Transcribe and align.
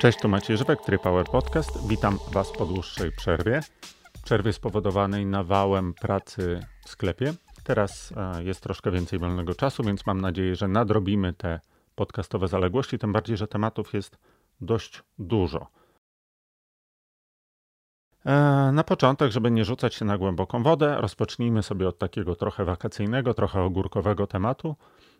Cześć, 0.00 0.18
tu 0.18 0.28
Maciej 0.28 0.56
Żywek, 0.56 0.78
Power 1.02 1.26
Podcast. 1.26 1.88
Witam 1.88 2.18
Was 2.32 2.52
po 2.52 2.66
dłuższej 2.66 3.12
przerwie. 3.12 3.60
Przerwie 4.24 4.52
spowodowanej 4.52 5.26
nawałem 5.26 5.94
pracy 5.94 6.60
w 6.84 6.88
sklepie. 6.88 7.32
Teraz 7.64 8.12
e, 8.16 8.44
jest 8.44 8.60
troszkę 8.60 8.90
więcej 8.90 9.18
wolnego 9.18 9.54
czasu, 9.54 9.82
więc 9.82 10.06
mam 10.06 10.20
nadzieję, 10.20 10.56
że 10.56 10.68
nadrobimy 10.68 11.32
te 11.32 11.60
podcastowe 11.94 12.48
zaległości, 12.48 12.98
tym 12.98 13.12
bardziej, 13.12 13.36
że 13.36 13.48
tematów 13.48 13.94
jest 13.94 14.18
dość 14.60 15.02
dużo. 15.18 15.66
E, 18.26 18.32
na 18.72 18.84
początek, 18.84 19.32
żeby 19.32 19.50
nie 19.50 19.64
rzucać 19.64 19.94
się 19.94 20.04
na 20.04 20.18
głęboką 20.18 20.62
wodę, 20.62 20.96
rozpocznijmy 21.00 21.62
sobie 21.62 21.88
od 21.88 21.98
takiego 21.98 22.36
trochę 22.36 22.64
wakacyjnego, 22.64 23.34
trochę 23.34 23.62
ogórkowego 23.62 24.26
tematu, 24.26 24.76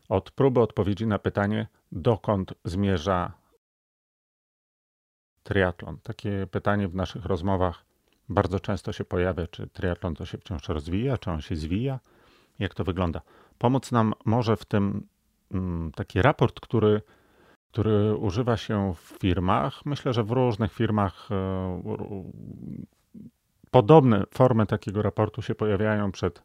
od 0.08 0.30
próby 0.30 0.60
odpowiedzi 0.60 1.06
na 1.06 1.18
pytanie, 1.18 1.66
dokąd 1.92 2.54
zmierza 2.64 3.32
triatlon. 5.48 5.98
Takie 6.02 6.46
pytanie 6.50 6.88
w 6.88 6.94
naszych 6.94 7.24
rozmowach 7.24 7.84
bardzo 8.28 8.60
często 8.60 8.92
się 8.92 9.04
pojawia, 9.04 9.46
czy 9.46 9.66
triatlon 9.66 10.14
to 10.14 10.26
się 10.26 10.38
wciąż 10.38 10.68
rozwija, 10.68 11.18
czy 11.18 11.30
on 11.30 11.40
się 11.40 11.56
zwija, 11.56 12.00
jak 12.58 12.74
to 12.74 12.84
wygląda. 12.84 13.20
Pomóc 13.58 13.92
nam 13.92 14.14
może 14.24 14.56
w 14.56 14.64
tym 14.64 15.06
mm, 15.52 15.92
taki 15.92 16.22
raport, 16.22 16.60
który, 16.60 17.02
który 17.70 18.16
używa 18.16 18.56
się 18.56 18.94
w 18.94 19.18
firmach. 19.20 19.86
Myślę, 19.86 20.12
że 20.12 20.24
w 20.24 20.30
różnych 20.30 20.72
firmach 20.72 21.28
e, 21.30 21.82
podobne 23.70 24.24
formy 24.34 24.66
takiego 24.66 25.02
raportu 25.02 25.42
się 25.42 25.54
pojawiają 25.54 26.12
przed, 26.12 26.42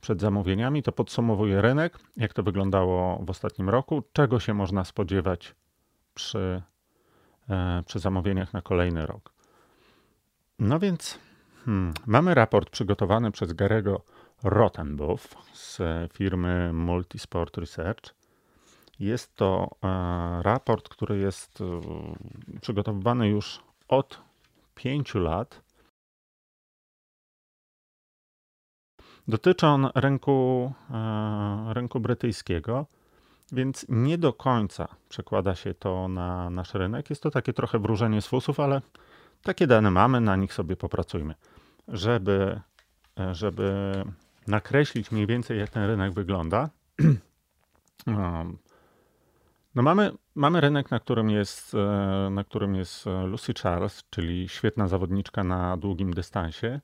przed 0.00 0.20
zamówieniami. 0.20 0.82
To 0.82 0.92
podsumowuje 0.92 1.62
rynek, 1.62 1.98
jak 2.16 2.32
to 2.32 2.42
wyglądało 2.42 3.24
w 3.26 3.30
ostatnim 3.30 3.70
roku, 3.70 4.02
czego 4.12 4.40
się 4.40 4.54
można 4.54 4.84
spodziewać 4.84 5.54
przy 6.14 6.62
przy 7.86 7.98
zamówieniach 7.98 8.52
na 8.52 8.62
kolejny 8.62 9.06
rok. 9.06 9.32
No 10.58 10.78
więc 10.78 11.18
hmm, 11.64 11.94
mamy 12.06 12.34
raport 12.34 12.70
przygotowany 12.70 13.30
przez 13.30 13.52
Garego 13.52 14.02
Rottenbuff 14.42 15.34
z 15.52 15.78
firmy 16.12 16.72
Multisport 16.72 17.56
Research. 17.56 18.14
Jest 18.98 19.34
to 19.36 19.70
e, 19.82 20.42
raport, 20.42 20.88
który 20.88 21.18
jest 21.18 21.60
e, 21.60 21.80
przygotowywany 22.60 23.28
już 23.28 23.60
od 23.88 24.20
pięciu 24.74 25.18
lat. 25.18 25.64
Dotyczy 29.28 29.66
on 29.66 29.90
rynku, 29.94 30.72
rynku 31.68 32.00
brytyjskiego 32.00 32.86
więc 33.54 33.86
nie 33.88 34.18
do 34.18 34.32
końca 34.32 34.88
przekłada 35.08 35.54
się 35.54 35.74
to 35.74 36.08
na 36.08 36.50
nasz 36.50 36.74
rynek. 36.74 37.10
Jest 37.10 37.22
to 37.22 37.30
takie 37.30 37.52
trochę 37.52 37.78
wróżenie 37.78 38.22
z 38.22 38.26
fusów, 38.26 38.60
ale 38.60 38.82
takie 39.42 39.66
dane 39.66 39.90
mamy, 39.90 40.20
na 40.20 40.36
nich 40.36 40.54
sobie 40.54 40.76
popracujmy. 40.76 41.34
Żeby, 41.88 42.60
żeby 43.32 43.92
nakreślić 44.46 45.10
mniej 45.10 45.26
więcej, 45.26 45.58
jak 45.58 45.70
ten 45.70 45.86
rynek 45.86 46.12
wygląda, 46.12 46.70
um, 48.06 48.58
no 49.74 49.82
mamy, 49.82 50.12
mamy 50.34 50.60
rynek, 50.60 50.90
na 50.90 51.00
którym, 51.00 51.30
jest, 51.30 51.74
e, 51.74 52.30
na 52.30 52.44
którym 52.44 52.74
jest 52.74 53.04
Lucy 53.26 53.54
Charles, 53.62 54.04
czyli 54.10 54.48
świetna 54.48 54.88
zawodniczka 54.88 55.44
na 55.44 55.76
długim 55.76 56.14
dystansie. 56.14 56.80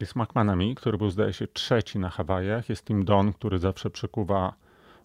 Jest 0.00 0.16
McManamy, 0.16 0.74
który 0.74 0.98
był 0.98 1.10
zdaje 1.10 1.32
się 1.32 1.46
trzeci 1.46 1.98
na 1.98 2.10
Hawajach. 2.10 2.68
Jest 2.68 2.84
Tim 2.84 3.04
Don, 3.04 3.32
który 3.32 3.58
zawsze 3.58 3.90
przekuwa 3.90 4.54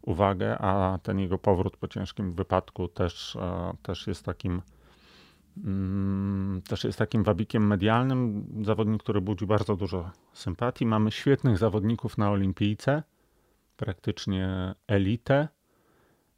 uwagę, 0.06 0.58
a 0.58 1.00
ten 1.04 1.20
jego 1.20 1.38
powrót 1.38 1.78
po 1.78 1.88
ciężkim 1.88 2.34
wypadku 2.34 2.88
też, 2.88 3.36
e, 3.36 3.74
też 3.84 4.08
jest 4.08 4.26
takim 4.26 4.62
mm, 5.64 6.62
też 6.62 6.84
jest 6.84 7.00
takim 7.00 7.24
wabikiem 7.24 7.68
medialnym. 7.68 8.46
Zawodnik, 8.62 9.04
który 9.04 9.22
budzi 9.22 9.46
bardzo 9.46 9.76
dużo 9.76 10.12
sympatii. 10.34 10.86
Mamy 10.86 11.12
świetnych 11.12 11.58
zawodników 11.58 12.18
na 12.18 12.32
olimpijce, 12.32 13.04
praktycznie 13.78 14.76
elitę. 14.88 15.48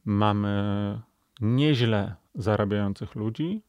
Mamy 0.05 1.01
nieźle 1.41 2.15
zarabiających 2.35 3.15
ludzi. 3.15 3.61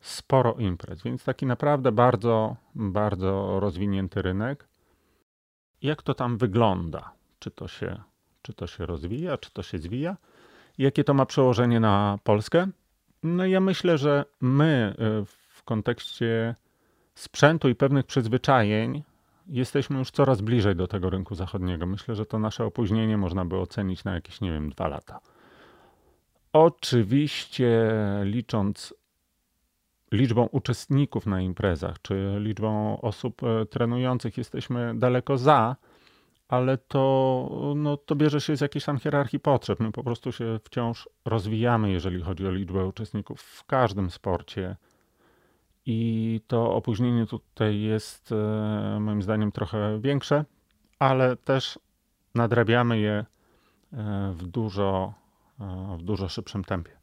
Sporo 0.00 0.54
imprez, 0.58 1.02
więc 1.02 1.24
taki 1.24 1.46
naprawdę 1.46 1.92
bardzo, 1.92 2.56
bardzo 2.74 3.60
rozwinięty 3.60 4.22
rynek 4.22 4.69
jak 5.82 6.02
to 6.02 6.14
tam 6.14 6.38
wygląda. 6.38 7.12
Czy 7.38 7.50
to 7.50 7.68
się, 7.68 8.02
czy 8.42 8.54
to 8.54 8.66
się 8.66 8.86
rozwija, 8.86 9.38
czy 9.38 9.50
to 9.50 9.62
się 9.62 9.78
zwija? 9.78 10.16
Jakie 10.78 11.04
to 11.04 11.14
ma 11.14 11.26
przełożenie 11.26 11.80
na 11.80 12.18
Polskę? 12.24 12.66
No 13.22 13.46
ja 13.46 13.60
myślę, 13.60 13.98
że 13.98 14.24
my 14.40 14.94
y, 15.22 15.24
w 15.26 15.62
kontekście 15.64 16.54
sprzętu 17.14 17.68
i 17.68 17.74
pewnych 17.74 18.06
przyzwyczajeń 18.06 19.02
jesteśmy 19.46 19.98
już 19.98 20.10
coraz 20.10 20.40
bliżej 20.40 20.76
do 20.76 20.86
tego 20.86 21.10
rynku 21.10 21.34
zachodniego. 21.34 21.86
Myślę, 21.86 22.14
że 22.14 22.26
to 22.26 22.38
nasze 22.38 22.64
opóźnienie 22.64 23.16
można 23.16 23.44
by 23.44 23.56
ocenić 23.56 24.04
na 24.04 24.14
jakieś, 24.14 24.40
nie 24.40 24.52
wiem, 24.52 24.70
dwa 24.70 24.88
lata. 24.88 25.20
Oczywiście 26.52 27.92
licząc 28.22 28.94
liczbą 30.12 30.46
uczestników 30.46 31.26
na 31.26 31.40
imprezach, 31.40 32.02
czy 32.02 32.36
liczbą 32.38 33.00
osób 33.00 33.42
e, 33.42 33.66
trenujących 33.66 34.38
jesteśmy 34.38 34.98
daleko 34.98 35.38
za, 35.38 35.76
ale 36.48 36.78
to, 36.78 37.72
no, 37.76 37.96
to 37.96 38.16
bierze 38.16 38.40
się 38.40 38.56
z 38.56 38.60
jakiejś 38.60 38.84
tam 38.84 38.98
hierarchii 38.98 39.40
potrzeb. 39.40 39.80
My 39.80 39.92
po 39.92 40.04
prostu 40.04 40.32
się 40.32 40.58
wciąż 40.64 41.08
rozwijamy, 41.24 41.90
jeżeli 41.90 42.20
chodzi 42.20 42.46
o 42.46 42.50
liczbę 42.50 42.86
uczestników 42.86 43.40
w 43.40 43.64
każdym 43.64 44.10
sporcie. 44.10 44.76
I 45.86 46.40
to 46.46 46.74
opóźnienie 46.74 47.26
tutaj 47.26 47.80
jest 47.80 48.32
e, 48.32 48.98
moim 49.00 49.22
zdaniem 49.22 49.52
trochę 49.52 50.00
większe, 50.00 50.44
ale 50.98 51.36
też 51.36 51.78
nadrabiamy 52.34 52.98
je 52.98 53.12
e, 53.12 53.26
w 54.34 54.46
dużo, 54.46 55.12
w 55.98 56.02
dużo 56.02 56.28
szybszym 56.28 56.64
tempie. 56.64 56.99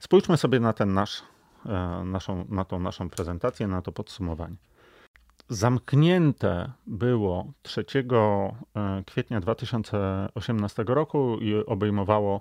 Spójrzmy 0.00 0.36
sobie 0.36 0.60
na 0.60 0.72
ten 0.72 0.94
nasz, 0.94 1.22
e, 1.66 2.02
naszą, 2.04 2.44
na 2.48 2.64
tą 2.64 2.78
naszą 2.78 3.10
prezentację, 3.10 3.66
na 3.66 3.82
to 3.82 3.92
podsumowanie. 3.92 4.56
Zamknięte 5.48 6.72
było 6.86 7.52
3 7.62 7.84
e, 7.84 9.02
kwietnia 9.06 9.40
2018 9.40 10.84
roku 10.86 11.38
i 11.40 11.54
obejmowało 11.54 12.40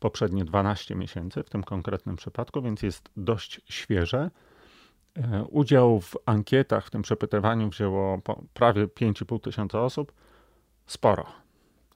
poprzednie 0.00 0.44
12 0.44 0.94
miesięcy 0.94 1.42
w 1.42 1.50
tym 1.50 1.64
konkretnym 1.64 2.16
przypadku, 2.16 2.62
więc 2.62 2.82
jest 2.82 3.08
dość 3.16 3.60
świeże. 3.68 4.30
E, 5.16 5.44
udział 5.44 6.00
w 6.00 6.16
ankietach, 6.26 6.86
w 6.86 6.90
tym 6.90 7.02
przepytywaniu 7.02 7.68
wzięło 7.68 8.20
prawie 8.54 8.86
5,5 8.86 9.40
tysiąca 9.40 9.80
osób. 9.80 10.12
Sporo, 10.86 11.26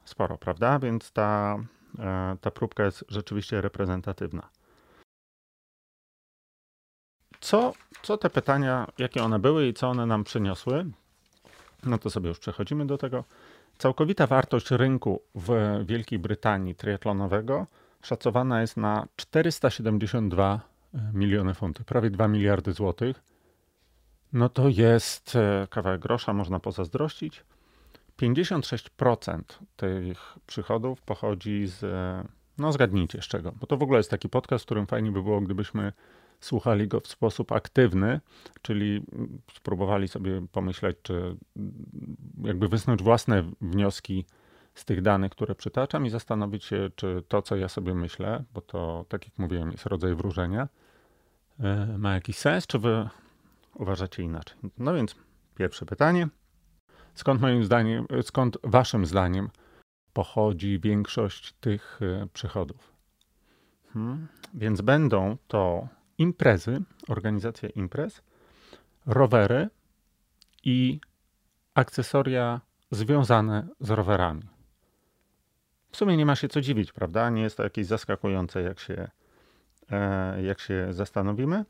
sporo, 0.04 0.38
prawda? 0.38 0.78
Więc 0.78 1.12
ta, 1.12 1.58
ta 2.40 2.50
próbka 2.50 2.84
jest 2.84 3.04
rzeczywiście 3.08 3.60
reprezentatywna. 3.60 4.48
Co, 7.42 7.72
co 8.02 8.16
te 8.16 8.30
pytania, 8.30 8.86
jakie 8.98 9.22
one 9.22 9.38
były 9.38 9.66
i 9.68 9.74
co 9.74 9.88
one 9.88 10.06
nam 10.06 10.24
przyniosły? 10.24 10.86
No 11.84 11.98
to 11.98 12.10
sobie 12.10 12.28
już 12.28 12.38
przechodzimy 12.38 12.86
do 12.86 12.98
tego. 12.98 13.24
Całkowita 13.78 14.26
wartość 14.26 14.70
rynku 14.70 15.22
w 15.34 15.80
Wielkiej 15.86 16.18
Brytanii 16.18 16.74
triatlonowego 16.74 17.66
szacowana 18.02 18.60
jest 18.60 18.76
na 18.76 19.06
472 19.16 20.60
e, 20.94 21.10
miliony 21.14 21.54
funtów, 21.54 21.86
prawie 21.86 22.10
2 22.10 22.28
miliardy 22.28 22.72
złotych. 22.72 23.22
No 24.32 24.48
to 24.48 24.68
jest 24.68 25.36
e, 25.36 25.66
kawałek 25.70 26.00
grosza, 26.00 26.32
można 26.32 26.60
pozazdrościć. 26.60 27.44
56% 28.20 29.40
tych 29.76 30.38
przychodów 30.46 31.02
pochodzi 31.02 31.66
z, 31.66 31.84
e, 31.84 32.24
no 32.58 32.72
zgadnijcie 32.72 33.22
z 33.22 33.24
czego, 33.24 33.52
bo 33.60 33.66
to 33.66 33.76
w 33.76 33.82
ogóle 33.82 33.98
jest 33.98 34.10
taki 34.10 34.28
podcast, 34.28 34.64
w 34.64 34.66
którym 34.66 34.86
fajnie 34.86 35.12
by 35.12 35.22
było, 35.22 35.40
gdybyśmy 35.40 35.92
słuchali 36.44 36.88
go 36.88 37.00
w 37.00 37.06
sposób 37.06 37.52
aktywny, 37.52 38.20
czyli 38.62 39.02
spróbowali 39.54 40.08
sobie 40.08 40.46
pomyśleć, 40.52 40.96
czy 41.02 41.36
jakby 42.44 42.68
wysnuć 42.68 43.02
własne 43.02 43.50
wnioski 43.60 44.24
z 44.74 44.84
tych 44.84 45.02
danych, 45.02 45.32
które 45.32 45.54
przytaczam 45.54 46.06
i 46.06 46.10
zastanowić 46.10 46.64
się, 46.64 46.90
czy 46.96 47.22
to, 47.28 47.42
co 47.42 47.56
ja 47.56 47.68
sobie 47.68 47.94
myślę, 47.94 48.44
bo 48.54 48.60
to, 48.60 49.04
tak 49.08 49.24
jak 49.24 49.38
mówiłem, 49.38 49.70
jest 49.70 49.86
rodzaj 49.86 50.14
wróżenia, 50.14 50.68
e, 51.60 51.98
ma 51.98 52.14
jakiś 52.14 52.36
sens, 52.36 52.66
czy 52.66 52.78
wy 52.78 53.08
uważacie 53.74 54.22
inaczej? 54.22 54.58
No 54.78 54.94
więc 54.94 55.16
pierwsze 55.54 55.86
pytanie. 55.86 56.28
Skąd 57.14 57.40
moim 57.40 57.64
zdaniem, 57.64 58.06
skąd 58.22 58.58
waszym 58.62 59.06
zdaniem 59.06 59.50
pochodzi 60.12 60.80
większość 60.80 61.52
tych 61.52 62.00
e, 62.02 62.26
przychodów? 62.32 62.92
Hmm. 63.92 64.28
Więc 64.54 64.80
będą 64.80 65.36
to 65.48 65.88
imprezy, 66.18 66.82
organizacja 67.08 67.68
imprez, 67.68 68.22
rowery 69.06 69.68
i 70.64 71.00
akcesoria 71.74 72.60
związane 72.90 73.66
z 73.80 73.90
rowerami. 73.90 74.42
w 75.92 75.96
sumie 75.96 76.16
nie 76.16 76.26
ma 76.26 76.36
się 76.36 76.48
co 76.48 76.60
dziwić, 76.60 76.92
prawda? 76.92 77.30
Nie 77.30 77.42
jest 77.42 77.56
to 77.56 77.62
jakieś 77.62 77.86
zaskakujące, 77.86 78.62
jak 78.62 78.80
się, 78.80 79.08
e, 79.90 80.42
jak 80.42 80.60
się 80.60 80.86
zastanowimy. 80.90 81.64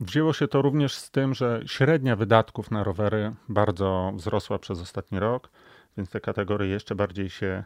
Wzięło 0.00 0.32
się 0.32 0.48
to 0.48 0.62
również 0.62 0.94
z 0.94 1.10
tym, 1.10 1.34
że 1.34 1.62
średnia 1.66 2.16
wydatków 2.16 2.70
na 2.70 2.84
rowery 2.84 3.34
bardzo 3.48 4.12
wzrosła 4.14 4.58
przez 4.58 4.80
ostatni 4.80 5.18
rok, 5.18 5.50
więc 5.96 6.10
te 6.10 6.20
kategorie 6.20 6.68
jeszcze 6.68 6.94
bardziej 6.94 7.30
się 7.30 7.64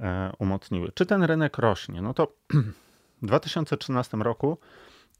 e, 0.00 0.32
umocniły. 0.38 0.92
Czy 0.94 1.06
ten 1.06 1.22
rynek 1.22 1.58
rośnie? 1.58 2.02
No 2.02 2.14
to 2.14 2.32
w 3.22 3.26
2013 3.26 4.16
roku 4.16 4.58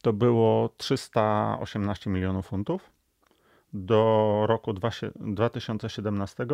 to 0.02 0.12
było 0.12 0.70
318 0.76 2.10
milionów 2.10 2.46
funtów. 2.46 2.90
Do 3.72 4.42
roku 4.46 4.72
2017 4.72 6.46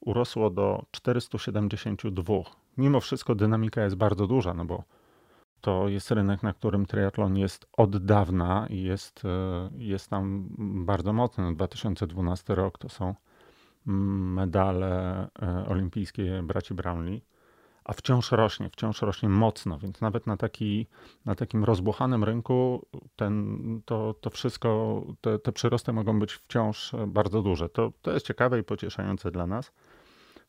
urosło 0.00 0.50
do 0.50 0.84
472. 0.90 2.34
Mimo 2.78 3.00
wszystko 3.00 3.34
dynamika 3.34 3.84
jest 3.84 3.96
bardzo 3.96 4.26
duża, 4.26 4.54
no 4.54 4.64
bo 4.64 4.82
to 5.60 5.88
jest 5.88 6.10
rynek, 6.10 6.42
na 6.42 6.52
którym 6.52 6.86
triatlon 6.86 7.36
jest 7.36 7.66
od 7.76 8.04
dawna 8.04 8.66
i 8.70 8.82
jest, 8.82 9.24
e, 9.24 9.70
jest 9.78 10.10
tam 10.10 10.46
bardzo 10.86 11.12
mocny. 11.12 11.54
2012 11.54 12.54
rok 12.54 12.78
to 12.78 12.88
są 12.88 13.14
mm, 13.86 14.32
medale 14.32 15.28
e, 15.42 15.66
olimpijskie 15.68 16.42
braci 16.42 16.74
Brownlee, 16.74 17.20
a 17.84 17.92
wciąż 17.92 18.32
rośnie, 18.32 18.70
wciąż 18.70 19.02
rośnie 19.02 19.28
mocno, 19.28 19.78
więc 19.78 20.00
nawet 20.00 20.26
na, 20.26 20.36
taki, 20.36 20.86
na 21.24 21.34
takim 21.34 21.64
rozbuchanym 21.64 22.24
rynku 22.24 22.86
ten, 23.16 23.56
to, 23.84 24.14
to 24.20 24.30
wszystko, 24.30 25.02
te, 25.20 25.38
te 25.38 25.52
przyrosty 25.52 25.92
mogą 25.92 26.18
być 26.18 26.32
wciąż 26.32 26.92
bardzo 27.06 27.42
duże. 27.42 27.68
To, 27.68 27.92
to 28.02 28.12
jest 28.12 28.26
ciekawe 28.26 28.58
i 28.58 28.62
pocieszające 28.62 29.30
dla 29.30 29.46
nas. 29.46 29.72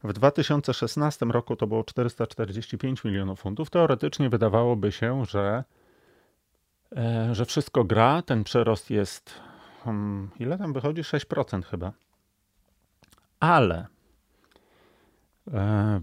W 0.04 0.13
2016 0.13 1.25
roku 1.25 1.56
to 1.56 1.68
było 1.68 1.83
445 1.83 3.04
milionów 3.04 3.39
funtów. 3.39 3.69
Teoretycznie 3.69 4.30
wydawałoby 4.30 4.92
się, 4.92 5.25
że, 5.25 5.63
e, 6.95 7.36
że 7.36 7.45
wszystko 7.45 7.83
gra. 7.83 8.22
Ten 8.22 8.44
przerost 8.44 8.89
jest. 8.89 9.33
Hmm, 9.83 10.30
ile 10.39 10.57
tam 10.57 10.74
wychodzi? 10.74 11.01
6% 11.01 11.66
chyba. 11.66 11.92
Ale 13.39 13.88
w 15.47 16.01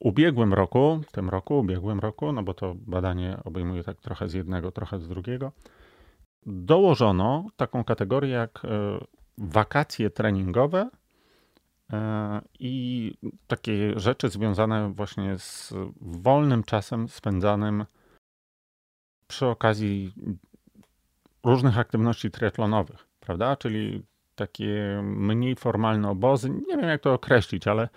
ubiegłym 0.00 0.54
roku, 0.54 1.00
w 1.08 1.12
tym 1.12 1.28
roku, 1.28 1.58
ubiegłym 1.58 2.00
roku, 2.00 2.32
no 2.32 2.42
bo 2.42 2.54
to 2.54 2.74
badanie 2.74 3.38
obejmuje 3.44 3.84
tak 3.84 4.00
trochę 4.00 4.28
z 4.28 4.32
jednego, 4.32 4.72
trochę 4.72 4.98
z 4.98 5.08
drugiego, 5.08 5.52
dołożono 6.46 7.46
taką 7.56 7.84
kategorię 7.84 8.30
jak 8.30 8.64
e, 8.64 8.68
wakacje 9.38 10.10
treningowe 10.10 10.90
E, 11.92 12.40
i 12.58 13.14
takie 13.46 14.00
rzeczy 14.00 14.28
związane 14.28 14.92
właśnie 14.92 15.38
z 15.38 15.74
wolnym 16.00 16.64
czasem 16.64 17.08
spędzanym 17.08 17.84
przy 19.26 19.46
okazji 19.46 20.12
różnych 21.44 21.78
aktywności 21.78 22.30
triatlonowych, 22.30 23.06
prawda? 23.20 23.56
Czyli 23.56 24.02
takie 24.34 25.00
mniej 25.04 25.56
formalne 25.56 26.10
obozy. 26.10 26.50
Nie 26.50 26.76
wiem, 26.76 26.88
jak 26.88 27.00
to 27.00 27.14
określić, 27.14 27.66
ale, 27.66 27.88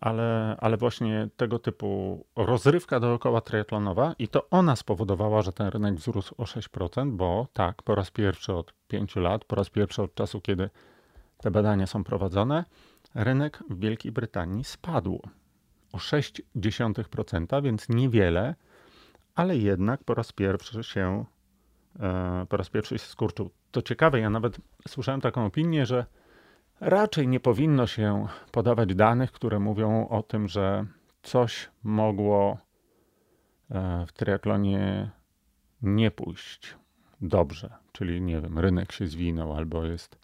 ale, 0.00 0.56
ale 0.60 0.76
właśnie 0.76 1.28
tego 1.36 1.58
typu 1.58 2.24
rozrywka 2.36 3.00
dookoła 3.00 3.40
triatlonowa 3.40 4.14
i 4.18 4.28
to 4.28 4.50
ona 4.50 4.76
spowodowała, 4.76 5.42
że 5.42 5.52
ten 5.52 5.66
rynek 5.68 5.94
wzrósł 5.94 6.34
o 6.38 6.44
6%, 6.44 7.10
bo 7.10 7.46
tak, 7.52 7.82
po 7.82 7.94
raz 7.94 8.10
pierwszy 8.10 8.52
od 8.54 8.74
5 8.88 9.16
lat, 9.16 9.44
po 9.44 9.56
raz 9.56 9.70
pierwszy 9.70 10.02
od 10.02 10.14
czasu, 10.14 10.40
kiedy 10.40 10.70
te 11.38 11.50
badania 11.50 11.86
są 11.86 12.04
prowadzone, 12.04 12.64
rynek 13.14 13.62
w 13.70 13.80
Wielkiej 13.80 14.12
Brytanii 14.12 14.64
spadł 14.64 15.20
o 15.92 15.98
0,6%, 15.98 17.62
więc 17.62 17.88
niewiele, 17.88 18.54
ale 19.34 19.56
jednak 19.56 20.04
po 20.04 20.14
raz 20.14 20.32
pierwszy 20.32 20.84
się 20.84 21.24
e, 22.00 22.46
po 22.48 22.56
raz 22.56 22.70
pierwszy 22.70 22.98
się 22.98 23.06
skurczył. 23.06 23.50
To 23.70 23.82
ciekawe, 23.82 24.20
ja 24.20 24.30
nawet 24.30 24.56
słyszałem 24.88 25.20
taką 25.20 25.46
opinię, 25.46 25.86
że 25.86 26.06
raczej 26.80 27.28
nie 27.28 27.40
powinno 27.40 27.86
się 27.86 28.26
podawać 28.52 28.94
danych, 28.94 29.32
które 29.32 29.58
mówią 29.58 30.08
o 30.08 30.22
tym, 30.22 30.48
że 30.48 30.86
coś 31.22 31.70
mogło 31.82 32.58
e, 33.70 34.06
w 34.06 34.12
triatlonie 34.12 35.10
nie 35.82 36.10
pójść 36.10 36.76
dobrze, 37.20 37.70
czyli 37.92 38.20
nie 38.20 38.40
wiem, 38.40 38.58
rynek 38.58 38.92
się 38.92 39.06
zwinął 39.06 39.52
albo 39.52 39.84
jest 39.84 40.18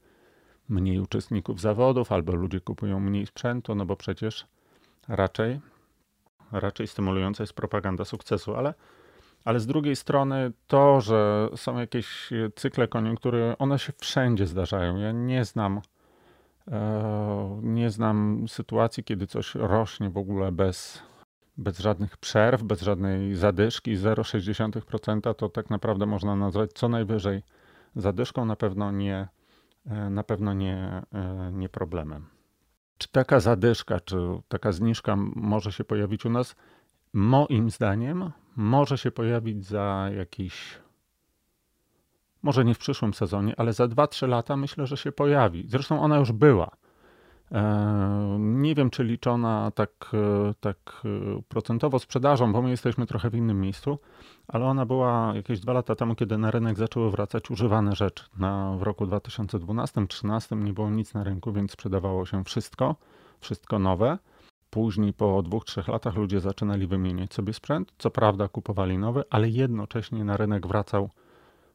mniej 0.69 1.01
uczestników 1.01 1.61
zawodów, 1.61 2.13
albo 2.13 2.35
ludzie 2.35 2.61
kupują 2.61 3.01
mniej 3.01 3.27
sprzętu, 3.27 3.75
no 3.75 3.87
bo 3.87 3.97
przecież 3.97 4.47
raczej, 5.09 5.61
raczej 6.53 6.87
stymulująca 6.87 7.43
jest 7.43 7.53
propaganda 7.53 8.05
sukcesu, 8.05 8.55
ale, 8.55 8.75
ale 9.45 9.61
z 9.61 9.67
drugiej 9.67 9.97
strony 9.97 10.53
to, 10.67 11.01
że 11.01 11.49
są 11.57 11.79
jakieś 11.79 12.31
cykle 12.57 12.89
koniunktury, 12.89 13.55
one 13.59 13.79
się 13.79 13.93
wszędzie 13.99 14.47
zdarzają. 14.47 14.97
Ja 14.97 15.13
nie 15.13 15.45
znam, 15.45 15.81
nie 17.63 17.91
znam 17.91 18.45
sytuacji, 18.49 19.05
kiedy 19.05 19.27
coś 19.27 19.55
rośnie 19.55 20.11
w 20.11 20.17
ogóle 20.17 20.53
bez, 20.53 21.03
bez 21.57 21.79
żadnych 21.79 22.17
przerw, 22.17 22.63
bez 22.63 22.81
żadnej 22.81 23.35
zadyszki. 23.35 23.97
0,6% 23.97 25.35
to 25.35 25.49
tak 25.49 25.71
naprawdę 25.71 26.07
można 26.07 26.37
nazwać 26.37 26.73
co 26.73 26.89
najwyżej 26.89 27.43
zadyszką, 27.97 28.45
na 28.45 28.57
pewno 28.57 28.93
nie 28.93 29.29
E, 29.87 30.11
na 30.11 30.23
pewno 30.23 30.53
nie, 30.53 31.03
e, 31.13 31.51
nie 31.53 31.69
problemem. 31.69 32.27
Czy 32.99 33.09
taka 33.09 33.41
zadyszka, 33.41 34.01
czy 34.01 34.17
taka 34.49 34.73
zniżka 34.73 35.17
może 35.37 35.73
się 35.73 35.85
pojawić 35.85 36.25
u 36.25 36.31
nas? 36.31 36.57
Moim 37.13 37.71
zdaniem 37.71 38.31
może 38.57 38.99
się 38.99 39.11
pojawić 39.11 39.67
za 39.67 40.09
jakiś, 40.17 40.79
może 42.43 42.65
nie 42.65 42.75
w 42.75 42.79
przyszłym 42.79 43.15
sezonie, 43.15 43.55
ale 43.57 43.73
za 43.73 43.85
2-3 43.85 44.29
lata 44.29 44.57
myślę, 44.57 44.87
że 44.87 44.97
się 44.97 45.13
pojawi. 45.13 45.65
Zresztą 45.69 46.03
ona 46.03 46.19
już 46.19 46.33
była. 46.33 46.71
E, 47.53 48.37
nie 48.41 48.75
wiem, 48.75 48.91
czy 48.91 49.05
liczona 49.05 49.71
tak, 49.75 50.11
e, 50.15 50.55
tak 50.61 51.03
e, 51.05 51.43
procentowo 51.49 51.99
sprzedażą, 51.99 52.53
bo 52.53 52.63
my 52.63 52.71
jesteśmy 52.71 53.07
trochę 53.07 53.31
w 53.31 53.35
innym 53.35 53.61
miejscu, 53.61 53.99
ale 54.49 54.65
ona 54.65 54.87
była 54.87 55.33
jakieś 55.35 55.61
dwa 55.61 55.73
lata 55.73 55.95
temu, 55.95 56.15
kiedy 56.15 56.39
na 56.39 56.51
rynek 56.51 56.79
zaczęły 56.79 57.11
wracać 57.11 57.51
używane 57.51 57.97
rzeczy. 57.97 58.25
Na, 58.39 58.77
w 58.79 58.83
roku 58.83 59.07
2012-2013 59.07 60.65
nie 60.65 60.73
było 60.73 60.91
nic 60.91 61.15
na 61.15 61.25
rynku, 61.25 61.53
więc 61.53 61.73
sprzedawało 61.73 62.27
się 62.27 62.45
wszystko, 62.45 62.97
wszystko 63.41 63.79
nowe. 63.79 64.19
Później 64.71 65.13
po 65.13 65.43
dwóch, 65.43 65.65
trzech 65.65 65.89
latach 65.89 66.17
ludzie 66.17 66.41
zaczynali 66.41 66.87
wymieniać 66.87 67.35
sobie 67.35 67.53
sprzęt. 67.53 67.93
Co 67.99 68.11
prawda 68.11 68.49
kupowali 68.49 68.99
nowy, 68.99 69.25
ale 69.31 69.49
jednocześnie 69.49 70.25
na 70.25 70.37
rynek 70.37 70.67
wracał 70.67 71.11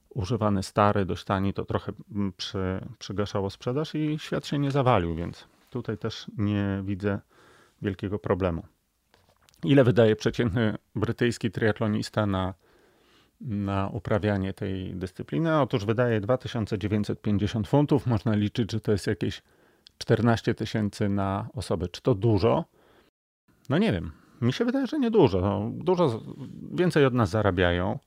używany 0.10 0.64
stary, 0.64 1.06
dość 1.06 1.24
tani. 1.24 1.54
To 1.54 1.66
trochę 1.66 1.92
mm, 2.12 2.34
przy, 2.38 2.80
przygaszało 3.00 3.50
sprzedaż 3.50 3.96
i 3.96 4.20
świat 4.20 4.46
się 4.46 4.60
nie 4.60 4.72
zawalił, 4.72 5.16
więc 5.16 5.48
Tutaj 5.70 5.98
też 5.98 6.26
nie 6.38 6.82
widzę 6.86 7.20
wielkiego 7.82 8.20
problemu. 8.20 8.64
Ile 9.64 9.84
wydaje 9.84 10.16
przeciętny 10.16 10.76
brytyjski 10.96 11.52
triatlonista 11.52 12.26
na, 12.26 12.54
na 13.42 13.90
uprawianie 13.94 14.54
tej 14.54 14.96
dyscypliny? 14.96 15.60
Otóż 15.60 15.86
wydaje 15.86 16.22
2950 16.22 17.68
funtów. 17.68 18.08
Można 18.08 18.36
liczyć, 18.36 18.72
że 18.72 18.80
to 18.80 18.92
jest 18.92 19.08
jakieś 19.08 19.42
14 19.98 20.56
tysięcy 20.56 21.10
na 21.10 21.48
osobę. 21.54 21.88
Czy 21.88 22.02
to 22.02 22.16
dużo? 22.16 22.66
No 23.70 23.78
nie 23.78 23.92
wiem. 23.92 24.12
Mi 24.42 24.54
się 24.54 24.66
wydaje, 24.66 24.88
że 24.88 25.00
nie 25.00 25.12
dużo. 25.12 25.42
No, 25.42 25.72
dużo 25.74 26.22
więcej 26.72 27.06
od 27.06 27.14
nas 27.14 27.30
zarabiają. 27.30 28.00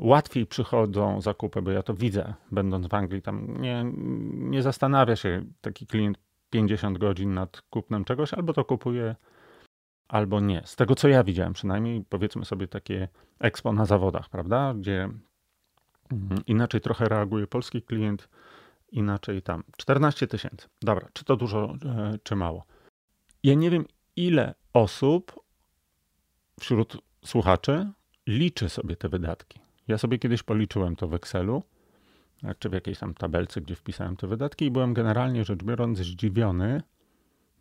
Łatwiej 0.00 0.46
przychodzą 0.46 1.20
zakupy, 1.20 1.62
bo 1.62 1.70
ja 1.70 1.82
to 1.82 1.94
widzę, 1.94 2.34
będąc 2.52 2.86
w 2.86 2.94
Anglii. 2.94 3.22
Tam 3.22 3.60
nie, 3.60 3.84
nie 4.32 4.62
zastanawia 4.62 5.16
się 5.16 5.44
taki 5.60 5.86
klient 5.86 6.18
50 6.50 6.98
godzin 6.98 7.34
nad 7.34 7.60
kupnem 7.60 8.04
czegoś, 8.04 8.34
albo 8.34 8.52
to 8.52 8.64
kupuje, 8.64 9.16
albo 10.08 10.40
nie. 10.40 10.62
Z 10.64 10.76
tego 10.76 10.94
co 10.94 11.08
ja 11.08 11.24
widziałem, 11.24 11.52
przynajmniej 11.52 12.04
powiedzmy 12.08 12.44
sobie 12.44 12.68
takie 12.68 13.08
expo 13.38 13.72
na 13.72 13.86
zawodach, 13.86 14.28
prawda, 14.28 14.74
gdzie 14.74 15.02
mm, 15.02 16.38
inaczej 16.46 16.80
trochę 16.80 17.08
reaguje 17.08 17.46
polski 17.46 17.82
klient, 17.82 18.28
inaczej 18.92 19.42
tam. 19.42 19.62
14 19.76 20.26
tysięcy. 20.26 20.68
Dobra, 20.82 21.08
czy 21.12 21.24
to 21.24 21.36
dużo, 21.36 21.74
e, 21.84 22.18
czy 22.22 22.36
mało? 22.36 22.64
Ja 23.42 23.54
nie 23.54 23.70
wiem, 23.70 23.84
ile 24.16 24.54
osób 24.72 25.40
wśród 26.60 26.96
słuchaczy 27.24 27.90
liczy 28.26 28.68
sobie 28.68 28.96
te 28.96 29.08
wydatki. 29.08 29.59
Ja 29.90 29.98
sobie 29.98 30.18
kiedyś 30.18 30.42
policzyłem 30.42 30.96
to 30.96 31.08
w 31.08 31.14
Excelu 31.14 31.62
czy 32.58 32.68
w 32.68 32.72
jakiejś 32.72 32.98
tam 32.98 33.14
tabelce, 33.14 33.60
gdzie 33.60 33.74
wpisałem 33.74 34.16
te 34.16 34.26
wydatki 34.26 34.64
i 34.64 34.70
byłem 34.70 34.94
generalnie 34.94 35.44
rzecz 35.44 35.62
biorąc 35.62 35.98
zdziwiony, 35.98 36.82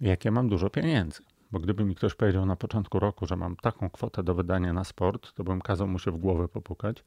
jak 0.01 0.25
ja 0.25 0.31
mam 0.31 0.49
dużo 0.49 0.69
pieniędzy. 0.69 1.23
Bo 1.51 1.59
gdyby 1.59 1.85
mi 1.85 1.95
ktoś 1.95 2.15
powiedział 2.15 2.45
na 2.45 2.55
początku 2.55 2.99
roku, 2.99 3.25
że 3.25 3.35
mam 3.35 3.55
taką 3.55 3.89
kwotę 3.89 4.23
do 4.23 4.35
wydania 4.35 4.73
na 4.73 4.83
sport, 4.83 5.33
to 5.33 5.43
bym 5.43 5.61
kazał 5.61 5.87
mu 5.87 5.99
się 5.99 6.11
w 6.11 6.17
głowę 6.17 6.47
popukać, 6.47 7.03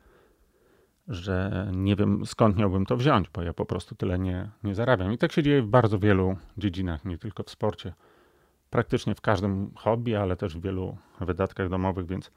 że 1.09 1.67
nie 1.75 1.97
wiem 1.97 2.27
skąd 2.27 2.57
miałbym 2.57 2.87
to 2.87 2.97
wziąć, 2.97 3.29
bo 3.31 3.43
ja 3.43 3.53
po 3.53 3.67
prostu 3.67 3.95
tyle 3.95 4.19
nie, 4.19 4.51
nie 4.65 4.75
zarabiam. 4.75 5.13
I 5.13 5.19
tak 5.19 5.33
się 5.33 5.43
dzieje 5.43 5.63
w 5.63 5.67
bardzo 5.67 5.99
wielu 5.99 6.37
dziedzinach, 6.59 7.05
nie 7.05 7.19
tylko 7.19 7.43
w 7.43 7.51
sporcie. 7.51 7.93
praktycznie 8.71 9.15
w 9.15 9.21
każdym 9.21 9.71
hobby, 9.75 10.17
ale 10.17 10.37
też 10.37 10.57
w 10.57 10.61
wielu 10.61 10.97
wydatkach 11.21 11.69
domowych, 11.69 12.07
więc 12.07 12.31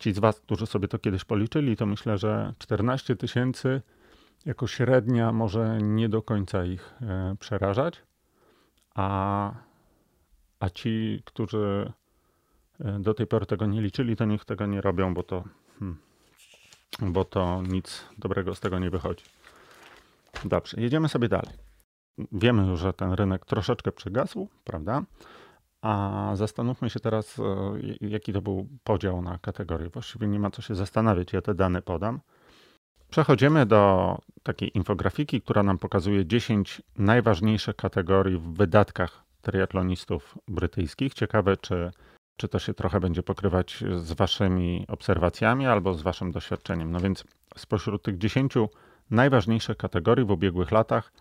ci 0.00 0.12
z 0.12 0.18
Was, 0.18 0.40
którzy 0.40 0.66
sobie 0.66 0.88
to 0.88 0.98
kiedyś 0.98 1.24
policzyli, 1.24 1.76
to 1.76 1.86
myślę, 1.86 2.18
że 2.18 2.54
14 2.58 3.16
tysięcy 3.16 3.82
jako 4.46 4.66
średnia 4.66 5.32
może 5.32 5.78
nie 5.82 6.08
do 6.08 6.22
końca 6.22 6.64
ich 6.64 6.94
e, 7.02 7.36
przerażać, 7.40 8.02
a, 8.94 9.52
a 10.60 10.70
ci, 10.70 11.22
którzy 11.24 11.92
e, 12.80 12.98
do 12.98 13.14
tej 13.14 13.26
pory 13.26 13.46
tego 13.46 13.66
nie 13.66 13.82
liczyli, 13.82 14.16
to 14.16 14.24
niech 14.24 14.44
tego 14.44 14.66
nie 14.66 14.80
robią, 14.80 15.14
bo 15.14 15.22
to, 15.22 15.44
hmm, 15.78 15.98
bo 17.00 17.24
to 17.24 17.62
nic 17.62 18.04
dobrego 18.18 18.54
z 18.54 18.60
tego 18.60 18.78
nie 18.78 18.90
wychodzi. 18.90 19.24
Dobrze, 20.44 20.80
jedziemy 20.80 21.08
sobie 21.08 21.28
dalej. 21.28 21.54
Wiemy 22.32 22.66
już, 22.66 22.80
że 22.80 22.92
ten 22.92 23.12
rynek 23.12 23.46
troszeczkę 23.46 23.92
przygasł, 23.92 24.48
prawda? 24.64 25.02
A 25.82 26.32
zastanówmy 26.34 26.90
się 26.90 27.00
teraz, 27.00 27.38
e, 27.38 27.42
jaki 28.00 28.32
to 28.32 28.42
był 28.42 28.68
podział 28.84 29.22
na 29.22 29.38
kategorie. 29.38 29.88
Właściwie 29.88 30.28
nie 30.28 30.38
ma 30.38 30.50
co 30.50 30.62
się 30.62 30.74
zastanawiać, 30.74 31.32
ja 31.32 31.42
te 31.42 31.54
dane 31.54 31.82
podam. 31.82 32.20
Przechodzimy 33.10 33.66
do 33.66 34.18
takiej 34.42 34.76
infografiki, 34.76 35.40
która 35.40 35.62
nam 35.62 35.78
pokazuje 35.78 36.26
10 36.26 36.82
najważniejszych 36.98 37.76
kategorii 37.76 38.36
w 38.36 38.54
wydatkach 38.54 39.24
triatlonistów 39.42 40.38
brytyjskich. 40.48 41.14
Ciekawe, 41.14 41.56
czy, 41.56 41.90
czy 42.36 42.48
to 42.48 42.58
się 42.58 42.74
trochę 42.74 43.00
będzie 43.00 43.22
pokrywać 43.22 43.84
z 43.96 44.12
Waszymi 44.12 44.84
obserwacjami 44.88 45.66
albo 45.66 45.94
z 45.94 46.02
Waszym 46.02 46.32
doświadczeniem. 46.32 46.90
No 46.90 47.00
więc 47.00 47.24
spośród 47.56 48.02
tych 48.02 48.18
10 48.18 48.54
najważniejszych 49.10 49.76
kategorii 49.76 50.24
w 50.24 50.30
ubiegłych 50.30 50.70
latach 50.70 51.12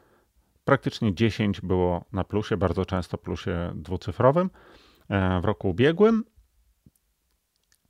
praktycznie 0.70 1.16
10 1.16 1.62
było 1.62 2.06
na 2.12 2.24
plusie, 2.24 2.58
bardzo 2.58 2.86
często 2.86 3.18
plusie 3.18 3.72
dwucyfrowym. 3.76 4.50
E, 5.10 5.42
w 5.42 5.46
roku 5.46 5.70
ubiegłym 5.70 6.24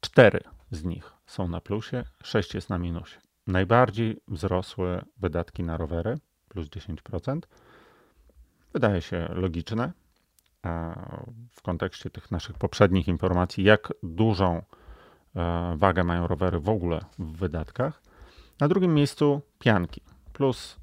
4 0.01 0.39
z 0.71 0.83
nich 0.83 1.13
są 1.27 1.48
na 1.48 1.62
plusie, 1.62 2.03
6 2.24 2.53
jest 2.53 2.69
na 2.69 2.77
minusie. 2.77 3.17
Najbardziej 3.48 4.21
wzrosły 4.27 5.01
wydatki 5.17 5.63
na 5.63 5.77
rowery, 5.77 6.17
plus 6.50 6.67
10%. 6.67 7.39
Wydaje 8.74 9.01
się 9.01 9.27
logiczne 9.31 9.91
w 11.51 11.62
kontekście 11.62 12.09
tych 12.09 12.31
naszych 12.31 12.57
poprzednich 12.57 13.07
informacji, 13.07 13.63
jak 13.63 13.93
dużą 14.03 14.62
e, 15.36 15.74
wagę 15.77 16.03
mają 16.03 16.27
rowery 16.27 16.59
w 16.59 16.69
ogóle 16.69 17.05
w 17.19 17.38
wydatkach. 17.38 18.01
Na 18.59 18.67
drugim 18.67 18.93
miejscu 18.93 19.41
pianki, 19.59 20.01
plus 20.33 20.78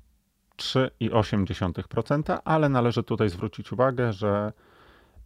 3,8%, 0.56 2.38
ale 2.44 2.68
należy 2.68 3.02
tutaj 3.02 3.28
zwrócić 3.28 3.72
uwagę, 3.72 4.12
że, 4.12 4.52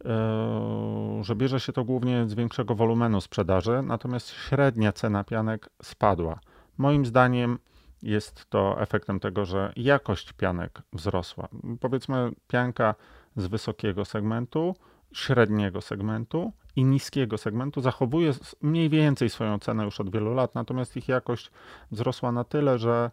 e, 0.05 1.19
że 1.21 1.35
bierze 1.35 1.59
się 1.59 1.73
to 1.73 1.83
głównie 1.83 2.29
z 2.29 2.33
większego 2.33 2.75
wolumenu 2.75 3.21
sprzedaży, 3.21 3.81
natomiast 3.81 4.29
średnia 4.29 4.91
cena 4.91 5.23
pianek 5.23 5.69
spadła. 5.83 6.39
Moim 6.77 7.05
zdaniem 7.05 7.59
jest 8.01 8.49
to 8.49 8.81
efektem 8.81 9.19
tego, 9.19 9.45
że 9.45 9.73
jakość 9.75 10.33
pianek 10.33 10.81
wzrosła. 10.93 11.47
Powiedzmy, 11.79 12.31
pianka 12.47 12.95
z 13.35 13.47
wysokiego 13.47 14.05
segmentu, 14.05 14.75
średniego 15.13 15.81
segmentu 15.81 16.51
i 16.75 16.83
niskiego 16.83 17.37
segmentu 17.37 17.81
zachowuje 17.81 18.33
mniej 18.61 18.89
więcej 18.89 19.29
swoją 19.29 19.59
cenę 19.59 19.85
już 19.85 19.99
od 19.99 20.11
wielu 20.11 20.33
lat, 20.33 20.55
natomiast 20.55 20.97
ich 20.97 21.07
jakość 21.07 21.51
wzrosła 21.91 22.31
na 22.31 22.43
tyle, 22.43 22.79
że 22.79 23.11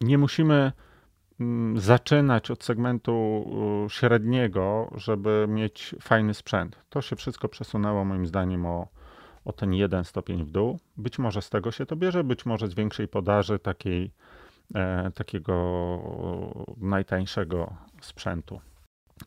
nie 0.00 0.18
musimy 0.18 0.72
zaczynać 1.76 2.50
od 2.50 2.64
segmentu 2.64 3.44
średniego, 3.90 4.90
żeby 4.94 5.46
mieć 5.48 5.94
fajny 6.00 6.34
sprzęt. 6.34 6.78
To 6.90 7.02
się 7.02 7.16
wszystko 7.16 7.48
przesunęło 7.48 8.04
moim 8.04 8.26
zdaniem 8.26 8.66
o 8.66 8.88
o 9.48 9.52
ten 9.52 9.74
jeden 9.74 10.04
stopień 10.04 10.44
w 10.44 10.50
dół. 10.50 10.78
Być 10.96 11.18
może 11.18 11.42
z 11.42 11.50
tego 11.50 11.72
się 11.72 11.86
to 11.86 11.96
bierze, 11.96 12.24
być 12.24 12.46
może 12.46 12.68
z 12.68 12.74
większej 12.74 13.08
podaży 13.08 13.58
takiej, 13.58 14.10
e, 14.74 15.10
takiego 15.10 15.54
najtańszego 16.76 17.74
sprzętu. 18.00 18.60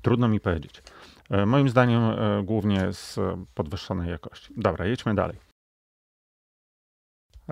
Trudno 0.01 0.27
mi 0.27 0.39
powiedzieć. 0.39 0.83
E, 1.29 1.45
moim 1.45 1.69
zdaniem 1.69 2.01
e, 2.01 2.43
głównie 2.43 2.93
z 2.93 3.19
podwyższonej 3.53 4.09
jakości. 4.09 4.53
Dobra, 4.57 4.85
jedźmy 4.85 5.15
dalej. 5.15 5.50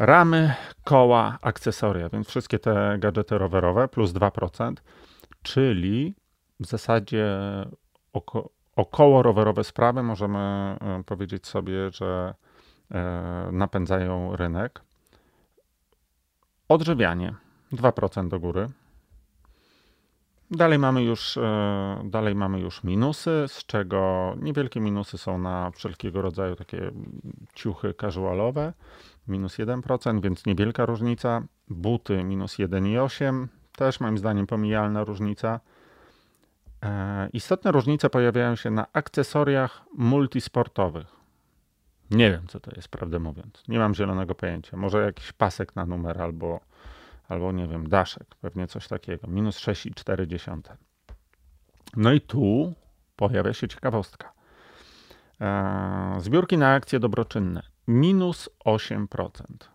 Ramy, 0.01 0.53
koła, 0.83 1.37
akcesoria, 1.41 2.09
więc 2.09 2.27
wszystkie 2.27 2.59
te 2.59 2.95
gadżety 2.99 3.37
rowerowe 3.37 3.87
plus 3.87 4.11
2%, 4.11 4.73
czyli 5.43 6.15
w 6.59 6.65
zasadzie 6.65 7.27
oko, 8.13 8.49
około 8.75 9.23
rowerowe 9.23 9.63
sprawy 9.63 10.03
możemy 10.03 10.39
e, 10.39 11.03
powiedzieć 11.05 11.47
sobie, 11.47 11.91
że 11.91 12.33
E, 12.91 13.49
napędzają 13.51 14.35
rynek. 14.35 14.81
Odżywianie 16.69 17.35
2% 17.73 18.27
do 18.27 18.39
góry. 18.39 18.69
Dalej 20.51 20.79
mamy, 20.79 21.03
już, 21.03 21.37
e, 21.37 22.01
dalej 22.05 22.35
mamy 22.35 22.59
już 22.59 22.83
minusy, 22.83 23.45
z 23.47 23.65
czego 23.65 24.33
niewielkie 24.41 24.79
minusy 24.81 25.17
są 25.17 25.37
na 25.37 25.71
wszelkiego 25.71 26.21
rodzaju 26.21 26.55
takie 26.55 26.91
ciuchy 27.53 27.93
casualowe, 27.93 28.73
minus 29.27 29.57
1%, 29.57 30.21
więc 30.21 30.45
niewielka 30.45 30.85
różnica. 30.85 31.41
Buty 31.67 32.23
minus 32.23 32.57
1,8, 32.59 33.47
też 33.75 33.99
moim 33.99 34.17
zdaniem 34.17 34.47
pomijalna 34.47 35.03
różnica. 35.03 35.59
E, 36.83 37.29
istotne 37.33 37.71
różnice 37.71 38.09
pojawiają 38.09 38.55
się 38.55 38.71
na 38.71 38.85
akcesoriach 38.93 39.85
multisportowych. 39.97 41.19
Nie 42.11 42.31
wiem, 42.31 42.47
co 42.47 42.59
to 42.59 42.71
jest, 42.75 42.87
prawdę 42.87 43.19
mówiąc. 43.19 43.63
Nie 43.67 43.79
mam 43.79 43.95
zielonego 43.95 44.35
pojęcia. 44.35 44.77
Może 44.77 45.05
jakiś 45.05 45.31
pasek 45.31 45.75
na 45.75 45.85
numer 45.85 46.21
albo, 46.21 46.59
albo 47.29 47.51
nie 47.51 47.67
wiem, 47.67 47.89
daszek, 47.89 48.35
pewnie 48.41 48.67
coś 48.67 48.87
takiego. 48.87 49.27
Minus 49.27 49.59
6,4. 49.59 50.75
No 51.95 52.13
i 52.13 52.21
tu 52.21 52.73
pojawia 53.15 53.53
się 53.53 53.67
ciekawostka. 53.67 54.33
Eee, 55.39 56.21
zbiórki 56.21 56.57
na 56.57 56.73
akcje 56.73 56.99
dobroczynne. 56.99 57.63
Minus 57.87 58.49
8%. 58.65 59.69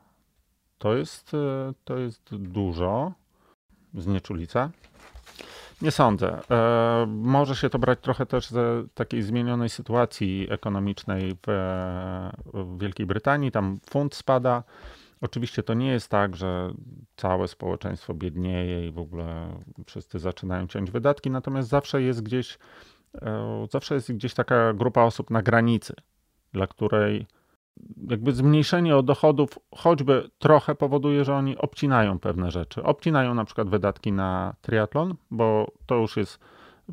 To 0.79 0.95
jest, 0.95 1.35
e, 1.35 1.73
to 1.85 1.99
jest 1.99 2.37
dużo. 2.37 3.13
Znieczulica. 3.95 4.71
Nie 5.83 5.91
sądzę. 5.91 6.41
E, 6.51 7.07
może 7.09 7.57
się 7.57 7.71
to 7.71 7.79
brać 7.79 7.99
trochę 8.01 8.27
też 8.27 8.49
ze 8.49 8.85
takiej 8.95 9.23
zmienionej 9.23 9.69
sytuacji 9.69 10.47
ekonomicznej 10.51 11.37
w, 11.47 11.51
w 12.55 12.79
Wielkiej 12.79 13.07
Brytanii. 13.07 13.51
Tam 13.51 13.79
funt 13.91 14.15
spada. 14.15 14.63
Oczywiście 15.25 15.63
to 15.63 15.75
nie 15.75 15.89
jest 15.89 16.09
tak, 16.09 16.37
że 16.37 16.73
całe 17.17 17.49
społeczeństwo 17.49 18.15
biednieje 18.15 18.89
i 18.89 18.91
w 18.91 18.99
ogóle 18.99 19.49
wszyscy 19.87 20.19
zaczynają 20.19 20.67
ciąć 20.67 20.91
wydatki, 20.91 21.31
natomiast 21.31 21.69
zawsze 21.69 22.03
jest 22.03 22.23
gdzieś, 22.23 22.59
e, 23.23 23.67
zawsze 23.71 23.95
jest 23.95 24.13
gdzieś 24.13 24.35
taka 24.35 24.73
grupa 24.73 25.03
osób 25.03 25.31
na 25.31 25.43
granicy, 25.43 25.95
dla 26.53 26.67
której 26.67 27.27
jakby 28.09 28.33
zmniejszenie 28.33 29.03
dochodów 29.03 29.59
choćby 29.77 30.31
trochę 30.39 30.75
powoduje, 30.75 31.25
że 31.25 31.35
oni 31.35 31.59
obcinają 31.59 32.19
pewne 32.19 32.51
rzeczy. 32.51 32.83
Obcinają 32.83 33.35
na 33.35 33.45
przykład 33.45 33.69
wydatki 33.69 34.13
na 34.13 34.55
triatlon, 34.63 35.15
bo 35.31 35.67
to 35.87 35.95
już 35.95 36.17
jest 36.17 36.39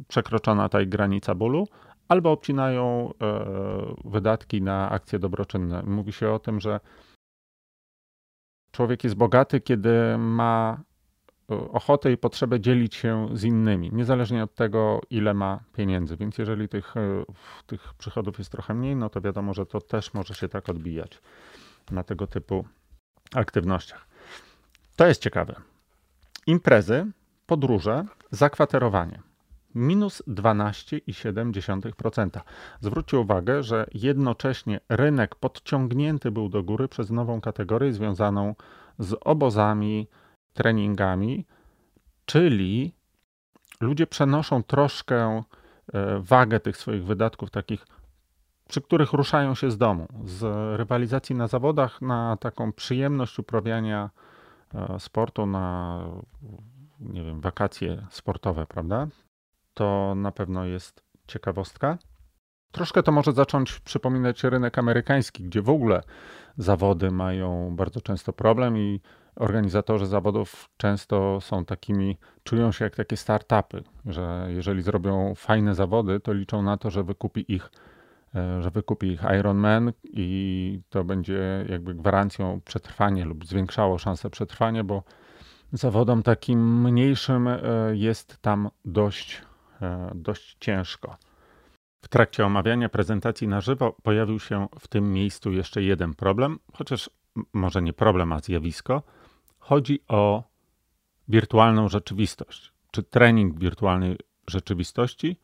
przekroczona 0.07 0.69
ta 0.69 0.85
granica 0.85 1.35
bólu, 1.35 1.67
albo 2.07 2.31
obcinają 2.31 3.13
e, 3.21 4.09
wydatki 4.09 4.61
na 4.61 4.89
akcje 4.89 5.19
dobroczynne. 5.19 5.83
Mówi 5.83 6.13
się 6.13 6.31
o 6.31 6.39
tym, 6.39 6.59
że 6.59 6.79
człowiek 8.71 9.03
jest 9.03 9.15
bogaty, 9.15 9.61
kiedy 9.61 10.17
ma 10.17 10.81
ochotę 11.57 12.11
i 12.11 12.17
potrzebę 12.17 12.59
dzielić 12.59 12.95
się 12.95 13.27
z 13.33 13.43
innymi, 13.43 13.89
niezależnie 13.93 14.43
od 14.43 14.55
tego, 14.55 15.01
ile 15.09 15.33
ma 15.33 15.59
pieniędzy. 15.73 16.17
Więc 16.17 16.37
jeżeli 16.37 16.69
tych, 16.69 16.97
e, 16.97 17.23
tych 17.67 17.93
przychodów 17.93 18.37
jest 18.39 18.51
trochę 18.51 18.73
mniej, 18.73 18.95
no 18.95 19.09
to 19.09 19.21
wiadomo, 19.21 19.53
że 19.53 19.65
to 19.65 19.81
też 19.81 20.13
może 20.13 20.33
się 20.33 20.49
tak 20.49 20.69
odbijać 20.69 21.21
na 21.91 22.03
tego 22.03 22.27
typu 22.27 22.65
aktywnościach. 23.35 24.07
To 24.95 25.07
jest 25.07 25.21
ciekawe. 25.21 25.55
Imprezy, 26.47 27.11
podróże, 27.45 28.05
zakwaterowanie. 28.31 29.30
Minus 29.75 30.23
12,7%. 30.27 32.39
Zwróćcie 32.79 33.19
uwagę, 33.19 33.63
że 33.63 33.87
jednocześnie 33.93 34.79
rynek 34.89 35.35
podciągnięty 35.35 36.31
był 36.31 36.49
do 36.49 36.63
góry 36.63 36.87
przez 36.87 37.11
nową 37.11 37.41
kategorię 37.41 37.93
związaną 37.93 38.55
z 38.99 39.15
obozami, 39.21 40.07
treningami, 40.53 41.45
czyli 42.25 42.93
ludzie 43.81 44.07
przenoszą 44.07 44.63
troszkę 44.63 45.43
e, 45.93 46.19
wagę 46.19 46.59
tych 46.59 46.77
swoich 46.77 47.05
wydatków, 47.05 47.51
takich, 47.51 47.85
przy 48.67 48.81
których 48.81 49.13
ruszają 49.13 49.55
się 49.55 49.71
z 49.71 49.77
domu, 49.77 50.07
z 50.25 50.43
rywalizacji 50.77 51.35
na 51.35 51.47
zawodach, 51.47 52.01
na 52.01 52.37
taką 52.37 52.73
przyjemność 52.73 53.39
uprawiania 53.39 54.09
e, 54.73 54.99
sportu, 54.99 55.45
na 55.45 55.99
nie 56.99 57.23
wiem, 57.23 57.41
wakacje 57.41 58.07
sportowe, 58.09 58.65
prawda? 58.65 59.07
To 59.73 60.15
na 60.15 60.31
pewno 60.31 60.65
jest 60.65 61.03
ciekawostka. 61.27 61.97
Troszkę 62.71 63.03
to 63.03 63.11
może 63.11 63.31
zacząć 63.31 63.79
przypominać 63.79 64.43
rynek 64.43 64.77
amerykański, 64.77 65.43
gdzie 65.43 65.61
w 65.61 65.69
ogóle 65.69 66.03
zawody 66.57 67.11
mają 67.11 67.75
bardzo 67.75 68.01
często 68.01 68.33
problem 68.33 68.77
i 68.77 69.01
organizatorzy 69.35 70.05
zawodów 70.05 70.69
często 70.77 71.41
są 71.41 71.65
takimi, 71.65 72.17
czują 72.43 72.71
się 72.71 72.85
jak 72.85 72.95
takie 72.95 73.17
startupy, 73.17 73.83
że 74.05 74.47
jeżeli 74.49 74.81
zrobią 74.81 75.35
fajne 75.35 75.75
zawody, 75.75 76.19
to 76.19 76.33
liczą 76.33 76.61
na 76.61 76.77
to, 76.77 76.89
że 76.89 77.03
wykupi 77.03 77.53
ich, 77.53 77.71
e, 78.35 78.61
że 78.61 78.71
wykupi 78.71 79.07
ich 79.07 79.21
Ironman 79.39 79.91
i 80.03 80.81
to 80.89 81.03
będzie 81.03 81.65
jakby 81.69 81.93
gwarancją 81.93 82.61
przetrwania 82.65 83.25
lub 83.25 83.45
zwiększało 83.45 83.97
szanse 83.97 84.29
przetrwania, 84.29 84.83
bo 84.83 85.03
zawodom 85.71 86.23
takim 86.23 86.81
mniejszym 86.81 87.47
e, 87.47 87.59
jest 87.93 88.37
tam 88.41 88.69
dość, 88.85 89.41
dość 90.15 90.57
ciężko. 90.59 91.17
W 92.01 92.07
trakcie 92.07 92.45
omawiania 92.45 92.89
prezentacji 92.89 93.47
na 93.47 93.61
żywo 93.61 93.95
pojawił 94.03 94.39
się 94.39 94.67
w 94.79 94.87
tym 94.87 95.13
miejscu 95.13 95.51
jeszcze 95.51 95.83
jeden 95.83 96.13
problem, 96.13 96.59
chociaż 96.73 97.09
może 97.53 97.81
nie 97.81 97.93
problem, 97.93 98.33
a 98.33 98.39
zjawisko. 98.39 99.03
Chodzi 99.59 99.99
o 100.07 100.43
wirtualną 101.27 101.89
rzeczywistość, 101.89 102.73
czy 102.91 103.03
trening 103.03 103.59
wirtualnej 103.59 104.17
rzeczywistości, 104.47 105.37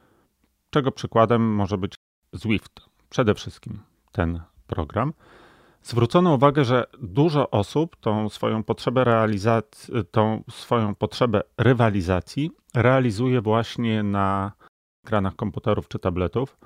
czego 0.70 0.92
przykładem 0.92 1.56
może 1.56 1.78
być 1.78 1.96
Zwift. 2.34 2.82
Przede 3.10 3.34
wszystkim 3.36 3.80
ten 4.12 4.42
program. 4.68 5.14
Zwrócono 5.88 6.34
uwagę, 6.34 6.66
że 6.66 6.86
dużo 7.02 7.50
osób 7.50 7.96
tą 7.96 8.30
swoją 8.30 8.64
potrzebę 8.64 9.04
realizacji, 9.04 9.94
tą 10.12 10.44
swoją 10.50 10.96
potrzebę 10.96 11.42
rywalizacji 11.58 12.52
realizuje 12.76 13.42
właśnie 13.42 14.04
na 14.04 14.52
ekranach 15.06 15.36
komputerów 15.36 15.88
czy 15.88 16.00
tabletów 16.00 16.58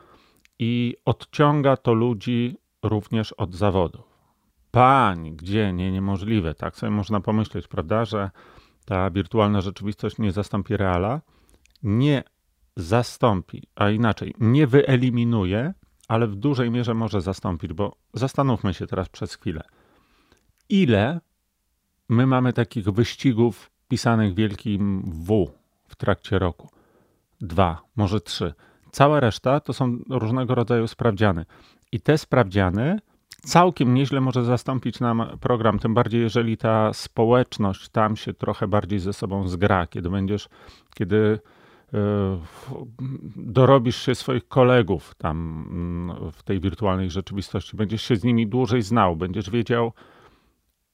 i 0.59 0.95
odciąga 1.05 1.77
to 1.77 1.93
ludzi 1.93 2.57
również 2.83 3.33
od 3.33 3.55
zawodów. 3.55 4.03
Pań, 4.71 5.35
gdzie 5.35 5.73
nie, 5.73 5.91
niemożliwe. 5.91 6.53
Tak 6.53 6.75
sobie 6.75 6.91
można 6.91 7.19
pomyśleć, 7.19 7.67
prawda, 7.67 8.05
że 8.05 8.29
ta 8.85 9.09
wirtualna 9.09 9.61
rzeczywistość 9.61 10.17
nie 10.17 10.31
zastąpi 10.31 10.77
reala, 10.77 11.21
nie 11.83 12.23
zastąpi, 12.75 13.67
a 13.75 13.89
inaczej, 13.89 14.35
nie 14.39 14.67
wyeliminuje, 14.67 15.73
ale 16.11 16.27
w 16.27 16.35
dużej 16.35 16.71
mierze 16.71 16.93
może 16.93 17.21
zastąpić, 17.21 17.73
bo 17.73 17.95
zastanówmy 18.13 18.73
się 18.73 18.87
teraz 18.87 19.09
przez 19.09 19.35
chwilę. 19.35 19.61
Ile 20.69 21.21
my 22.09 22.27
mamy 22.27 22.53
takich 22.53 22.85
wyścigów 22.85 23.71
pisanych 23.87 24.33
wielkim 24.35 25.01
W 25.27 25.47
w 25.87 25.95
trakcie 25.95 26.39
roku? 26.39 26.69
dwa, 27.41 27.81
może 27.95 28.21
trzy. 28.21 28.53
Cała 28.91 29.19
reszta 29.19 29.59
to 29.59 29.73
są 29.73 29.97
różnego 30.09 30.55
rodzaju 30.55 30.87
sprawdziany. 30.87 31.45
I 31.91 32.01
te 32.01 32.17
sprawdziany 32.17 32.99
całkiem 33.43 33.93
nieźle 33.93 34.21
może 34.21 34.45
zastąpić 34.45 34.99
nam 34.99 35.37
program, 35.41 35.79
tym 35.79 35.93
bardziej 35.93 36.21
jeżeli 36.21 36.57
ta 36.57 36.93
społeczność 36.93 37.89
tam 37.89 38.15
się 38.15 38.33
trochę 38.33 38.67
bardziej 38.67 38.99
ze 38.99 39.13
sobą 39.13 39.47
zgra, 39.47 39.87
kiedy 39.87 40.09
będziesz, 40.09 40.49
kiedy 40.95 41.39
dorobisz 43.36 44.05
się 44.05 44.15
swoich 44.15 44.48
kolegów 44.48 45.15
tam 45.15 45.67
mm, 45.71 46.31
w 46.31 46.43
tej 46.43 46.60
wirtualnej 46.60 47.10
rzeczywistości, 47.10 47.77
będziesz 47.77 48.01
się 48.01 48.15
z 48.15 48.24
nimi 48.24 48.48
dłużej 48.48 48.81
znał, 48.81 49.15
będziesz 49.15 49.50
wiedział, 49.50 49.93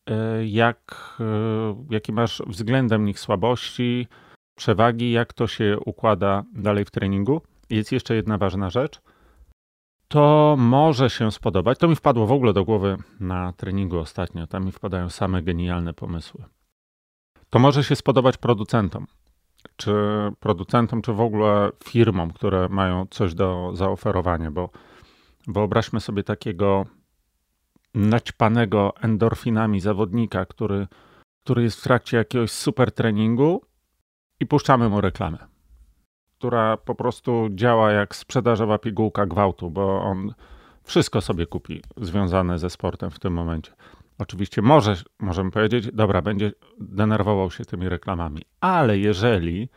e, 0.10 0.48
jak, 0.48 1.16
e, 1.20 1.86
jakie 1.90 2.14
masz 2.14 2.42
względem 2.48 3.06
nich 3.06 3.20
słabości, 3.20 4.08
przewagi, 4.56 5.12
jak 5.12 5.34
to 5.34 5.48
się 5.48 5.78
układa 5.86 6.44
dalej 6.54 6.86
w 6.86 6.92
treningu. 6.92 7.42
Jest 7.70 7.92
jeszcze 7.92 8.16
jedna 8.16 8.38
ważna 8.38 8.70
rzecz. 8.70 9.02
To 10.08 10.56
może 10.60 11.10
się 11.10 11.32
spodobać. 11.32 11.78
To 11.78 11.88
mi 11.88 11.96
wpadło 11.96 12.28
w 12.28 12.32
ogóle 12.32 12.54
do 12.54 12.66
głowy 12.66 12.98
na 13.20 13.54
treningu 13.54 14.00
ostatnio. 14.00 14.48
Tam 14.48 14.66
mi 14.66 14.72
wpadają 14.72 15.10
same 15.10 15.42
genialne 15.44 15.94
pomysły. 15.94 16.44
To 17.50 17.60
może 17.60 17.84
się 17.84 17.96
spodobać 17.96 18.38
producentom, 18.38 19.08
czy 19.76 19.94
producentom, 20.40 21.02
czy 21.02 21.14
w 21.14 21.22
ogóle 21.22 21.70
firmom, 21.84 22.32
które 22.32 22.70
mają 22.70 23.06
coś 23.10 23.34
do 23.34 23.72
zaoferowania, 23.74 24.52
bo 24.52 24.70
wyobraźmy 25.48 26.00
sobie 26.00 26.24
takiego 26.24 26.86
naćpanego 27.94 28.94
endorfinami 29.02 29.80
zawodnika, 29.80 30.46
który, 30.46 30.88
który 31.44 31.64
jest 31.64 31.80
w 31.80 31.84
trakcie 31.84 32.18
jakiegoś 32.18 32.52
super 32.52 32.92
treningu 32.92 33.62
i 34.40 34.46
puszczamy 34.46 34.90
mu 34.90 35.02
reklamę, 35.02 35.38
która 36.38 36.78
po 36.78 36.96
prostu 36.96 37.48
działa 37.52 37.92
jak 37.92 38.16
sprzedażowa 38.16 38.78
pigułka 38.78 39.26
gwałtu, 39.26 39.72
bo 39.72 40.02
on 40.02 40.34
wszystko 40.84 41.22
sobie 41.22 41.46
kupi 41.46 41.82
związane 41.98 42.60
ze 42.60 42.70
sportem 42.70 43.12
w 43.12 43.20
tym 43.20 43.34
momencie. 43.34 43.72
Oczywiście 44.18 44.62
może, 44.62 44.96
możemy 45.20 45.52
powiedzieć, 45.52 45.92
dobra, 45.94 46.22
będzie 46.22 46.52
denerwował 46.80 47.52
się 47.52 47.66
tymi 47.66 47.90
reklamami, 47.90 48.42
ale 48.62 48.98
jeżeli 48.98 49.70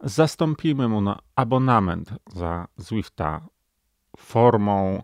zastąpimy 0.00 0.88
mu 0.88 1.00
na 1.00 1.18
abonament 1.36 2.10
za 2.26 2.68
Zwifta 2.76 3.46
formą 4.16 5.02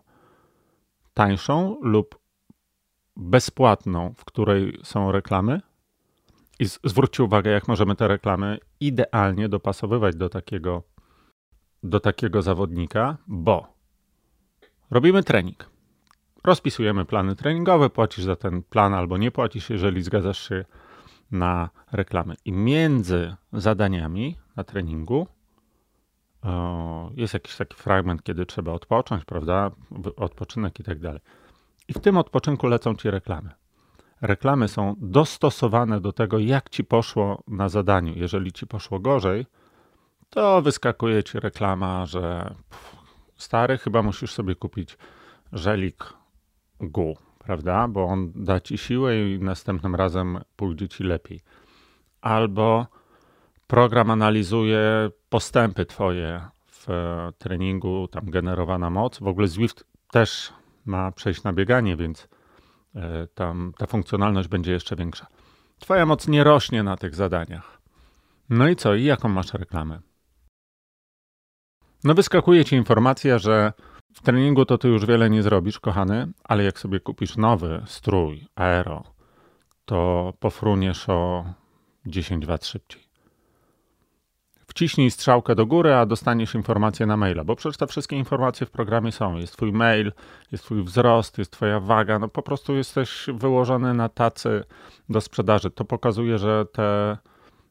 tańszą 1.15 1.79
lub 1.83 2.19
bezpłatną, 3.17 4.15
w 4.17 4.25
której 4.25 4.79
są 4.83 5.13
reklamy, 5.13 5.61
i 6.59 6.65
zwróćcie 6.85 7.25
uwagę, 7.25 7.51
jak 7.51 7.69
możemy 7.69 7.97
te 7.97 8.09
reklamy 8.09 8.59
idealnie 8.81 9.49
dopasowywać 9.49 10.17
do 10.17 10.29
takiego, 10.29 10.83
do 11.83 12.01
takiego 12.01 12.43
zawodnika, 12.43 13.17
bo 13.27 13.67
robimy 14.91 15.23
trening. 15.23 15.76
Rozpisujemy 16.47 17.05
plany 17.05 17.37
treningowe, 17.37 17.91
płacisz 17.91 18.25
za 18.25 18.37
ten 18.37 18.63
plan 18.63 18.95
albo 18.95 19.17
nie 19.17 19.31
płacisz, 19.31 19.71
jeżeli 19.71 20.03
zgadzasz 20.03 20.49
się 20.49 20.65
na 21.31 21.71
reklamy. 21.93 22.35
I 22.45 22.53
między 22.53 23.35
zadaniami 23.53 24.37
na 24.57 24.65
treningu 24.65 25.27
jest 27.15 27.35
jakiś 27.35 27.57
taki 27.57 27.77
fragment, 27.77 28.23
kiedy 28.23 28.47
trzeba 28.47 28.73
odpocząć, 28.73 29.25
prawda? 29.25 29.71
Odpoczynek 30.17 30.81
i 30.81 30.85
tak 30.85 30.99
dalej. 30.99 31.21
I 31.89 31.93
w 31.93 31.99
tym 31.99 32.17
odpoczynku 32.17 32.67
lecą 32.67 32.95
ci 32.95 33.11
reklamy 33.11 33.51
reklamy 34.21 34.69
są 34.69 34.95
dostosowane 34.99 36.01
do 36.01 36.13
tego, 36.13 36.39
jak 36.39 36.71
ci 36.71 36.85
poszło 36.85 37.43
na 37.49 37.69
zadaniu. 37.69 38.13
Jeżeli 38.17 38.53
ci 38.53 38.67
poszło 38.67 39.01
gorzej, 39.01 39.47
to 40.31 40.63
wyskakuje 40.63 41.25
ci 41.25 41.41
reklama, 41.41 42.07
że 42.07 42.55
pff, 42.71 42.97
stary, 43.37 43.79
chyba 43.79 44.03
musisz 44.03 44.33
sobie 44.33 44.55
kupić 44.55 44.99
żelik 45.53 46.05
GU, 46.81 47.17
prawda? 47.39 47.89
Bo 47.89 48.05
on 48.05 48.33
da 48.35 48.61
ci 48.61 48.79
siłę 48.79 49.31
i 49.31 49.39
następnym 49.39 49.95
razem 49.95 50.39
pójdzie 50.57 50.89
ci 50.89 51.05
lepiej. 51.05 51.41
Albo 52.21 52.87
program 53.67 54.11
analizuje 54.11 55.11
postępy 55.29 55.87
twoje 55.87 56.41
w 56.67 56.87
treningu, 57.39 58.09
tam 58.09 58.31
generowana 58.31 58.91
moc. 58.91 59.19
W 59.19 59.27
ogóle 59.27 59.49
Zwift 59.49 59.85
też 60.11 60.53
ma 60.85 61.13
przejść 61.13 61.43
na 61.43 61.53
bieganie, 61.53 61.97
więc 61.97 62.29
E, 62.97 63.27
tam 63.35 63.73
ta 63.79 63.87
funkcjonalność 63.87 64.49
będzie 64.49 64.73
jeszcze 64.73 64.97
większa. 64.97 65.27
Twoja 65.79 66.07
moc 66.07 66.29
nie 66.29 66.45
rośnie 66.45 66.83
na 66.83 66.97
tych 66.97 67.15
zadaniach. 67.15 67.81
No 68.49 68.69
i 68.69 68.77
co? 68.77 68.95
I 68.95 69.05
jaką 69.05 69.29
masz 69.29 69.55
reklamę? 69.55 70.01
No 72.05 72.15
wyskakuje 72.15 72.65
ci 72.65 72.77
informacja, 72.77 73.39
że 73.39 73.73
w 74.17 74.23
treningu 74.23 74.65
to 74.65 74.79
ty 74.79 74.89
już 74.89 75.07
wiele 75.07 75.31
nie 75.31 75.43
zrobisz, 75.43 75.81
kochany, 75.81 76.29
ale 76.45 76.65
jak 76.65 76.79
sobie 76.79 77.01
kupisz 77.01 77.37
nowy 77.37 77.83
strój, 77.87 78.47
aero, 78.55 79.03
to 79.85 80.33
pofruniesz 80.41 81.09
o 81.09 81.45
10 82.07 82.47
W 82.47 82.67
szybciej 82.67 83.07
wciśnij 84.67 85.11
strzałkę 85.11 85.55
do 85.55 85.67
góry, 85.67 85.95
a 85.95 86.07
dostaniesz 86.07 86.55
informację 86.55 87.07
na 87.07 87.17
maila, 87.17 87.45
bo 87.45 87.57
przecież 87.57 87.77
te 87.77 87.87
wszystkie 87.87 88.17
informacje 88.17 88.67
w 88.67 88.71
programie 88.71 89.13
są. 89.13 89.37
Jest 89.37 89.53
twój 89.53 89.73
mail, 89.73 90.13
jest 90.53 90.65
twój 90.65 90.83
wzrost, 90.83 91.39
jest 91.39 91.51
twoja 91.51 91.81
waga, 91.81 92.19
no 92.19 92.29
po 92.29 92.43
prostu 92.43 92.77
jesteś 92.77 93.27
wyłożony 93.35 93.95
na 93.95 94.09
tacy 94.09 94.65
do 95.09 95.21
sprzedaży. 95.21 95.71
To 95.71 95.85
pokazuje, 95.85 96.39
że 96.39 96.67
te 96.73 97.17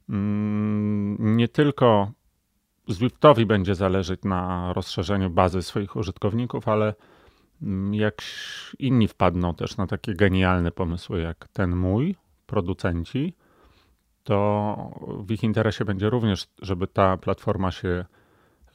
mm, 0.10 1.38
nie 1.38 1.48
tylko 1.48 2.12
Zwiftowi 2.88 3.46
będzie 3.46 3.76
zależeć 3.76 4.24
na 4.24 4.74
rozszerzeniu 4.74 5.30
bazy 5.30 5.62
swoich 5.62 5.96
użytkowników, 5.96 6.68
ale 6.68 6.94
mm, 7.62 7.94
jak 7.94 8.22
inni 8.80 9.08
wpadną 9.08 9.54
też 9.54 9.78
na 9.78 9.88
takie 9.88 10.14
genialne 10.14 10.72
pomysły 10.72 11.22
jak 11.22 11.48
ten 11.48 11.76
mój, 11.76 12.16
producenci, 12.46 13.34
to 14.24 14.76
w 15.26 15.32
ich 15.32 15.44
interesie 15.44 15.86
będzie 15.86 16.10
również, 16.10 16.48
żeby 16.62 16.88
ta 16.88 17.18
platforma 17.18 17.72
się, 17.72 18.06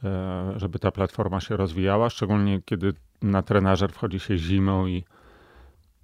e, 0.03 0.53
żeby 0.55 0.79
ta 0.79 0.91
platforma 0.91 1.39
się 1.39 1.57
rozwijała, 1.57 2.09
szczególnie 2.09 2.61
kiedy 2.65 2.93
na 3.21 3.41
trenażer 3.41 3.91
wchodzi 3.91 4.19
się 4.19 4.37
zimą 4.37 4.87
i 4.87 5.03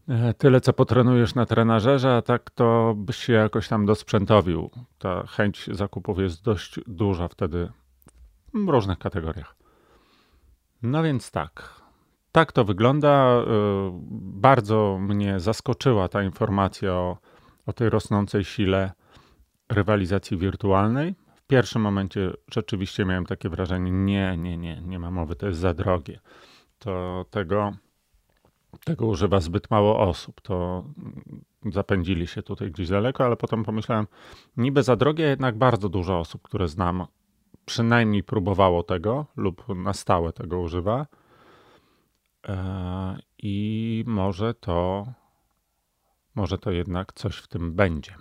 e, 0.09 0.33
tyle 0.33 0.61
co 0.61 0.73
potrenujesz 0.73 1.35
na 1.35 1.45
trenażerze, 1.45 2.15
a 2.15 2.21
tak 2.21 2.49
to 2.51 2.93
byś 2.97 3.17
się 3.17 3.33
jakoś 3.33 3.67
tam 3.67 3.85
dosprzętowił. 3.85 4.69
Ta 4.99 5.27
chęć 5.27 5.69
zakupów 5.71 6.19
jest 6.19 6.43
dość 6.43 6.79
duża 6.87 7.27
wtedy 7.27 7.69
w 8.65 8.69
różnych 8.69 8.99
kategoriach. 8.99 9.55
No 10.81 11.03
więc 11.03 11.31
tak. 11.31 11.81
Tak 12.31 12.51
to 12.51 12.65
wygląda. 12.65 13.41
Y, 13.41 13.45
bardzo 14.21 14.97
mnie 15.01 15.39
zaskoczyła 15.39 16.07
ta 16.07 16.23
informacja 16.23 16.93
o, 16.93 17.17
o 17.65 17.73
tej 17.73 17.89
rosnącej 17.89 18.43
sile 18.43 18.91
rywalizacji 19.69 20.37
wirtualnej. 20.37 21.15
W 21.35 21.41
pierwszym 21.47 21.81
momencie 21.81 22.33
rzeczywiście 22.51 23.05
miałem 23.05 23.25
takie 23.25 23.49
wrażenie: 23.49 23.91
nie, 23.91 24.37
nie, 24.37 24.57
nie, 24.57 24.81
nie 24.81 24.99
ma 24.99 25.11
mowy, 25.11 25.35
to 25.35 25.47
jest 25.47 25.59
za 25.59 25.73
drogie. 25.73 26.19
To 26.79 27.25
tego, 27.29 27.71
tego 28.83 29.05
używa 29.05 29.39
zbyt 29.39 29.71
mało 29.71 29.99
osób. 29.99 30.41
To 30.41 30.83
zapędzili 31.65 32.27
się 32.27 32.43
tutaj 32.43 32.71
gdzieś 32.71 32.89
daleko, 32.89 33.25
ale 33.25 33.35
potem 33.35 33.63
pomyślałem, 33.63 34.07
niby 34.57 34.83
za 34.83 34.95
drogie, 34.95 35.23
jednak 35.23 35.57
bardzo 35.57 35.89
dużo 35.89 36.19
osób, 36.19 36.41
które 36.41 36.67
znam, 36.67 37.05
przynajmniej 37.67 38.23
próbowało 38.23 38.83
tego 38.83 39.25
lub 39.35 39.75
na 39.75 39.93
stałe 39.93 40.33
tego 40.33 40.59
używa. 40.59 41.07
E, 42.47 43.17
I 43.37 44.03
może 44.07 44.53
to, 44.53 45.07
może 46.35 46.57
to 46.57 46.71
jednak 46.71 47.13
coś 47.13 47.37
w 47.37 47.47
tym 47.47 47.73
będzie. 47.73 48.15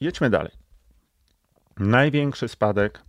Jedźmy 0.00 0.30
dalej. 0.30 0.52
Największy 1.78 2.48
spadek 2.48 3.02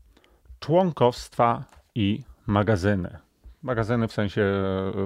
członkowstwa 0.60 1.63
i 1.96 2.24
magazyny. 2.48 3.17
Magazyny 3.62 4.08
w 4.08 4.13
sensie, 4.13 4.43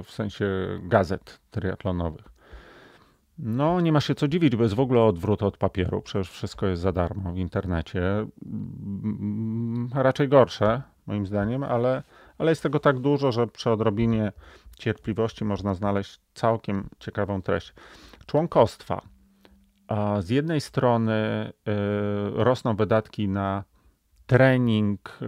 w 0.04 0.10
sensie 0.10 0.46
gazet 0.82 1.40
triatlonowych. 1.50 2.31
No, 3.42 3.80
nie 3.80 3.92
ma 3.92 4.00
się 4.00 4.14
co 4.14 4.28
dziwić, 4.28 4.56
bo 4.56 4.62
jest 4.62 4.74
w 4.74 4.80
ogóle 4.80 5.02
odwrót 5.02 5.42
od 5.42 5.56
papieru. 5.56 6.02
Przecież 6.02 6.30
wszystko 6.30 6.66
jest 6.66 6.82
za 6.82 6.92
darmo 6.92 7.32
w 7.32 7.38
internecie. 7.38 8.26
Mm, 8.46 9.90
raczej 9.94 10.28
gorsze, 10.28 10.82
moim 11.06 11.26
zdaniem, 11.26 11.62
ale, 11.62 12.02
ale 12.38 12.50
jest 12.50 12.62
tego 12.62 12.80
tak 12.80 12.98
dużo, 12.98 13.32
że 13.32 13.46
przy 13.46 13.70
odrobinie 13.70 14.32
cierpliwości 14.78 15.44
można 15.44 15.74
znaleźć 15.74 16.20
całkiem 16.34 16.88
ciekawą 16.98 17.42
treść. 17.42 17.74
Członkostwa. 18.26 19.02
Z 20.20 20.30
jednej 20.30 20.60
strony 20.60 21.12
y, 21.12 22.44
rosną 22.44 22.76
wydatki 22.76 23.28
na 23.28 23.64
trening, 24.26 25.18
y, 25.22 25.26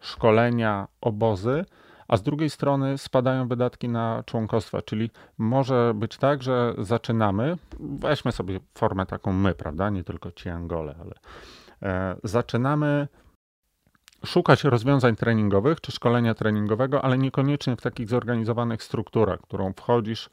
szkolenia, 0.00 0.88
obozy, 1.00 1.64
a 2.08 2.16
z 2.16 2.22
drugiej 2.22 2.50
strony 2.50 2.98
spadają 2.98 3.48
wydatki 3.48 3.88
na 3.88 4.22
członkostwa, 4.26 4.82
czyli 4.82 5.10
może 5.38 5.92
być 5.94 6.16
tak, 6.16 6.42
że 6.42 6.74
zaczynamy, 6.78 7.56
weźmy 7.80 8.32
sobie 8.32 8.60
formę 8.74 9.06
taką 9.06 9.32
my, 9.32 9.54
prawda, 9.54 9.90
nie 9.90 10.04
tylko 10.04 10.32
ci 10.32 10.48
Angole, 10.48 10.94
ale 11.00 11.14
e, 11.82 12.16
zaczynamy 12.24 13.08
szukać 14.24 14.64
rozwiązań 14.64 15.16
treningowych 15.16 15.80
czy 15.80 15.92
szkolenia 15.92 16.34
treningowego, 16.34 17.04
ale 17.04 17.18
niekoniecznie 17.18 17.76
w 17.76 17.80
takich 17.80 18.08
zorganizowanych 18.08 18.82
strukturach, 18.82 19.40
którą 19.40 19.72
wchodzisz, 19.72 20.30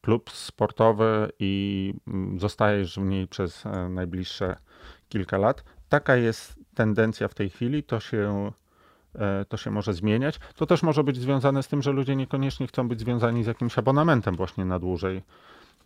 klub 0.00 0.30
sportowy 0.30 1.32
i 1.38 1.94
mm, 2.06 2.40
zostajesz 2.40 2.98
w 2.98 3.04
niej 3.04 3.28
przez 3.28 3.66
e, 3.66 3.88
najbliższe 3.88 4.56
kilka 5.08 5.38
lat. 5.38 5.64
Taka 5.88 6.16
jest 6.16 6.54
tendencja 6.74 7.28
w 7.28 7.34
tej 7.34 7.50
chwili, 7.50 7.82
to 7.82 8.00
się 8.00 8.52
to 9.48 9.56
się 9.56 9.70
może 9.70 9.94
zmieniać. 9.94 10.40
To 10.56 10.66
też 10.66 10.82
może 10.82 11.04
być 11.04 11.16
związane 11.16 11.62
z 11.62 11.68
tym, 11.68 11.82
że 11.82 11.92
ludzie 11.92 12.16
niekoniecznie 12.16 12.66
chcą 12.66 12.88
być 12.88 13.00
związani 13.00 13.44
z 13.44 13.46
jakimś 13.46 13.78
abonamentem 13.78 14.36
właśnie 14.36 14.64
na 14.64 14.78
dłużej, 14.78 15.22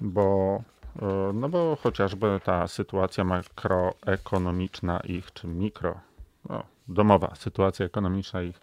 bo, 0.01 0.63
e, 1.03 1.33
no 1.35 1.49
bo 1.49 1.77
chociażby 1.83 2.41
ta 2.45 2.69
sytuacja 2.69 3.25
makroekonomiczna 3.25 5.01
ich, 5.01 5.33
czy 5.33 5.47
mikro, 5.47 6.01
no, 6.49 6.63
domowa 6.89 7.35
sytuacja 7.35 7.87
ekonomiczna 7.87 8.43
ich 8.43 8.61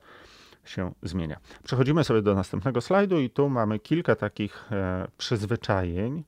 się 0.65 0.91
zmienia. 1.03 1.39
Przechodzimy 1.63 2.03
sobie 2.03 2.21
do 2.21 2.35
następnego 2.35 2.81
slajdu 2.81 3.19
i 3.19 3.29
tu 3.29 3.49
mamy 3.49 3.79
kilka 3.79 4.15
takich 4.15 4.71
e, 4.71 5.07
przyzwyczajeń 5.17 6.23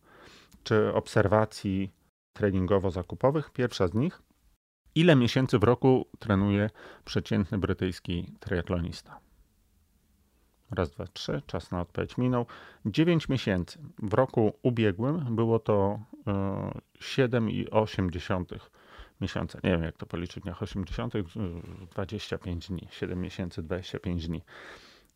czy 0.63 0.94
obserwacji 0.94 1.91
treningowo-zakupowych. 2.34 3.50
Pierwsza 3.54 3.88
z 3.88 3.94
nich– 3.94 4.22
Ile 4.95 5.15
miesięcy 5.15 5.60
w 5.60 5.63
roku 5.63 6.08
trenuje 6.19 6.69
przeciętny 7.06 7.58
brytyjski 7.58 8.34
triatlonista? 8.39 9.19
Raz, 10.71 10.91
dwa, 10.91 11.08
trzy, 11.08 11.41
czas 11.47 11.71
na 11.71 11.82
odpowiedź 11.82 12.17
minął. 12.17 12.45
9 12.86 13.30
miesięcy. 13.30 13.80
W 14.04 14.13
roku 14.13 14.54
ubiegłym 14.62 15.36
było 15.36 15.60
to 15.60 15.99
7,8 16.99 18.56
e, 18.56 18.60
miesiąca. 19.21 19.60
Nie 19.63 19.71
wiem, 19.71 19.84
jak 19.84 19.97
to 19.97 20.06
policzyć 20.06 20.39
w 20.39 20.43
dniach 20.43 20.62
80. 20.62 21.13
25 21.95 22.67
dni. 22.67 22.88
7 22.91 23.21
miesięcy, 23.21 23.63
25 23.63 24.27
dni. 24.27 24.41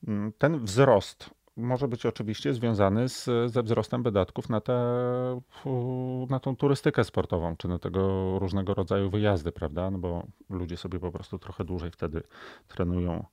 Mm, 0.07 0.33
ten 0.38 0.65
wzrost 0.65 1.29
może 1.57 1.87
być 1.87 2.05
oczywiście 2.05 2.53
związany 2.53 3.09
z, 3.09 3.29
ze 3.51 3.63
wzrostem 3.63 4.03
wydatków 4.03 4.49
na, 4.49 4.61
te, 4.61 4.73
na 6.29 6.39
tą 6.39 6.55
turystykę 6.55 7.03
sportową, 7.03 7.55
czy 7.57 7.67
na 7.67 7.79
tego 7.79 8.39
różnego 8.39 8.73
rodzaju 8.73 9.09
wyjazdy, 9.09 9.51
prawda? 9.51 9.91
No 9.91 9.97
bo 9.97 10.23
ludzie 10.49 10.77
sobie 10.77 10.99
po 10.99 11.11
prostu 11.11 11.39
trochę 11.39 11.63
dłużej 11.63 11.91
wtedy 11.91 12.23
trenują 12.67 13.25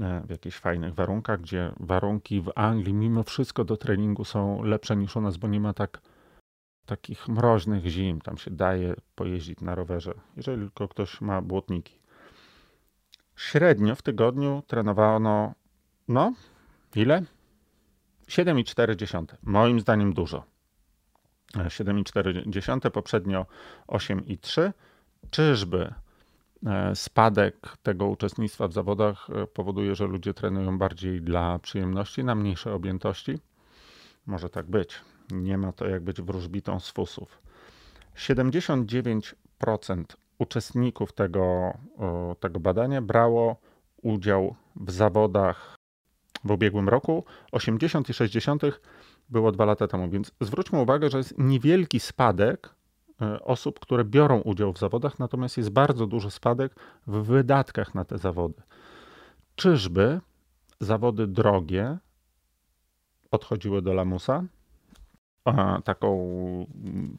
e, 0.00 0.22
w 0.26 0.30
jakichś 0.30 0.56
fajnych 0.56 0.94
warunkach, 0.94 1.40
gdzie 1.40 1.72
warunki 1.80 2.40
w 2.40 2.50
Anglii 2.54 2.94
mimo 2.94 3.22
wszystko 3.22 3.64
do 3.64 3.76
treningu 3.76 4.24
są 4.24 4.62
lepsze 4.62 4.96
niż 4.96 5.16
u 5.16 5.20
nas, 5.20 5.36
bo 5.36 5.48
nie 5.48 5.60
ma 5.60 5.72
tak 5.72 6.00
takich 6.86 7.28
mroźnych 7.28 7.86
zim. 7.86 8.20
Tam 8.20 8.38
się 8.38 8.50
daje 8.50 8.94
pojeździć 9.14 9.60
na 9.60 9.74
rowerze, 9.74 10.14
jeżeli 10.36 10.62
tylko 10.62 10.88
ktoś 10.88 11.20
ma 11.20 11.42
błotniki. 11.42 11.98
Średnio 13.36 13.94
w 13.94 14.02
tygodniu 14.02 14.62
trenowano, 14.66 15.54
no, 16.08 16.32
ile? 16.96 17.22
7,4. 18.28 19.36
Moim 19.42 19.80
zdaniem 19.80 20.12
dużo. 20.12 20.44
7,4, 21.54 22.90
poprzednio 22.90 23.46
8,3. 23.88 24.72
Czyżby 25.30 25.94
e, 26.66 26.96
spadek 26.96 27.76
tego 27.82 28.06
uczestnictwa 28.06 28.68
w 28.68 28.72
zawodach 28.72 29.30
e, 29.30 29.46
powoduje, 29.46 29.94
że 29.94 30.06
ludzie 30.06 30.34
trenują 30.34 30.78
bardziej 30.78 31.22
dla 31.22 31.58
przyjemności, 31.58 32.24
na 32.24 32.34
mniejsze 32.34 32.74
objętości? 32.74 33.38
Może 34.26 34.48
tak 34.50 34.66
być. 34.66 35.00
Nie 35.30 35.58
ma 35.58 35.72
to 35.72 35.86
jak 35.86 36.02
być 36.02 36.22
wróżbitą 36.22 36.80
z 36.80 36.90
fusów. 36.90 37.42
79% 38.16 40.04
uczestników 40.38 41.12
tego, 41.12 41.72
tego 42.40 42.60
badania 42.60 43.02
brało 43.02 43.56
udział 44.02 44.54
w 44.76 44.90
zawodach 44.90 45.76
w 46.44 46.50
ubiegłym 46.50 46.88
roku, 46.88 47.24
80 47.52 48.08
i 48.08 48.14
60 48.14 48.62
było 49.28 49.52
dwa 49.52 49.64
lata 49.64 49.88
temu, 49.88 50.10
więc 50.10 50.32
zwróćmy 50.40 50.80
uwagę, 50.80 51.10
że 51.10 51.18
jest 51.18 51.34
niewielki 51.38 52.00
spadek 52.00 52.70
e, 53.22 53.40
osób, 53.40 53.80
które 53.80 54.04
biorą 54.04 54.40
udział 54.40 54.72
w 54.72 54.78
zawodach, 54.78 55.18
natomiast 55.18 55.56
jest 55.56 55.70
bardzo 55.70 56.06
duży 56.06 56.30
spadek 56.30 56.74
w 57.06 57.22
wydatkach 57.22 57.94
na 57.94 58.04
te 58.04 58.18
zawody. 58.18 58.62
Czyżby 59.56 60.20
zawody 60.80 61.26
drogie 61.26 61.98
odchodziły 63.30 63.82
do 63.82 63.94
lamusa? 63.94 64.44
A, 65.44 65.80
taką 65.84 66.26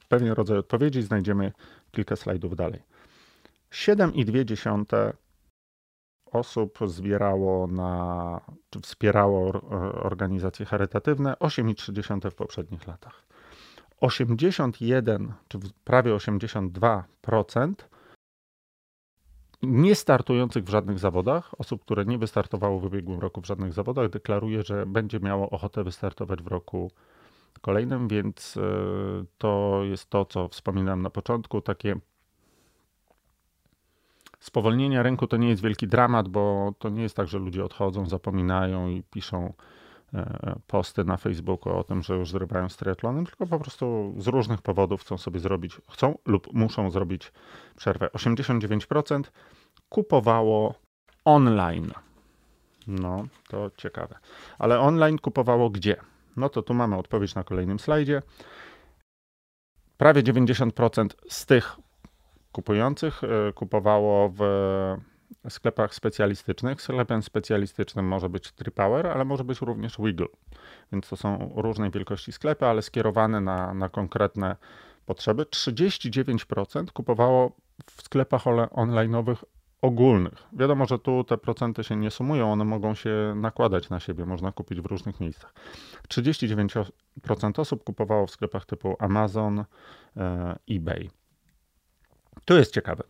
pewien 0.10 0.32
rodzaj 0.32 0.58
odpowiedzi 0.58 1.02
znajdziemy 1.02 1.52
kilka 1.92 2.16
slajdów 2.16 2.56
dalej. 2.56 2.82
7,2 3.72 5.14
osób 6.32 6.80
zbierało 6.86 7.68
na, 7.68 8.42
czy 8.70 8.82
wspierało 8.82 9.52
organizacje 10.04 10.66
charytatywne, 10.66 11.34
8,3 11.34 12.32
w 12.32 12.36
poprzednich 12.36 12.88
latach. 12.88 13.26
81, 14.02 15.34
czy 15.48 15.60
prawie 15.84 16.12
82% 16.12 17.74
nie 19.64 19.96
startujących 19.96 20.64
w 20.64 20.70
żadnych 20.70 21.00
zawodach, 21.00 21.52
osób, 21.60 21.82
które 21.82 22.06
nie 22.06 22.18
wystartowało 22.18 22.80
w 22.80 22.86
ubiegłym 22.86 23.20
roku 23.20 23.42
w 23.42 23.46
żadnych 23.46 23.74
zawodach, 23.74 24.10
deklaruje, 24.10 24.64
że 24.64 24.86
będzie 24.86 25.20
miało 25.20 25.50
ochotę 25.50 25.84
wystartować 25.84 26.42
w 26.42 26.48
roku 26.48 26.92
kolejnym, 27.62 28.08
więc 28.08 28.58
e, 28.58 28.62
to 29.38 29.82
jest 29.84 30.10
to, 30.10 30.26
co 30.26 30.48
wspominałem 30.48 31.02
na 31.02 31.10
początku, 31.10 31.62
takie 31.62 31.96
spowolnienia 34.46 35.04
rynku 35.04 35.28
to 35.28 35.38
nie 35.38 35.50
jest 35.50 35.62
wielki 35.62 35.88
dramat, 35.88 36.28
bo 36.28 36.74
to 36.80 36.90
nie 36.90 37.02
jest 37.02 37.16
tak, 37.16 37.28
że 37.28 37.40
ludzie 37.40 37.66
odchodzą, 37.66 38.06
zapominają 38.06 38.88
i 38.88 39.04
piszą 39.04 39.54
e, 40.14 40.56
posty 40.68 41.04
na 41.04 41.18
Facebooku 41.18 41.78
o 41.78 41.84
tym, 41.84 42.04
że 42.04 42.16
już 42.16 42.32
zrywają 42.32 42.70
z 42.70 42.78
tylko 42.78 43.48
po 43.48 43.60
prostu 43.60 44.14
z 44.18 44.28
różnych 44.28 44.62
powodów 44.62 45.02
chcą 45.02 45.18
sobie 45.18 45.40
zrobić, 45.40 45.82
chcą 45.92 46.18
lub 46.26 46.54
muszą 46.54 46.92
zrobić 46.92 47.32
przerwę. 47.78 48.08
89% 48.08 49.24
kupowało 49.90 50.74
online. 51.26 51.92
No, 52.88 53.24
to 53.48 53.72
ciekawe. 53.78 54.16
Ale 54.60 54.80
online 54.80 55.20
kupowało 55.20 55.70
gdzie? 55.70 55.96
No 56.38 56.50
to 56.50 56.62
tu 56.62 56.74
mamy 56.74 56.98
odpowiedź 56.98 57.36
na 57.36 57.44
kolejnym 57.44 57.80
slajdzie. 57.80 58.22
Prawie 59.98 60.24
90% 60.24 61.10
z 61.30 61.46
tych 61.46 61.78
kupujących 62.56 63.22
e, 63.24 63.54
kupowało 63.54 64.30
w 64.30 64.40
sklepach 65.50 65.96
specjalistycznych. 65.96 66.82
Sklepem 66.82 67.24
specjalistycznym 67.24 68.08
może 68.08 68.30
być 68.30 68.52
Tripower, 68.52 69.08
ale 69.08 69.26
może 69.26 69.44
być 69.44 69.62
również 69.62 69.98
Wiggle. 70.00 70.28
Więc 70.92 71.10
to 71.10 71.16
są 71.16 71.54
różnej 71.56 71.92
wielkości 71.92 72.32
sklepy, 72.32 72.66
ale 72.66 72.82
skierowane 72.82 73.42
na, 73.42 73.74
na 73.74 73.90
konkretne 73.90 74.56
potrzeby. 75.06 75.44
39% 75.44 76.92
kupowało 76.92 77.52
w 77.92 78.02
sklepach 78.02 78.44
online'owych 78.72 79.38
ogólnych. 79.82 80.44
Wiadomo, 80.54 80.86
że 80.86 81.00
tu 81.00 81.24
te 81.24 81.38
procenty 81.38 81.84
się 81.84 81.96
nie 81.96 82.12
sumują, 82.12 82.52
one 82.52 82.66
mogą 82.66 82.96
się 82.96 83.34
nakładać 83.36 83.90
na 83.90 84.00
siebie, 84.00 84.26
można 84.26 84.52
kupić 84.52 84.82
w 84.82 84.86
różnych 84.86 85.20
miejscach. 85.20 85.54
39% 86.10 87.60
osób 87.60 87.84
kupowało 87.84 88.28
w 88.28 88.32
sklepach 88.32 88.66
typu 88.66 88.96
Amazon, 89.00 89.66
e, 90.18 90.56
eBay. 90.70 91.10
Tu 92.46 92.58
jest 92.58 92.74
ciekawe. 92.74 93.04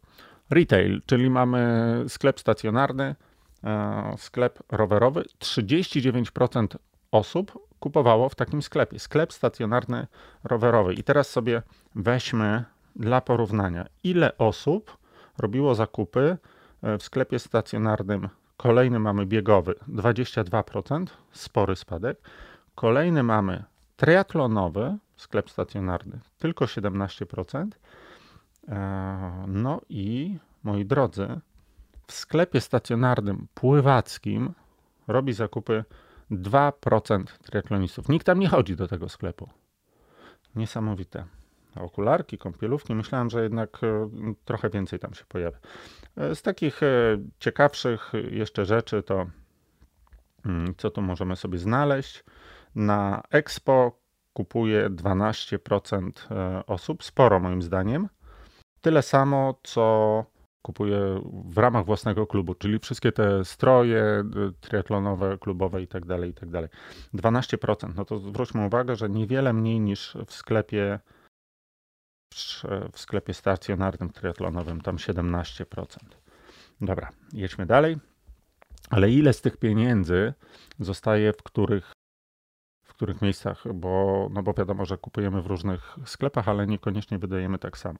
Retail, 0.49 1.01
czyli 1.05 1.29
mamy 1.29 2.03
sklep 2.07 2.39
stacjonarny, 2.39 3.15
e, 3.63 4.15
sklep 4.17 4.59
rowerowy. 4.71 5.23
39% 5.39 6.67
osób 7.11 7.59
kupowało 7.79 8.29
w 8.29 8.35
takim 8.35 8.61
sklepie. 8.61 8.99
Sklep 8.99 9.33
stacjonarny 9.33 10.07
rowerowy. 10.43 10.93
I 10.93 11.03
teraz 11.03 11.29
sobie 11.29 11.61
weźmy 11.95 12.63
dla 12.95 13.21
porównania, 13.21 13.85
ile 14.03 14.37
osób 14.37 14.97
robiło 15.37 15.75
zakupy 15.75 16.37
e, 16.81 16.97
w 16.97 17.03
sklepie 17.03 17.39
stacjonarnym. 17.39 18.29
Kolejny 18.57 18.99
mamy 18.99 19.25
biegowy 19.25 19.75
22%, 19.89 21.05
spory 21.31 21.75
spadek. 21.75 22.17
Kolejny 22.75 23.23
mamy 23.23 23.63
triatlonowy, 23.97 24.97
sklep 25.15 25.49
stacjonarny 25.49 26.19
tylko 26.37 26.65
17%. 26.65 27.67
E, 28.69 29.45
no 29.47 29.81
i 29.89 30.37
moi 30.63 30.85
drodzy, 30.85 31.39
w 32.07 32.13
sklepie 32.13 32.61
stacjonarnym 32.61 33.47
pływackim 33.53 34.53
robi 35.07 35.33
zakupy 35.33 35.83
2% 36.31 37.23
triatlonistów. 37.23 38.09
Nikt 38.09 38.25
tam 38.25 38.39
nie 38.39 38.47
chodzi 38.47 38.75
do 38.75 38.87
tego 38.87 39.09
sklepu. 39.09 39.49
Niesamowite. 40.55 41.25
Okularki, 41.75 42.37
kąpielówki. 42.37 42.95
Myślałem, 42.95 43.29
że 43.29 43.43
jednak 43.43 43.83
e, 43.83 44.09
trochę 44.45 44.69
więcej 44.69 44.99
tam 44.99 45.13
się 45.13 45.25
pojawia. 45.25 45.57
E, 46.17 46.35
z 46.35 46.41
takich 46.41 46.81
ciekawszych 47.39 48.11
jeszcze 48.31 48.65
rzeczy 48.65 49.03
to 49.03 49.25
mm, 50.45 50.73
co 50.77 50.89
tu 50.89 51.01
możemy 51.01 51.35
sobie 51.35 51.57
znaleźć. 51.57 52.23
Na 52.75 53.23
Expo 53.31 53.99
kupuje 54.33 54.89
12% 54.89 56.11
osób, 56.67 57.03
sporo 57.03 57.39
moim 57.39 57.61
zdaniem 57.61 58.09
tyle 58.85 59.01
samo, 59.01 59.59
co 59.63 60.25
kupuję 60.65 61.21
w 61.45 61.57
ramach 61.57 61.85
własnego 61.85 62.27
klubu, 62.27 62.55
czyli 62.55 62.79
wszystkie 62.79 63.11
te 63.11 63.45
stroje 63.45 64.23
triatlonowe, 64.61 65.37
klubowe 65.37 65.81
i 65.81 65.87
tak 65.87 66.05
dalej, 66.05 66.29
i 66.29 66.33
tak 66.33 66.49
dalej. 66.49 66.69
12%. 67.13 67.93
No 67.95 68.05
to 68.05 68.19
zwróćmy 68.19 68.65
uwagę, 68.65 68.95
że 68.95 69.09
niewiele 69.09 69.53
mniej 69.53 69.79
niż 69.79 70.17
w 70.27 70.33
sklepie 70.33 70.99
w 72.93 72.99
sklepie 72.99 73.33
stacjonarnym 73.33 74.09
triatlonowym, 74.09 74.81
tam 74.81 74.95
17%. 74.95 75.85
Dobra, 76.81 77.11
jedźmy 77.33 77.65
dalej. 77.65 77.97
Ale 78.89 79.11
ile 79.11 79.33
z 79.33 79.41
tych 79.41 79.57
pieniędzy 79.57 80.33
zostaje 80.79 81.33
w 81.33 81.43
których 81.43 81.91
których 82.95 83.21
miejscach, 83.21 83.73
bo, 83.73 84.27
no 84.31 84.43
bo 84.43 84.53
wiadomo, 84.53 84.85
że 84.85 84.97
kupujemy 84.97 85.41
w 85.41 85.45
różnych 85.45 85.95
sklepach, 86.05 86.49
ale 86.49 86.67
niekoniecznie 86.67 87.19
wydajemy 87.19 87.59
tak 87.59 87.77
samo. 87.77 87.99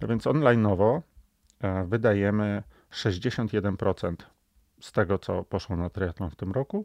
No 0.00 0.08
więc 0.08 0.24
online'owo 0.24 1.00
e, 1.60 1.84
wydajemy 1.84 2.62
61% 2.92 4.14
z 4.80 4.92
tego, 4.92 5.18
co 5.18 5.44
poszło 5.44 5.76
na 5.76 5.90
triatlon 5.90 6.30
w 6.30 6.36
tym 6.36 6.52
roku. 6.52 6.84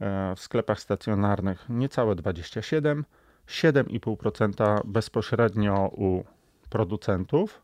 E, 0.00 0.34
w 0.36 0.40
sklepach 0.40 0.80
stacjonarnych 0.80 1.66
niecałe 1.68 2.14
27%, 2.14 3.02
7,5% 3.46 4.80
bezpośrednio 4.84 5.90
u 5.96 6.24
producentów 6.70 7.62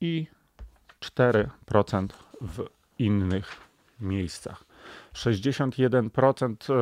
i 0.00 0.26
4% 1.00 2.08
w 2.40 2.64
innych 2.98 3.56
miejscach. 4.00 4.64
61% 5.14 6.72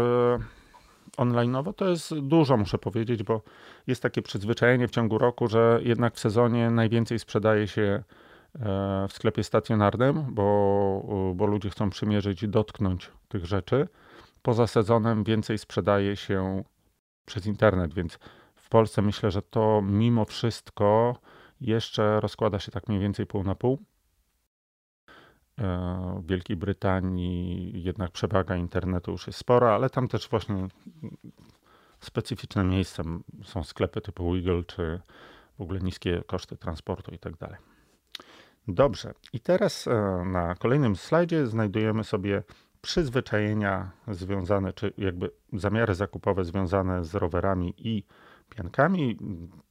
online'owo 1.16 1.74
to 1.74 1.88
jest 1.88 2.18
dużo, 2.18 2.56
muszę 2.56 2.78
powiedzieć, 2.78 3.22
bo 3.22 3.42
jest 3.86 4.02
takie 4.02 4.22
przyzwyczajenie 4.22 4.88
w 4.88 4.90
ciągu 4.90 5.18
roku, 5.18 5.48
że 5.48 5.80
jednak 5.82 6.14
w 6.14 6.20
sezonie 6.20 6.70
najwięcej 6.70 7.18
sprzedaje 7.18 7.68
się 7.68 7.82
e, 7.82 8.02
w 9.08 9.12
sklepie 9.12 9.44
stacjonarnym, 9.44 10.24
bo, 10.34 11.32
bo 11.34 11.46
ludzie 11.46 11.70
chcą 11.70 11.90
przymierzyć 11.90 12.42
i 12.42 12.48
dotknąć 12.48 13.10
tych 13.28 13.46
rzeczy. 13.46 13.88
Poza 14.42 14.66
sezonem 14.66 15.24
więcej 15.24 15.58
sprzedaje 15.58 16.16
się 16.16 16.64
przez 17.24 17.46
internet, 17.46 17.94
więc 17.94 18.18
w 18.56 18.68
Polsce 18.68 19.02
myślę, 19.02 19.30
że 19.30 19.42
to 19.42 19.82
mimo 19.82 20.24
wszystko 20.24 21.16
jeszcze 21.60 22.20
rozkłada 22.20 22.58
się 22.58 22.70
tak 22.72 22.88
mniej 22.88 23.00
więcej 23.00 23.26
pół 23.26 23.44
na 23.44 23.54
pół. 23.54 23.78
E, 25.58 26.20
w 26.22 26.26
Wielkiej 26.26 26.56
Brytanii 26.56 27.82
jednak 27.82 28.10
przewaga 28.10 28.56
internetu 28.56 29.10
już 29.10 29.26
jest 29.26 29.38
spora, 29.38 29.74
ale 29.74 29.90
tam 29.90 30.08
też 30.08 30.28
właśnie 30.28 30.68
specyficzne 32.00 32.64
miejsca 32.64 33.02
są 33.44 33.64
sklepy 33.64 34.00
typu 34.00 34.32
Wiggle, 34.32 34.64
czy 34.64 35.00
w 35.58 35.62
ogóle 35.62 35.80
niskie 35.80 36.22
koszty 36.26 36.56
transportu 36.56 37.14
i 37.14 37.18
tak. 37.18 37.32
Dobrze, 38.68 39.14
i 39.32 39.40
teraz 39.40 39.88
e, 39.88 40.24
na 40.26 40.54
kolejnym 40.54 40.96
slajdzie 40.96 41.46
znajdujemy 41.46 42.04
sobie 42.04 42.42
przyzwyczajenia 42.80 43.90
związane, 44.08 44.72
czy 44.72 44.92
jakby 44.98 45.30
zamiary 45.52 45.94
zakupowe 45.94 46.44
związane 46.44 47.04
z 47.04 47.14
rowerami 47.14 47.74
i 47.78 48.04
piankami. 48.48 49.18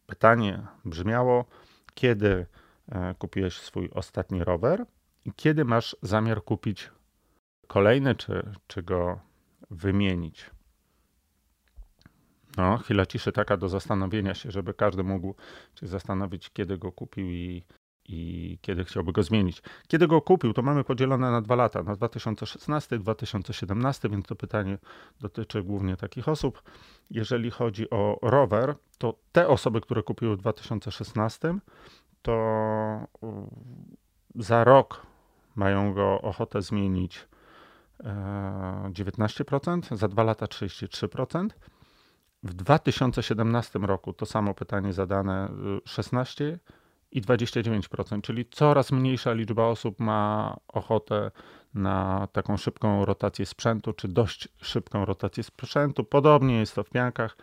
Pytanie 0.07 0.67
brzmiało, 0.85 1.45
kiedy 1.93 2.45
e, 2.91 3.15
kupiłeś 3.15 3.57
swój 3.57 3.89
ostatni 3.93 4.43
rower? 4.43 4.85
Kiedy 5.35 5.65
masz 5.65 5.95
zamiar 6.01 6.43
kupić 6.43 6.91
kolejny, 7.67 8.15
czy, 8.15 8.43
czy 8.67 8.83
go 8.83 9.19
wymienić? 9.71 10.51
No, 12.57 12.77
chwila 12.77 13.05
ciszy 13.05 13.31
taka 13.31 13.57
do 13.57 13.69
zastanowienia 13.69 14.33
się, 14.33 14.51
żeby 14.51 14.73
każdy 14.73 15.03
mógł 15.03 15.35
się 15.79 15.87
zastanowić, 15.87 16.49
kiedy 16.49 16.77
go 16.77 16.91
kupił 16.91 17.25
i, 17.25 17.63
i 18.05 18.57
kiedy 18.61 18.85
chciałby 18.85 19.11
go 19.11 19.23
zmienić. 19.23 19.61
Kiedy 19.87 20.07
go 20.07 20.21
kupił, 20.21 20.53
to 20.53 20.61
mamy 20.61 20.83
podzielone 20.83 21.31
na 21.31 21.41
dwa 21.41 21.55
lata, 21.55 21.83
na 21.83 21.95
2016 21.95 22.95
i 22.95 22.99
2017, 22.99 24.09
więc 24.09 24.25
to 24.25 24.35
pytanie 24.35 24.77
dotyczy 25.19 25.63
głównie 25.63 25.97
takich 25.97 26.29
osób. 26.29 26.63
Jeżeli 27.09 27.51
chodzi 27.51 27.89
o 27.89 28.19
rower, 28.21 28.75
to 28.97 29.19
te 29.31 29.47
osoby, 29.47 29.81
które 29.81 30.03
kupiły 30.03 30.35
w 30.35 30.39
2016, 30.39 31.57
to 32.21 33.07
za 34.35 34.63
rok 34.63 35.10
mają 35.55 35.93
go 35.93 36.21
ochotę 36.21 36.61
zmienić 36.61 37.27
19%, 38.89 39.93
e, 39.93 39.97
za 39.97 40.07
dwa 40.07 40.23
lata 40.23 40.45
33%. 40.45 41.47
W 42.43 42.53
2017 42.53 43.79
roku 43.79 44.13
to 44.13 44.25
samo 44.25 44.53
pytanie 44.53 44.93
zadane 44.93 45.49
16 45.85 46.59
i 47.11 47.21
29%, 47.21 48.21
czyli 48.21 48.45
coraz 48.45 48.91
mniejsza 48.91 49.33
liczba 49.33 49.63
osób 49.63 49.99
ma 49.99 50.57
ochotę 50.67 51.31
na 51.73 52.27
taką 52.31 52.57
szybką 52.57 53.05
rotację 53.05 53.45
sprzętu, 53.45 53.93
czy 53.93 54.07
dość 54.07 54.47
szybką 54.61 55.05
rotację 55.05 55.43
sprzętu. 55.43 56.03
Podobnie 56.03 56.59
jest 56.59 56.75
to 56.75 56.83
w 56.83 56.89
piankach 56.89 57.37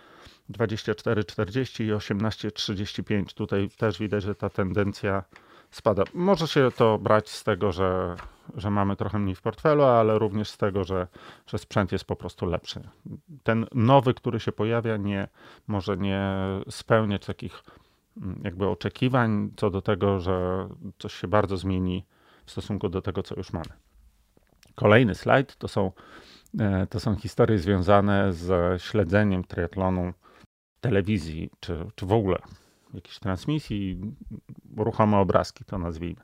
24-40 0.51 1.85
i 1.85 1.93
18-35. 1.93 3.35
Tutaj 3.35 3.69
też 3.71 3.99
widać, 3.99 4.23
że 4.23 4.35
ta 4.35 4.51
tendencja 4.51 5.25
spada. 5.71 6.03
Może 6.15 6.49
się 6.49 6.69
to 6.77 6.99
brać 6.99 7.31
z 7.31 7.45
tego, 7.45 7.73
że, 7.73 8.17
że 8.55 8.71
mamy 8.71 8.97
trochę 8.97 9.19
mniej 9.19 9.35
w 9.35 9.43
portfelu, 9.43 9.83
ale 9.83 10.19
również 10.19 10.51
z 10.51 10.57
tego, 10.57 10.85
że, 10.85 11.07
że 11.47 11.59
sprzęt 11.59 11.93
jest 11.93 12.05
po 12.05 12.17
prostu 12.17 12.47
lepszy. 12.47 12.81
Ten 13.43 13.67
nowy, 13.75 14.15
który 14.15 14.41
się 14.41 14.53
pojawia, 14.53 14.97
nie 14.97 15.29
może 15.67 15.97
nie 15.97 16.31
spełniać 16.71 17.27
takich 17.27 17.63
mm, 18.17 18.41
jakby 18.45 18.69
oczekiwań 18.69 19.51
co 19.57 19.71
do 19.71 19.83
tego, 19.83 20.21
że 20.21 20.69
coś 20.99 21.15
się 21.15 21.29
bardzo 21.29 21.57
zmieni 21.57 22.05
w 22.45 22.51
stosunku 22.51 22.89
do 22.89 23.03
tego, 23.03 23.23
co 23.23 23.35
już 23.37 23.53
mamy. 23.53 23.71
Kolejny 24.75 25.15
slajd 25.15 25.57
to 25.57 25.69
są, 25.69 25.93
e, 26.61 26.87
to 26.87 27.01
są 27.01 27.17
historie 27.17 27.59
związane 27.59 28.33
z 28.33 28.83
śledzeniem 28.83 29.45
triatlonu 29.45 30.13
telewizji, 30.81 31.51
czy, 31.61 31.85
czy 31.95 32.07
w 32.07 32.13
ogóle 32.13 32.39
jakiejś 32.95 33.19
transmisji, 33.19 34.01
ruchome 34.77 35.19
obrazki 35.19 35.65
to 35.65 35.79
nazwijmy. 35.79 36.23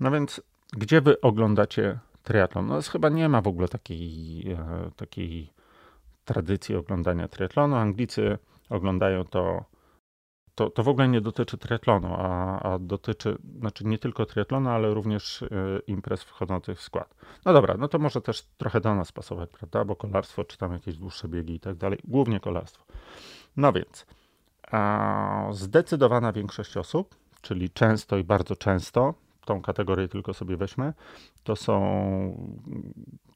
No 0.00 0.10
więc 0.10 0.42
gdzie 0.72 1.00
wy 1.00 1.20
oglądacie 1.20 1.98
triatlon? 2.22 2.66
No 2.66 2.82
chyba 2.82 3.08
nie 3.08 3.28
ma 3.28 3.40
w 3.40 3.48
ogóle 3.48 3.68
takiej, 3.68 4.50
e, 4.52 4.90
takiej 4.96 5.50
tradycji 6.24 6.76
oglądania 6.76 7.28
triatlonu. 7.28 7.76
Anglicy 7.76 8.38
oglądają 8.70 9.24
to 9.24 9.64
to, 10.54 10.70
to 10.70 10.82
w 10.82 10.88
ogóle 10.88 11.08
nie 11.08 11.20
dotyczy 11.20 11.58
triatlonu, 11.58 12.14
a, 12.18 12.60
a 12.60 12.78
dotyczy, 12.78 13.38
znaczy 13.58 13.84
nie 13.84 13.98
tylko 13.98 14.26
triatlonu, 14.26 14.70
ale 14.70 14.94
również 14.94 15.42
y, 15.42 15.48
imprez 15.86 16.22
wchodzących 16.22 16.78
w 16.78 16.82
skład. 16.82 17.14
No 17.44 17.52
dobra, 17.52 17.74
no 17.78 17.88
to 17.88 17.98
może 17.98 18.20
też 18.20 18.42
trochę 18.42 18.80
do 18.80 18.94
nas 18.94 19.12
pasować, 19.12 19.50
prawda? 19.50 19.84
Bo 19.84 19.96
kolarstwo, 19.96 20.44
czy 20.44 20.58
tam 20.58 20.72
jakieś 20.72 20.96
dłuższe 20.96 21.28
biegi 21.28 21.54
i 21.54 21.60
tak 21.60 21.76
dalej, 21.76 21.98
głównie 22.04 22.40
kolarstwo. 22.40 22.84
No 23.56 23.72
więc, 23.72 24.06
zdecydowana 25.50 26.32
większość 26.32 26.76
osób, 26.76 27.14
czyli 27.40 27.70
często 27.70 28.16
i 28.16 28.24
bardzo 28.24 28.56
często, 28.56 29.14
tą 29.44 29.62
kategorię 29.62 30.08
tylko 30.08 30.34
sobie 30.34 30.56
weźmy, 30.56 30.92
to 31.44 31.56
są 31.56 31.76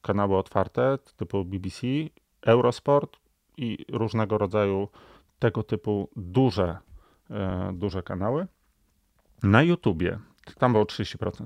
kanały 0.01 0.37
otwarte 0.37 0.97
typu 1.17 1.45
BBC, 1.45 1.87
Eurosport 2.41 3.17
i 3.57 3.85
różnego 3.91 4.37
rodzaju 4.37 4.87
tego 5.39 5.63
typu 5.63 6.09
duże, 6.15 6.77
e, 7.29 7.71
duże 7.73 8.03
kanały. 8.03 8.47
Na 9.43 9.63
YouTubie, 9.63 10.19
tam 10.57 10.71
było 10.71 10.85
30%, 10.85 11.45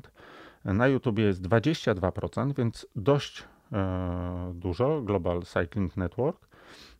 na 0.65 0.87
YouTubie 0.87 1.23
jest 1.23 1.41
22%, 1.41 2.53
więc 2.57 2.87
dość 2.95 3.43
e, 3.71 4.51
dużo, 4.55 5.01
Global 5.01 5.41
Cycling 5.41 5.97
Network. 5.97 6.47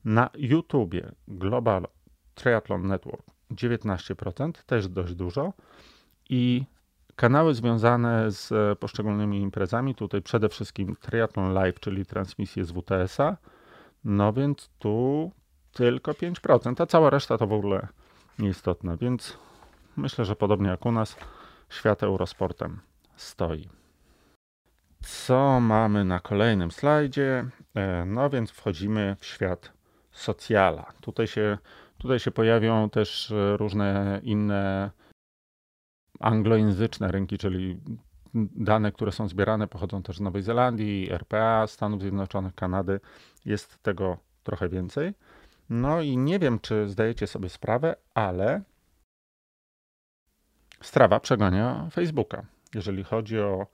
Na 0.05 0.29
YouTubie 0.37 1.11
Global 1.27 1.87
Triathlon 2.35 2.87
Network 2.87 3.23
19%, 3.51 4.51
też 4.65 4.87
dość 4.87 5.15
dużo. 5.15 5.53
I 6.29 6.63
kanały 7.15 7.53
związane 7.53 8.31
z 8.31 8.51
e, 8.51 8.75
poszczególnymi 8.75 9.41
imprezami, 9.41 9.95
tutaj 9.95 10.21
przede 10.21 10.49
wszystkim 10.49 10.95
Triathlon 10.95 11.53
Live, 11.53 11.79
czyli 11.79 12.05
transmisje 12.05 12.65
z 12.65 12.71
WTS-a, 12.71 13.37
no 14.03 14.33
więc 14.33 14.69
tu 14.79 15.31
tylko 15.73 16.11
5%, 16.11 16.83
a 16.83 16.85
cała 16.85 17.09
reszta 17.09 17.37
to 17.37 17.47
w 17.47 17.53
ogóle 17.53 17.87
nieistotne, 18.39 18.97
więc 18.97 19.37
myślę, 19.97 20.25
że 20.25 20.35
podobnie 20.35 20.69
jak 20.69 20.85
u 20.85 20.91
nas, 20.91 21.15
świat 21.69 22.03
Eurosportem 22.03 22.79
stoi. 23.15 23.69
Co 25.03 25.59
mamy 25.59 26.05
na 26.05 26.19
kolejnym 26.19 26.71
slajdzie? 26.71 27.45
E, 27.75 28.05
no 28.05 28.29
więc 28.29 28.51
wchodzimy 28.51 29.15
w 29.19 29.25
świat 29.25 29.71
socjala. 30.11 30.93
Tutaj 31.01 31.27
się, 31.27 31.57
tutaj 32.03 32.19
się 32.19 32.31
pojawią 32.31 32.89
też 32.89 33.31
e, 33.31 33.57
różne 33.57 34.19
inne 34.23 34.91
anglojęzyczne 36.19 37.11
rynki, 37.11 37.37
czyli 37.37 37.79
dane, 38.55 38.91
które 38.91 39.11
są 39.11 39.27
zbierane, 39.27 39.67
pochodzą 39.67 40.03
też 40.03 40.17
z 40.17 40.21
Nowej 40.21 40.41
Zelandii, 40.41 41.11
RPA, 41.11 41.67
Stanów 41.67 42.01
Zjednoczonych, 42.01 42.55
Kanady. 42.55 42.99
Jest 43.45 43.83
tego 43.83 44.17
trochę 44.43 44.69
więcej. 44.69 45.13
No 45.69 46.01
i 46.01 46.17
nie 46.17 46.39
wiem, 46.39 46.59
czy 46.59 46.89
zdajecie 46.89 47.27
sobie 47.27 47.49
sprawę, 47.49 47.95
ale 48.13 48.61
Strawa 50.81 51.19
przegania 51.19 51.89
Facebooka. 51.91 52.45
Jeżeli 52.75 53.03
chodzi 53.03 53.39
o, 53.39 53.67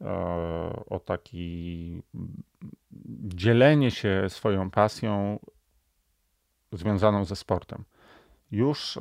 o, 0.00 0.84
o 0.86 1.00
taki 1.00 2.02
dzielenie 3.24 3.90
się 3.90 4.24
swoją 4.28 4.70
pasją 4.70 5.38
związaną 6.76 7.24
ze 7.24 7.36
sportem. 7.36 7.84
Już 8.50 8.96
e, 8.96 9.00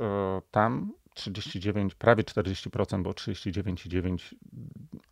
tam 0.52 0.92
39, 1.14 1.96
prawie 1.96 2.24
40%, 2.24 3.04
bo 3.04 3.12
39,9% 3.12 4.36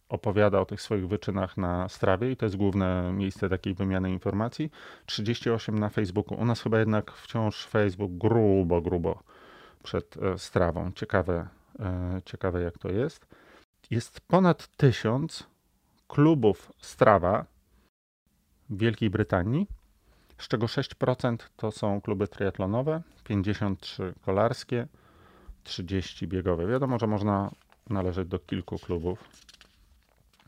opowiada 0.10 0.60
o 0.60 0.66
tych 0.66 0.82
swoich 0.82 1.08
wyczynach 1.08 1.58
na 1.58 1.90
Strawie 1.90 2.32
i 2.32 2.38
to 2.38 2.46
jest 2.46 2.56
główne 2.56 3.12
miejsce 3.14 3.50
takiej 3.50 3.74
wymiany 3.74 4.12
informacji. 4.12 4.72
38 5.06 5.80
na 5.80 5.90
Facebooku. 5.90 6.38
U 6.38 6.46
nas 6.46 6.62
chyba 6.62 6.80
jednak 6.80 7.12
wciąż 7.12 7.66
Facebook 7.66 8.12
grubo, 8.12 8.82
grubo 8.82 9.24
przed 9.84 10.18
e, 10.18 10.38
Strawą. 10.38 10.92
Ciekawe, 10.92 11.48
e, 11.80 12.22
ciekawe 12.26 12.62
jak 12.62 12.78
to 12.78 12.90
jest. 12.90 13.28
Jest 13.90 14.22
ponad 14.22 14.68
tysiąc 14.68 15.48
klubów 16.08 16.72
Strawa 16.78 17.46
w 18.70 18.78
Wielkiej 18.78 19.10
Brytanii, 19.10 19.68
z 20.42 20.48
czego 20.48 20.66
6% 20.66 21.38
to 21.56 21.72
są 21.72 22.02
kluby 22.02 22.28
triatlonowe, 22.28 23.02
53 23.24 24.14
kolarskie, 24.22 24.88
30 25.64 26.28
biegowe. 26.28 26.68
Wiadomo, 26.68 27.00
że 27.00 27.08
można 27.08 27.52
należeć 27.90 28.28
do 28.28 28.40
kilku 28.40 28.80
klubów, 28.80 29.30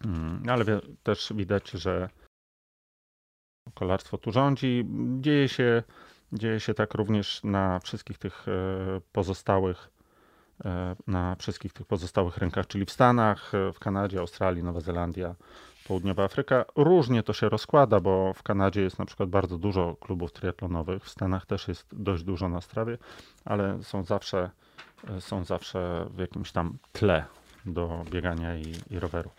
mm, 0.05 0.43
ale 0.49 0.65
też 1.03 1.33
widać, 1.35 1.71
że 1.71 2.09
kolarstwo 3.73 4.17
tu 4.17 4.31
rządzi. 4.31 4.85
Dzieje 5.19 5.49
się, 5.49 5.83
dzieje 6.33 6.59
się 6.59 6.73
tak 6.73 6.93
również 6.93 7.43
na 7.43 7.79
wszystkich 7.79 8.17
tych 8.17 8.47
e, 8.47 8.51
pozostałych 9.11 9.89
e, 10.65 10.95
na 11.07 11.35
wszystkich 11.35 11.73
tych 11.73 11.87
pozostałych 11.87 12.37
rynkach, 12.37 12.67
czyli 12.67 12.85
w 12.85 12.91
Stanach, 12.91 13.55
e, 13.55 13.73
w 13.73 13.79
Kanadzie, 13.79 14.19
Australii, 14.19 14.63
Nowa 14.63 14.79
Zelandia, 14.79 15.35
Południowa 15.87 16.23
Afryka. 16.23 16.65
Różnie 16.75 17.23
to 17.23 17.33
się 17.33 17.49
rozkłada, 17.49 17.99
bo 17.99 18.33
w 18.33 18.43
Kanadzie 18.43 18.81
jest 18.81 18.99
na 18.99 19.05
przykład 19.05 19.29
bardzo 19.29 19.57
dużo 19.57 19.95
klubów 19.95 20.31
triatlonowych, 20.31 21.03
w 21.03 21.09
Stanach 21.09 21.45
też 21.45 21.67
jest 21.67 21.87
dość 21.91 22.23
dużo 22.23 22.49
na 22.49 22.61
strawie, 22.61 22.97
ale 23.45 23.83
są 23.83 24.03
zawsze 24.03 24.49
są 25.19 25.43
zawsze 25.43 26.05
w 26.09 26.19
jakimś 26.19 26.51
tam 26.51 26.77
tle 26.91 27.25
do 27.65 28.05
biegania 28.11 28.55
i, 28.55 28.73
i 28.89 28.99
roweru. 28.99 29.29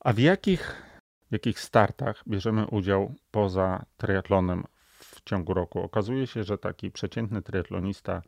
A 0.00 0.12
w 0.12 0.18
jakich, 0.18 0.82
w 1.30 1.32
jakich 1.32 1.60
startach 1.60 2.22
bierzemy 2.28 2.66
udział 2.66 3.14
poza 3.30 3.84
triatlonem 3.96 4.64
w 4.88 5.20
ciągu 5.24 5.54
roku? 5.54 5.80
Okazuje 5.80 6.26
się, 6.26 6.44
że 6.44 6.58
taki 6.58 6.90
przeciętny 6.90 7.42
triatlonista 7.42 8.22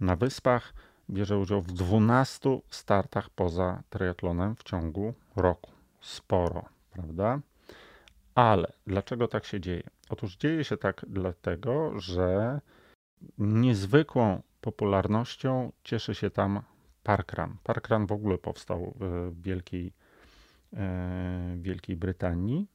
na 0.00 0.16
wyspach 0.16 0.74
bierze 1.10 1.38
udział 1.38 1.62
w 1.62 1.72
12 1.72 2.60
startach 2.70 3.30
poza 3.30 3.82
triatlonem 3.90 4.56
w 4.56 4.62
ciągu 4.62 5.14
roku. 5.36 5.75
Sporo, 6.00 6.64
prawda? 6.90 7.40
Ale 8.34 8.72
dlaczego 8.86 9.28
tak 9.28 9.44
się 9.44 9.60
dzieje? 9.60 9.82
Otóż 10.08 10.36
dzieje 10.36 10.64
się 10.64 10.76
tak 10.76 11.04
dlatego, 11.08 12.00
że 12.00 12.60
niezwykłą 13.38 14.42
popularnością 14.60 15.72
cieszy 15.84 16.14
się 16.14 16.30
tam 16.30 16.62
parkrun. 17.02 17.56
Parkrun 17.62 18.06
w 18.06 18.12
ogóle 18.12 18.38
powstał 18.38 18.94
w 19.00 19.32
Wielkiej, 19.42 19.92
e, 20.72 21.56
Wielkiej 21.58 21.96
Brytanii. 21.96 22.68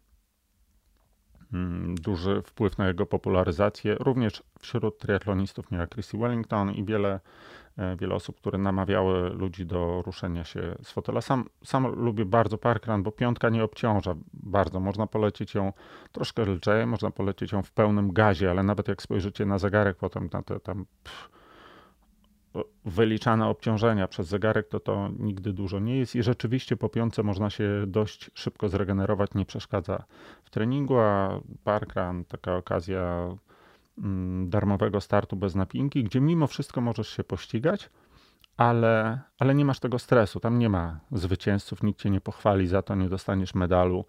Mm, 1.53 1.95
duży 1.95 2.41
wpływ 2.41 2.77
na 2.77 2.87
jego 2.87 3.05
popularyzację 3.05 3.95
również 3.99 4.43
wśród 4.59 4.97
triatlonistów 4.97 5.71
miała 5.71 5.87
Chrissy 5.87 6.17
Wellington 6.17 6.71
i 6.71 6.83
wiele, 6.83 7.19
e, 7.77 7.95
wiele 7.95 8.15
osób, 8.15 8.37
które 8.37 8.57
namawiały 8.57 9.29
ludzi 9.29 9.65
do 9.65 10.03
ruszenia 10.05 10.43
się 10.43 10.75
z 10.83 10.91
fotela. 10.91 11.21
Sam, 11.21 11.45
sam 11.63 11.87
lubię 11.87 12.25
bardzo 12.25 12.57
parkrun, 12.57 13.03
bo 13.03 13.11
piątka 13.11 13.49
nie 13.49 13.63
obciąża 13.63 14.15
bardzo. 14.33 14.79
Można 14.79 15.07
polecieć 15.07 15.55
ją 15.55 15.73
troszkę 16.11 16.45
lżej, 16.45 16.87
można 16.87 17.11
polecieć 17.11 17.51
ją 17.51 17.63
w 17.63 17.71
pełnym 17.71 18.13
gazie, 18.13 18.51
ale 18.51 18.63
nawet 18.63 18.87
jak 18.87 19.01
spojrzycie 19.01 19.45
na 19.45 19.57
zegarek 19.57 19.97
potem 19.97 20.29
na 20.33 20.43
te 20.43 20.59
tam 20.59 20.85
pff, 21.03 21.40
wyliczane 22.85 23.47
obciążenia 23.47 24.07
przez 24.07 24.27
zegarek, 24.27 24.67
to 24.67 24.79
to 24.79 25.09
nigdy 25.19 25.53
dużo 25.53 25.79
nie 25.79 25.97
jest. 25.97 26.15
I 26.15 26.23
rzeczywiście 26.23 26.77
po 26.77 26.89
piątce 26.89 27.23
można 27.23 27.49
się 27.49 27.83
dość 27.87 28.31
szybko 28.33 28.69
zregenerować, 28.69 29.33
nie 29.35 29.45
przeszkadza 29.45 30.03
w 30.43 30.49
treningu, 30.49 30.99
a 30.99 31.39
parkrun, 31.63 32.25
taka 32.25 32.55
okazja 32.55 33.35
mm, 33.97 34.49
darmowego 34.49 35.01
startu 35.01 35.35
bez 35.35 35.55
napinki, 35.55 36.03
gdzie 36.03 36.21
mimo 36.21 36.47
wszystko 36.47 36.81
możesz 36.81 37.09
się 37.09 37.23
pościgać, 37.23 37.89
ale, 38.57 39.21
ale 39.39 39.55
nie 39.55 39.65
masz 39.65 39.79
tego 39.79 39.99
stresu, 39.99 40.39
tam 40.39 40.59
nie 40.59 40.69
ma 40.69 40.99
zwycięzców, 41.11 41.83
nikt 41.83 41.99
cię 41.99 42.09
nie 42.09 42.21
pochwali 42.21 42.67
za 42.67 42.81
to, 42.81 42.95
nie 42.95 43.09
dostaniesz 43.09 43.53
medalu, 43.53 44.05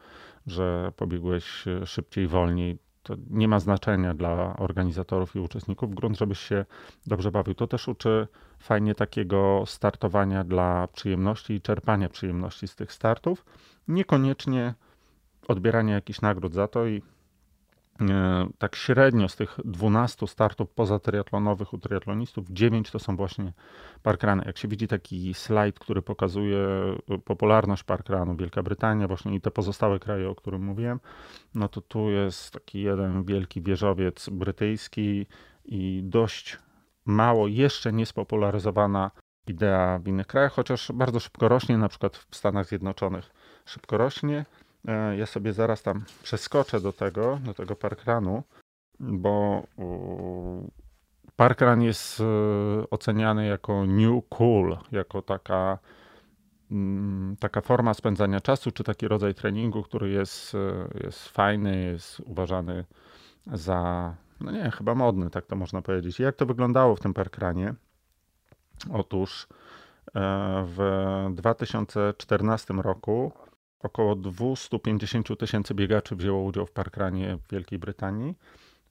że 0.47 0.93
pobiegłeś 0.97 1.65
szybciej, 1.85 2.27
wolniej 2.27 2.79
to 3.03 3.15
nie 3.31 3.49
ma 3.49 3.61
znaczenia 3.61 4.15
dla 4.15 4.57
organizatorów 4.57 5.37
i 5.37 5.39
uczestników. 5.39 5.95
Grunt, 5.95 6.19
żebyś 6.19 6.39
się 6.41 6.65
dobrze 7.07 7.31
bawił. 7.31 7.55
To 7.55 7.67
też 7.67 7.89
uczy 7.89 8.29
fajnie 8.59 8.95
takiego 8.95 9.63
startowania 9.67 10.45
dla 10.45 10.89
przyjemności 10.89 11.53
i 11.53 11.61
czerpania 11.61 12.09
przyjemności 12.09 12.69
z 12.69 12.77
tych 12.77 12.93
startów. 12.93 13.45
Niekoniecznie 13.89 14.75
odbierania 15.49 15.95
jakichś 15.95 16.21
nagród 16.21 16.55
za 16.55 16.69
to 16.69 16.87
i 16.87 17.03
tak 18.59 18.77
średnio 18.77 19.29
z 19.29 19.37
tych 19.37 19.59
12 19.65 20.27
startów 20.27 20.71
pozatriatlonowych 20.71 21.73
u 21.73 21.79
triatlonistów, 21.79 22.47
9 22.51 22.91
to 22.91 22.99
są 22.99 23.17
właśnie 23.17 23.53
parkrany. 24.03 24.43
Jak 24.47 24.59
się 24.59 24.69
widzi 24.69 24.89
taki 24.89 25.35
slajd, 25.35 25.79
który 25.79 26.03
pokazuje 26.03 26.59
e, 27.09 27.19
popularność 27.19 27.83
parkranu, 27.83 28.37
Wielka 28.37 28.63
Brytania 28.63 29.09
właśnie 29.09 29.35
i 29.35 29.41
te 29.41 29.51
pozostałe 29.51 29.99
kraje, 29.99 30.29
o 30.31 30.35
którym 30.35 30.65
mówiłem, 30.65 31.01
no 31.55 31.69
to 31.69 31.81
tu 31.81 32.11
jest 32.11 32.51
taki 32.51 32.83
jeden 32.83 33.25
wielki 33.25 33.63
wieżowiec 33.63 34.29
brytyjski 34.29 35.27
i 35.65 36.01
dość 36.05 36.59
mało 37.05 37.49
jeszcze 37.49 37.93
niespopularyzowana 37.93 39.11
idea 39.47 39.99
w 39.99 40.09
innych 40.09 40.27
krajach, 40.27 40.53
chociaż 40.53 40.93
bardzo 40.95 41.21
szybko 41.21 41.49
rośnie, 41.49 41.79
na 41.79 41.89
przykład 41.89 42.17
w 42.17 42.37
Stanach 42.37 42.67
Zjednoczonych 42.67 43.31
szybko 43.65 43.99
rośnie. 43.99 44.45
E, 44.89 45.17
ja 45.17 45.27
sobie 45.27 45.53
zaraz 45.53 45.83
tam 45.83 46.05
przeskoczę 46.23 46.81
do 46.81 46.93
tego, 46.93 47.39
do 47.45 47.55
tego 47.55 47.77
parkranu, 47.77 48.43
bo 49.01 49.63
Parkrun 51.37 51.83
jest 51.83 52.21
e, 52.21 52.25
oceniany 52.91 53.47
jako 53.47 53.87
new 53.87 54.29
cool, 54.29 54.79
jako 54.93 55.23
taka, 55.23 55.79
mm, 56.71 57.37
taka 57.41 57.61
forma 57.61 57.95
spędzania 57.95 58.41
czasu, 58.41 58.71
czy 58.71 58.85
taki 58.85 59.09
rodzaj 59.09 59.35
treningu, 59.35 59.83
który 59.83 60.11
jest, 60.11 60.55
e, 60.55 60.59
jest 61.05 61.29
fajny, 61.29 61.83
jest 61.83 62.21
uważany 62.21 62.85
za, 63.53 64.15
no 64.41 64.51
nie, 64.51 64.71
chyba 64.71 64.95
modny, 64.95 65.31
tak 65.31 65.47
to 65.47 65.57
można 65.57 65.83
powiedzieć. 65.83 66.19
Jak 66.21 66.37
to 66.37 66.47
wyglądało 66.47 66.97
w 66.97 67.01
tym 67.01 67.15
parkranie? 67.15 67.75
Otóż 68.93 69.47
w 70.65 70.79
2014 71.35 72.75
roku 72.75 73.33
około 73.83 74.17
250 74.17 75.39
tysięcy 75.39 75.75
biegaczy 75.75 76.17
wzięło 76.17 76.43
udział 76.43 76.67
w 76.67 76.73
parkranie 76.73 77.37
w 77.37 77.49
Wielkiej 77.53 77.79
Brytanii. 77.79 78.35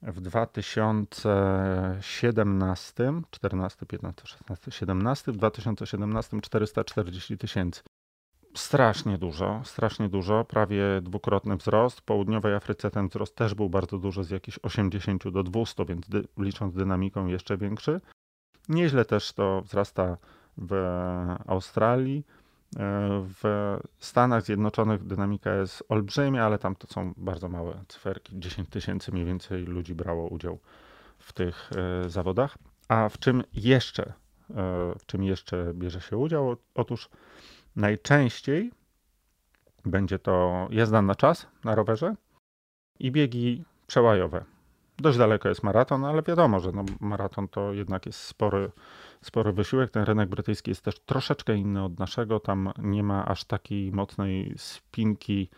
W 0.02 0.20
2017, 0.20 3.12
14, 3.30 3.86
15, 3.86 4.26
16, 4.26 4.70
17, 4.70 5.32
w 5.32 5.36
2017 5.36 6.40
440 6.40 7.38
tysięcy. 7.38 7.82
Strasznie 8.54 9.18
dużo, 9.18 9.60
strasznie 9.64 10.08
dużo, 10.08 10.44
prawie 10.44 10.84
dwukrotny 11.02 11.56
wzrost. 11.56 12.00
W 12.00 12.02
południowej 12.02 12.54
Afryce 12.54 12.90
ten 12.90 13.08
wzrost 13.08 13.36
też 13.36 13.54
był 13.54 13.70
bardzo 13.70 13.98
duży, 13.98 14.24
z 14.24 14.30
jakichś 14.30 14.58
80 14.62 15.28
do 15.28 15.42
200, 15.42 15.84
więc 15.84 16.08
dy, 16.08 16.24
licząc 16.38 16.74
dynamiką 16.74 17.26
jeszcze 17.26 17.56
większy. 17.56 18.00
Nieźle 18.68 19.04
też 19.04 19.32
to 19.32 19.62
wzrasta 19.62 20.16
w 20.56 20.74
Australii. 21.46 22.24
W 22.76 23.78
Stanach 23.98 24.42
Zjednoczonych 24.42 25.04
dynamika 25.04 25.54
jest 25.54 25.84
olbrzymia, 25.88 26.46
ale 26.46 26.58
tam 26.58 26.76
to 26.76 26.86
są 26.86 27.14
bardzo 27.16 27.48
małe 27.48 27.84
cyferki. 27.88 28.40
10 28.40 28.68
tysięcy 28.68 29.12
mniej 29.12 29.24
więcej 29.24 29.64
ludzi 29.64 29.94
brało 29.94 30.28
udział 30.28 30.58
w 31.18 31.32
tych 31.32 31.70
e, 32.04 32.10
zawodach. 32.10 32.58
A 32.88 33.08
w 33.08 33.18
czym 33.18 33.42
jeszcze, 33.54 34.02
e, 34.02 34.12
w 34.98 35.06
czym 35.06 35.22
jeszcze 35.22 35.72
bierze 35.74 36.00
się 36.00 36.16
udział? 36.16 36.56
Otóż 36.74 37.08
najczęściej 37.76 38.70
będzie 39.84 40.18
to 40.18 40.68
jazda 40.70 41.02
na 41.02 41.14
czas 41.14 41.46
na 41.64 41.74
rowerze 41.74 42.14
i 42.98 43.10
biegi 43.10 43.64
przełajowe. 43.86 44.44
Dość 44.98 45.18
daleko 45.18 45.48
jest 45.48 45.62
maraton, 45.62 46.04
ale 46.04 46.22
wiadomo, 46.22 46.60
że 46.60 46.72
no, 46.72 46.84
maraton 47.00 47.48
to 47.48 47.72
jednak 47.72 48.06
jest 48.06 48.20
spory, 48.20 48.70
spory 49.22 49.52
wysiłek. 49.52 49.90
Ten 49.90 50.04
rynek 50.04 50.28
brytyjski 50.28 50.70
jest 50.70 50.82
też 50.82 50.98
troszeczkę 50.98 51.56
inny 51.56 51.84
od 51.84 51.98
naszego. 51.98 52.40
Tam 52.40 52.72
nie 52.78 53.02
ma 53.02 53.24
aż 53.26 53.44
takiej 53.44 53.92
mocnej 53.92 54.54
spinki 54.56 55.48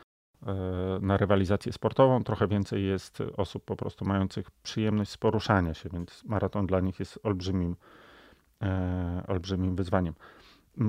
e, 0.46 0.54
na 1.00 1.16
rywalizację 1.16 1.72
sportową. 1.72 2.24
Trochę 2.24 2.48
więcej 2.48 2.84
jest 2.84 3.18
osób 3.36 3.64
po 3.64 3.76
prostu 3.76 4.04
mających 4.04 4.50
przyjemność 4.50 5.10
z 5.10 5.16
poruszania 5.16 5.74
się, 5.74 5.88
więc 5.88 6.24
maraton 6.24 6.66
dla 6.66 6.80
nich 6.80 6.98
jest 6.98 7.18
olbrzymim, 7.22 7.76
e, 8.62 9.24
olbrzymim 9.28 9.76
wyzwaniem. 9.76 10.14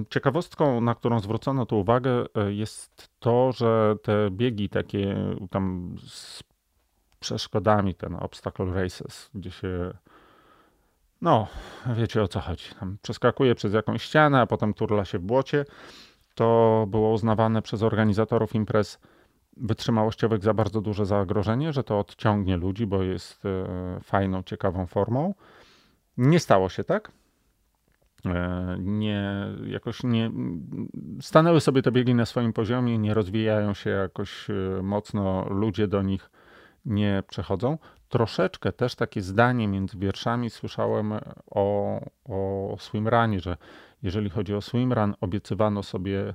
Ciekawostką, 0.10 0.82
na 0.82 0.96
którą 0.96 1.20
zwrócono 1.20 1.66
tu 1.66 1.80
uwagę, 1.80 2.26
e, 2.36 2.54
jest 2.54 3.10
to, 3.20 3.52
że 3.52 3.96
te 4.04 4.32
biegi 4.32 4.70
takie 4.70 5.16
tam 5.50 5.96
z 6.08 6.44
przeszkodami, 7.20 7.96
ten 7.96 8.16
obstacle 8.16 8.66
races, 8.66 9.30
gdzie 9.34 9.52
się 9.52 9.94
no, 11.26 11.48
wiecie 11.96 12.24
o 12.24 12.28
co 12.28 12.40
chodzi. 12.40 12.66
Tam 12.80 12.98
przeskakuje 13.02 13.56
przez 13.56 13.74
jakąś 13.74 14.04
ścianę, 14.04 14.42
a 14.42 14.46
potem 14.48 14.74
turla 14.74 15.06
się 15.06 15.20
w 15.20 15.22
błocie. 15.22 15.66
To 16.36 16.86
było 16.90 17.12
uznawane 17.12 17.62
przez 17.62 17.84
organizatorów 17.84 18.56
imprez 18.56 19.00
wytrzymałościowych 19.58 20.44
za 20.44 20.54
bardzo 20.54 20.82
duże 20.82 21.06
zagrożenie, 21.06 21.74
że 21.74 21.84
to 21.84 22.00
odciągnie 22.00 22.58
ludzi, 22.58 22.88
bo 22.88 23.04
jest 23.04 23.46
e, 23.46 24.00
fajną, 24.04 24.44
ciekawą 24.44 24.86
formą. 24.86 25.34
Nie 26.18 26.40
stało 26.40 26.70
się 26.70 26.84
tak. 26.84 27.12
E, 28.26 28.78
nie, 28.80 29.32
jakoś 29.68 30.04
nie, 30.04 30.32
stanęły 31.22 31.62
sobie 31.62 31.82
te 31.82 31.92
biegi 31.92 32.16
na 32.16 32.26
swoim 32.26 32.54
poziomie, 32.54 32.98
nie 32.98 33.14
rozwijają 33.14 33.74
się 33.74 33.90
jakoś 33.90 34.50
e, 34.50 34.54
mocno, 34.84 35.46
ludzie 35.50 35.88
do 35.88 36.02
nich 36.02 36.30
nie 36.86 37.24
przechodzą. 37.28 37.78
Troszeczkę 38.10 38.72
też 38.72 38.96
takie 38.96 39.22
zdanie 39.22 39.68
między 39.68 39.98
wierszami 39.98 40.50
słyszałem 40.50 41.14
o, 41.52 42.00
o 42.26 42.76
swimrunie, 42.80 43.40
że 43.40 43.58
jeżeli 44.04 44.30
chodzi 44.30 44.56
o 44.56 44.62
swimrun, 44.62 45.16
obiecywano 45.22 45.84
sobie 45.84 46.34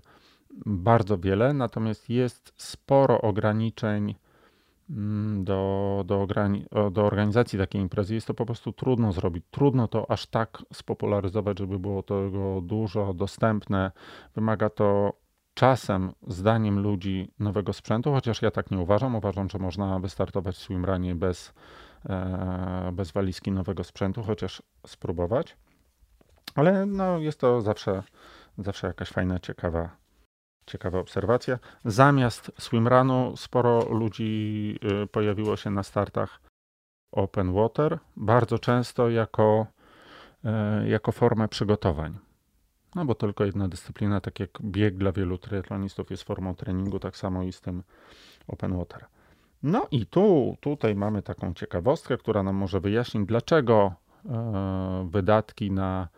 bardzo 0.66 1.18
wiele, 1.18 1.52
natomiast 1.52 2.08
jest 2.08 2.52
sporo 2.56 3.20
ograniczeń 3.20 4.14
mm, 4.90 5.44
do, 5.44 6.04
do, 6.06 6.26
do 6.90 7.04
organizacji 7.04 7.58
takiej 7.58 7.80
imprezy. 7.80 8.14
Jest 8.14 8.26
to 8.26 8.34
po 8.34 8.46
prostu 8.46 8.72
trudno 8.72 9.12
zrobić. 9.12 9.44
Trudno 9.50 9.88
to 9.88 10.10
aż 10.10 10.26
tak 10.26 10.62
spopularyzować, 10.72 11.58
żeby 11.58 11.78
było 11.78 12.02
tego 12.02 12.60
dużo 12.60 13.14
dostępne. 13.14 13.92
Wymaga 14.34 14.70
to 14.70 15.12
czasem 15.54 16.12
zdaniem 16.26 16.78
ludzi 16.78 17.32
nowego 17.38 17.72
sprzętu, 17.72 18.12
chociaż 18.12 18.42
ja 18.42 18.50
tak 18.50 18.70
nie 18.70 18.78
uważam. 18.78 19.14
Uważam, 19.14 19.48
że 19.48 19.58
można 19.58 19.98
wystartować 19.98 20.56
w 20.56 20.58
swimrunie 20.58 21.14
bez, 21.14 21.52
e, 22.08 22.90
bez 22.92 23.10
walizki 23.10 23.52
nowego 23.52 23.84
sprzętu, 23.84 24.22
chociaż 24.22 24.62
spróbować. 24.86 25.56
Ale 26.54 26.86
no, 26.86 27.18
jest 27.18 27.40
to 27.40 27.60
zawsze, 27.60 28.02
zawsze 28.58 28.86
jakaś 28.86 29.08
fajna, 29.08 29.38
ciekawa, 29.38 29.96
ciekawa 30.66 30.98
obserwacja. 30.98 31.58
Zamiast 31.84 32.52
swimrunu 32.58 33.36
sporo 33.36 33.84
ludzi 33.88 34.78
y, 35.02 35.06
pojawiło 35.06 35.56
się 35.56 35.70
na 35.70 35.82
startach 35.82 36.40
open 37.12 37.52
water, 37.52 37.98
bardzo 38.16 38.58
często 38.58 39.10
jako, 39.10 39.66
e, 40.44 40.88
jako 40.88 41.12
formę 41.12 41.48
przygotowań. 41.48 42.18
No 42.94 43.04
bo 43.04 43.14
tylko 43.14 43.44
jedna 43.44 43.68
dyscyplina, 43.68 44.20
tak 44.20 44.40
jak 44.40 44.50
bieg 44.62 44.96
dla 44.96 45.12
wielu 45.12 45.38
triatlonistów 45.38 46.10
jest 46.10 46.22
formą 46.22 46.54
treningu, 46.54 46.98
tak 46.98 47.16
samo 47.16 47.42
i 47.42 47.52
z 47.52 47.60
tym 47.60 47.82
open 48.48 48.76
water. 48.76 49.04
No 49.62 49.86
i 49.90 50.06
tu, 50.06 50.56
tutaj 50.60 50.94
mamy 50.94 51.22
taką 51.22 51.54
ciekawostkę, 51.54 52.18
która 52.18 52.42
nam 52.42 52.56
może 52.56 52.80
wyjaśnić, 52.80 53.26
dlaczego 53.26 53.92
e, 54.26 55.08
wydatki 55.10 55.70
na 55.70 56.08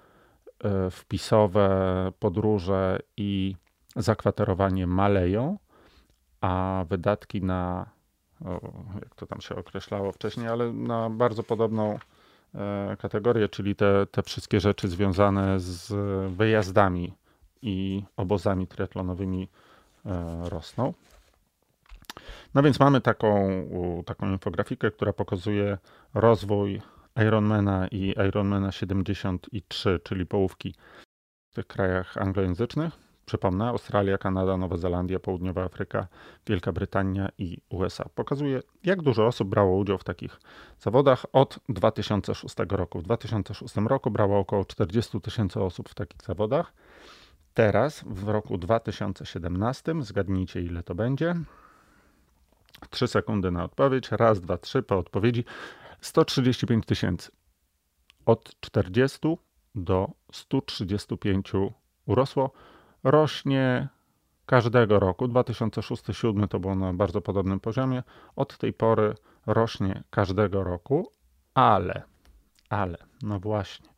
e, 0.65 0.91
wpisowe 0.91 2.13
podróże 2.19 2.99
i 3.17 3.57
zakwaterowanie 3.97 4.87
maleją, 4.87 5.59
a 6.41 6.85
wydatki 6.89 7.43
na, 7.43 7.91
jak 8.95 9.15
to 9.15 9.27
tam 9.27 9.41
się 9.41 9.57
określało 9.57 10.13
wcześniej, 10.13 10.49
ale 10.49 10.73
na 10.73 11.11
bardzo 11.11 11.43
podobną 11.43 11.99
kategorie, 12.99 13.49
czyli 13.49 13.77
te, 13.77 14.07
te 14.11 14.23
wszystkie 14.23 14.61
rzeczy 14.61 14.89
związane 14.89 15.61
z 15.61 15.93
wyjazdami 16.33 17.13
i 17.63 18.03
obozami 18.17 18.67
triatlonowymi 18.67 19.49
e, 20.07 20.49
rosną. 20.49 20.95
No 22.55 22.63
więc 22.63 22.81
mamy 22.81 23.01
taką, 23.01 23.49
taką 24.07 24.33
infografikę, 24.33 24.91
która 24.91 25.13
pokazuje 25.13 25.79
rozwój 26.15 26.83
Ironmana 27.17 27.89
i 27.89 28.15
Ironmana 28.29 28.73
73, 28.73 30.01
czyli 30.05 30.27
połówki 30.27 30.75
w 31.51 31.55
tych 31.55 31.67
krajach 31.67 32.17
anglojęzycznych. 32.17 33.12
Przypomnę, 33.33 33.69
Australia, 33.69 34.19
Kanada, 34.19 34.57
Nowa 34.57 34.77
Zelandia, 34.77 35.21
Południowa 35.21 35.65
Afryka, 35.65 36.07
Wielka 36.47 36.73
Brytania 36.73 37.29
i 37.39 37.59
USA. 37.69 38.05
Pokazuje, 38.15 38.61
jak 38.85 39.03
dużo 39.03 39.27
osób 39.27 39.49
brało 39.49 39.77
udział 39.77 39.99
w 39.99 40.05
takich 40.05 40.41
zawodach 40.79 41.27
od 41.33 41.59
2006 41.69 42.57
roku. 42.69 42.99
W 42.99 43.03
2006 43.03 43.77
roku 43.77 44.11
brało 44.11 44.39
około 44.39 44.65
40 44.65 45.21
tysięcy 45.21 45.61
osób 45.61 45.89
w 45.89 45.95
takich 45.95 46.23
zawodach. 46.23 46.73
Teraz, 47.55 48.05
w 48.07 48.29
roku 48.29 48.59
2017, 48.59 49.95
zgadnijcie 50.01 50.61
ile 50.63 50.83
to 50.83 50.95
będzie. 50.95 51.35
3 52.91 53.09
sekundy 53.09 53.51
na 53.51 53.65
odpowiedź. 53.65 54.11
Raz, 54.11 54.41
dwa, 54.41 54.59
trzy 54.59 54.83
po 54.83 54.99
odpowiedzi. 54.99 55.45
135 56.01 56.87
tysięcy. 56.87 57.31
Od 58.27 58.61
40 58.61 59.19
do 59.75 60.09
135 60.33 61.53
urosło 62.07 62.51
rośnie 63.05 63.89
każdego 64.47 64.99
roku. 64.99 65.27
2006-2007 65.27 66.49
to 66.49 66.61
było 66.61 66.75
na 66.75 66.93
bardzo 66.93 67.21
podobnym 67.21 67.61
poziomie. 67.61 68.03
Od 68.37 68.59
tej 68.59 68.73
pory 68.73 69.15
rośnie 69.47 70.03
każdego 70.11 70.65
roku, 70.65 71.13
ale, 71.55 72.03
ale, 72.69 72.99
no 73.23 73.41
właśnie, 73.41 73.89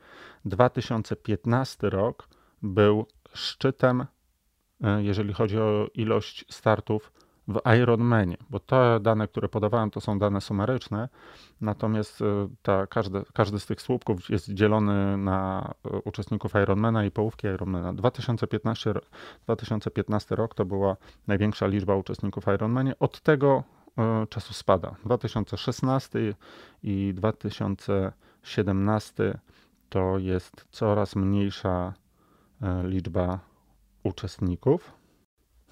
2015 0.45 1.91
rok 1.91 2.29
był 2.63 3.07
szczytem, 3.35 4.07
e, 4.85 5.03
jeżeli 5.03 5.33
chodzi 5.33 5.59
o 5.59 5.87
ilość 5.95 6.45
startów 6.51 7.13
w 7.49 7.61
Ironmanie, 7.83 8.37
bo 8.51 8.61
te 8.61 9.01
dane, 9.01 9.29
które 9.29 9.49
podawałem, 9.49 9.91
to 9.91 10.01
są 10.01 10.19
dane 10.19 10.41
sumaryczne, 10.41 11.09
natomiast 11.61 12.23
e, 12.23 12.49
ta, 12.63 12.87
każdy, 12.87 13.23
każdy 13.35 13.61
z 13.61 13.67
tych 13.67 13.83
słupków 13.83 14.31
jest 14.31 14.51
dzielony 14.51 15.17
na 15.17 15.71
e, 15.85 15.89
uczestników 16.05 16.53
Ironmana 16.63 17.05
i 17.05 17.11
połówki 17.11 17.47
Ironmana. 17.47 17.93
2015, 17.93 18.95
2015 19.45 20.37
rok 20.37 20.55
to 20.55 20.65
była 20.65 20.97
największa 21.27 21.67
liczba 21.67 21.97
uczestników 21.97 22.45
Ironmanie. 22.55 22.99
Od 22.99 23.21
tego 23.21 23.63
e, 23.99 24.27
czasu 24.27 24.55
spada. 24.55 24.95
2016 25.05 26.19
i 26.83 27.13
2017 27.15 28.25
17 28.45 29.39
to 29.89 30.19
jest 30.19 30.67
coraz 30.71 31.17
mniejsza 31.17 31.95
liczba 32.85 33.39
uczestników. 34.03 34.93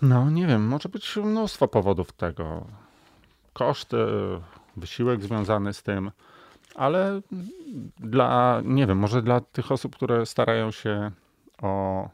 No, 0.03 0.31
nie 0.31 0.47
wiem, 0.47 0.67
może 0.67 0.89
być 0.89 1.17
mnóstwo 1.17 1.69
powodów 1.69 2.13
tego. 2.13 2.67
Koszty, 3.53 3.97
wysiłek 4.77 5.23
związany 5.23 5.73
z 5.73 5.83
tym, 5.83 6.11
ale 6.75 7.21
dla, 7.99 8.63
nie 8.65 8.87
wiem, 8.87 8.99
może 8.99 9.23
dla 9.23 9.41
tych 9.41 9.73
osób, 9.73 9.97
które 9.97 10.27
starają 10.27 10.71
się 10.71 11.11
o, 11.63 12.09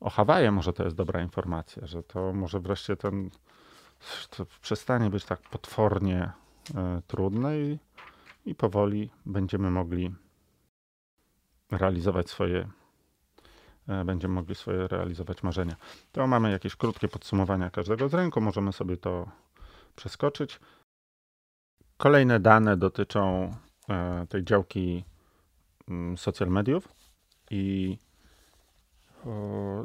o 0.00 0.10
Hawaje, 0.10 0.52
może 0.52 0.72
to 0.72 0.84
jest 0.84 0.96
dobra 0.96 1.22
informacja, 1.22 1.86
że 1.86 2.02
to 2.02 2.32
może 2.32 2.60
wreszcie 2.60 2.96
ten 2.96 3.30
przestanie 4.62 5.10
być 5.10 5.24
tak 5.24 5.40
potwornie 5.40 6.30
y, 6.70 6.74
trudne 7.06 7.58
i, 7.58 7.78
i 8.46 8.54
powoli 8.54 9.10
będziemy 9.26 9.70
mogli 9.70 10.14
realizować 11.70 12.30
swoje 12.30 12.68
będziemy 14.04 14.34
mogli 14.34 14.54
swoje 14.54 14.88
realizować 14.88 15.42
marzenia. 15.42 15.76
To 16.12 16.26
mamy 16.26 16.50
jakieś 16.50 16.76
krótkie 16.76 17.08
podsumowania 17.08 17.70
każdego 17.70 18.08
z 18.08 18.14
rynku, 18.14 18.40
możemy 18.40 18.72
sobie 18.72 18.96
to 18.96 19.28
przeskoczyć. 19.96 20.60
Kolejne 21.96 22.40
dane 22.40 22.76
dotyczą 22.76 23.54
e, 23.88 24.26
tej 24.28 24.44
działki 24.44 25.04
mm, 25.88 26.18
social 26.18 26.48
mediów 26.48 26.88
i 27.50 27.98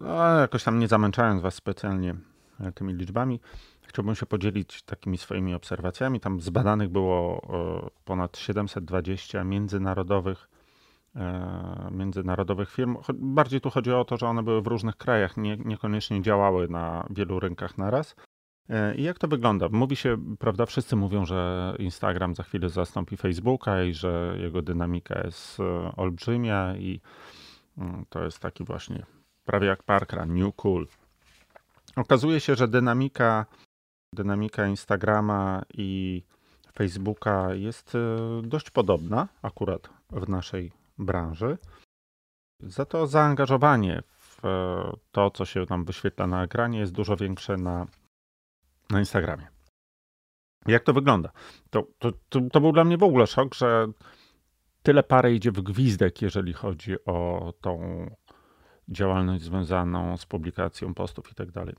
no, 0.01 0.39
jakoś 0.39 0.64
tam 0.64 0.80
nie 0.80 0.88
zamęczając 0.88 1.41
Was 1.41 1.56
specjalnie 1.56 2.16
e, 2.60 2.72
tymi 2.72 2.93
liczbami, 2.93 3.39
chciałbym 3.82 4.16
się 4.16 4.26
podzielić 4.26 4.82
takimi 4.82 5.18
swoimi 5.18 5.53
obserwacjami. 5.53 6.20
Tam 6.20 6.41
zbadanych 6.41 6.89
było 6.89 7.41
ponad 8.06 8.38
720 8.38 9.43
międzynarodowych 9.43 10.49
międzynarodowych 11.91 12.72
firm. 12.72 12.97
Bardziej 13.13 13.61
tu 13.61 13.70
chodzi 13.70 13.91
o 13.91 14.05
to, 14.05 14.18
że 14.18 14.28
one 14.28 14.43
były 14.43 14.61
w 14.61 14.68
różnych 14.68 14.97
krajach, 14.97 15.38
nie, 15.38 15.57
niekoniecznie 15.57 16.22
działały 16.22 16.68
na 16.68 17.07
wielu 17.09 17.39
rynkach 17.39 17.78
naraz. 17.78 18.16
E, 18.70 18.95
I 18.95 19.03
jak 19.03 19.20
to 19.20 19.28
wygląda? 19.28 19.70
Mówi 19.72 19.95
się, 19.95 20.18
prawda, 20.39 20.66
wszyscy 20.66 20.95
mówią, 20.95 21.26
że 21.26 21.74
Instagram 21.80 22.36
za 22.36 22.43
chwilę 22.43 22.70
zastąpi 22.70 23.18
Facebooka 23.18 23.84
i 23.84 23.93
że 23.93 24.36
jego 24.39 24.61
dynamika 24.61 25.22
jest 25.26 25.59
e, 25.59 25.95
olbrzymia 25.95 26.76
i 26.76 27.01
mm, 27.78 28.05
to 28.09 28.24
jest 28.24 28.39
taki 28.39 28.63
właśnie 28.63 29.05
prawie 29.45 29.68
jak 29.68 29.84
parkrun, 29.84 30.36
new 30.36 30.55
cool. 30.55 30.88
Okazuje 31.95 32.39
się, 32.39 32.55
że 32.55 32.68
dynamika, 32.68 33.45
dynamika 34.13 34.68
Instagrama 34.68 35.61
i 35.74 36.24
Facebooka 36.74 37.53
jest 37.53 37.95
e, 37.95 37.99
dość 38.41 38.70
podobna 38.70 39.28
akurat 39.41 39.89
w 40.11 40.30
naszej 40.30 40.72
branży. 40.97 41.57
Za 42.59 42.85
to 42.85 43.07
zaangażowanie 43.07 44.03
w 44.17 44.41
to, 45.11 45.31
co 45.31 45.45
się 45.45 45.65
tam 45.65 45.85
wyświetla 45.85 46.27
na 46.27 46.43
ekranie, 46.43 46.79
jest 46.79 46.93
dużo 46.93 47.15
większe 47.15 47.57
na 47.57 47.85
na 48.89 48.99
Instagramie. 48.99 49.47
Jak 50.67 50.83
to 50.83 50.93
wygląda? 50.93 51.31
To, 51.69 51.87
to, 51.99 52.11
to, 52.29 52.41
to, 52.51 52.61
był 52.61 52.71
dla 52.71 52.83
mnie 52.83 52.97
w 52.97 53.03
ogóle 53.03 53.27
szok, 53.27 53.55
że 53.55 53.87
tyle 54.83 55.03
parę 55.03 55.33
idzie 55.33 55.51
w 55.51 55.61
gwizdek, 55.61 56.21
jeżeli 56.21 56.53
chodzi 56.53 57.05
o 57.05 57.53
tą 57.61 58.05
działalność 58.89 59.43
związaną 59.43 60.17
z 60.17 60.25
publikacją 60.25 60.93
postów 60.93 61.31
i 61.31 61.35
tak 61.35 61.51
dalej. 61.51 61.75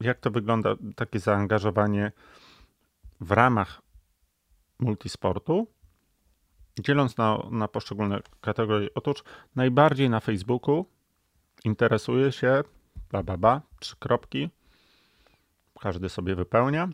Jak 0.00 0.20
to 0.20 0.30
wygląda, 0.30 0.74
takie 0.96 1.18
zaangażowanie 1.18 2.12
w 3.20 3.30
ramach 3.30 3.82
multisportu, 4.78 5.66
dzieląc 6.80 7.16
na, 7.16 7.38
na 7.50 7.68
poszczególne 7.68 8.20
kategorie? 8.40 8.88
Otóż 8.94 9.22
najbardziej 9.56 10.10
na 10.10 10.20
Facebooku 10.20 10.86
interesuje 11.64 12.32
się, 12.32 12.62
bla, 13.10 13.22
bla, 13.22 13.36
bla, 13.36 13.62
trzy 13.80 13.96
kropki, 13.96 14.50
każdy 15.80 16.08
sobie 16.08 16.34
wypełnia. 16.34 16.88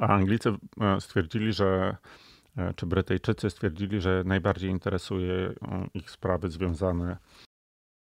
A 0.00 0.06
Anglicy 0.06 0.52
e, 0.80 1.00
stwierdzili, 1.00 1.52
że 1.52 1.96
e, 2.56 2.74
czy 2.74 2.86
Brytyjczycy 2.86 3.50
stwierdzili, 3.50 4.00
że 4.00 4.22
najbardziej 4.26 4.70
interesuje 4.70 5.54
ich 5.94 6.10
sprawy 6.10 6.50
związane 6.50 7.16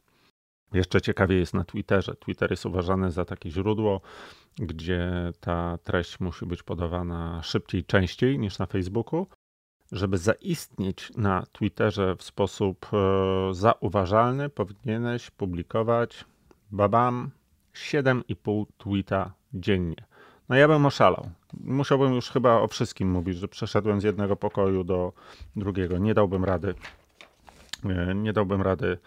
Jeszcze 0.72 1.00
ciekawie 1.00 1.36
jest 1.36 1.54
na 1.54 1.64
Twitterze. 1.64 2.14
Twitter 2.14 2.50
jest 2.50 2.66
uważany 2.66 3.10
za 3.10 3.24
takie 3.24 3.50
źródło, 3.50 4.00
gdzie 4.58 5.32
ta 5.40 5.78
treść 5.84 6.20
musi 6.20 6.46
być 6.46 6.62
podawana 6.62 7.42
szybciej, 7.42 7.84
częściej 7.84 8.38
niż 8.38 8.58
na 8.58 8.66
Facebooku 8.66 9.26
żeby 9.92 10.18
zaistnieć 10.18 11.12
na 11.16 11.46
Twitterze 11.52 12.16
w 12.16 12.22
sposób 12.22 12.86
e, 12.92 13.54
zauważalny, 13.54 14.48
powinieneś 14.48 15.30
publikować 15.30 16.24
babam 16.70 17.30
7,5 17.74 18.64
tweeta 18.78 19.32
dziennie. 19.54 20.06
No 20.48 20.56
ja 20.56 20.68
bym 20.68 20.86
oszalał. 20.86 21.30
Musiałbym 21.60 22.14
już 22.14 22.30
chyba 22.30 22.60
o 22.60 22.68
wszystkim 22.68 23.10
mówić, 23.10 23.36
że 23.36 23.48
przeszedłem 23.48 24.00
z 24.00 24.04
jednego 24.04 24.36
pokoju 24.36 24.84
do 24.84 25.12
drugiego. 25.56 25.98
Nie 25.98 26.14
dałbym 26.14 26.44
rady. 26.44 26.74
E, 27.84 28.14
nie 28.14 28.32
dałbym 28.32 28.62
rady 28.62 28.98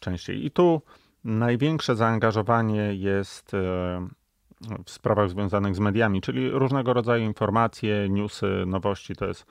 częściej. 0.00 0.46
I 0.46 0.50
tu 0.50 0.82
największe 1.24 1.96
zaangażowanie 1.96 2.94
jest 2.94 3.52
w 4.84 4.90
sprawach 4.90 5.30
związanych 5.30 5.74
z 5.74 5.78
mediami, 5.78 6.20
czyli 6.20 6.50
różnego 6.50 6.92
rodzaju 6.92 7.24
informacje, 7.24 8.08
newsy, 8.08 8.64
nowości. 8.66 9.16
To 9.16 9.26
jest, 9.26 9.46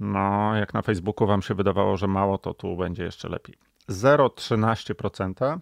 no, 0.00 0.56
jak 0.56 0.74
na 0.74 0.82
Facebooku 0.82 1.26
Wam 1.26 1.42
się 1.42 1.54
wydawało, 1.54 1.96
że 1.96 2.06
mało, 2.06 2.38
to 2.38 2.54
tu 2.54 2.76
będzie 2.76 3.04
jeszcze 3.04 3.28
lepiej. 3.28 3.54
0,13%. 3.88 5.58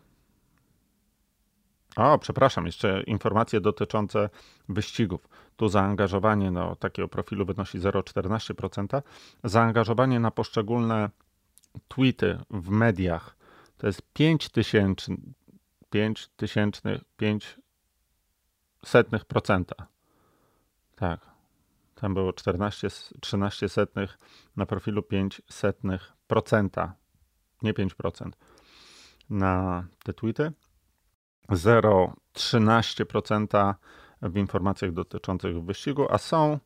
O, 1.97 2.19
przepraszam, 2.19 2.67
jeszcze 2.67 3.03
informacje 3.03 3.61
dotyczące 3.61 4.31
wyścigów. 4.69 5.29
Tu 5.57 5.69
zaangażowanie 5.69 6.51
no, 6.51 6.77
takiego 6.77 7.09
profilu 7.09 7.47
wynosi 7.47 7.79
0,14%. 7.79 9.03
Zaangażowanie 9.45 10.21
na 10.21 10.31
poszczególne 10.31 11.11
tweety 11.89 12.39
w 12.51 12.69
mediach 12.69 13.39
to 13.79 13.87
jest 13.87 14.03
5 14.13 14.49
tysięcy, 14.49 15.17
5 15.91 16.29
tysięcznych, 16.37 17.01
5 17.17 17.59
setnych 18.85 19.25
procenta. 19.25 19.87
Tak. 20.97 21.21
Tam 21.95 22.15
było 22.15 22.33
14, 22.33 22.89
13 23.21 23.69
setnych 23.69 24.19
na 24.57 24.67
profilu 24.67 25.03
5 25.03 25.43
setnych 25.51 26.13
procenta. 26.27 26.95
Nie 27.63 27.75
5%. 27.75 28.31
Na 29.31 29.85
te 30.05 30.13
tweety. 30.13 30.53
0,13% 31.49 33.75
w 34.23 34.37
informacjach 34.37 34.93
dotyczących 34.93 35.65
wyścigu, 35.65 36.07
a 36.11 36.19
są 36.19 36.59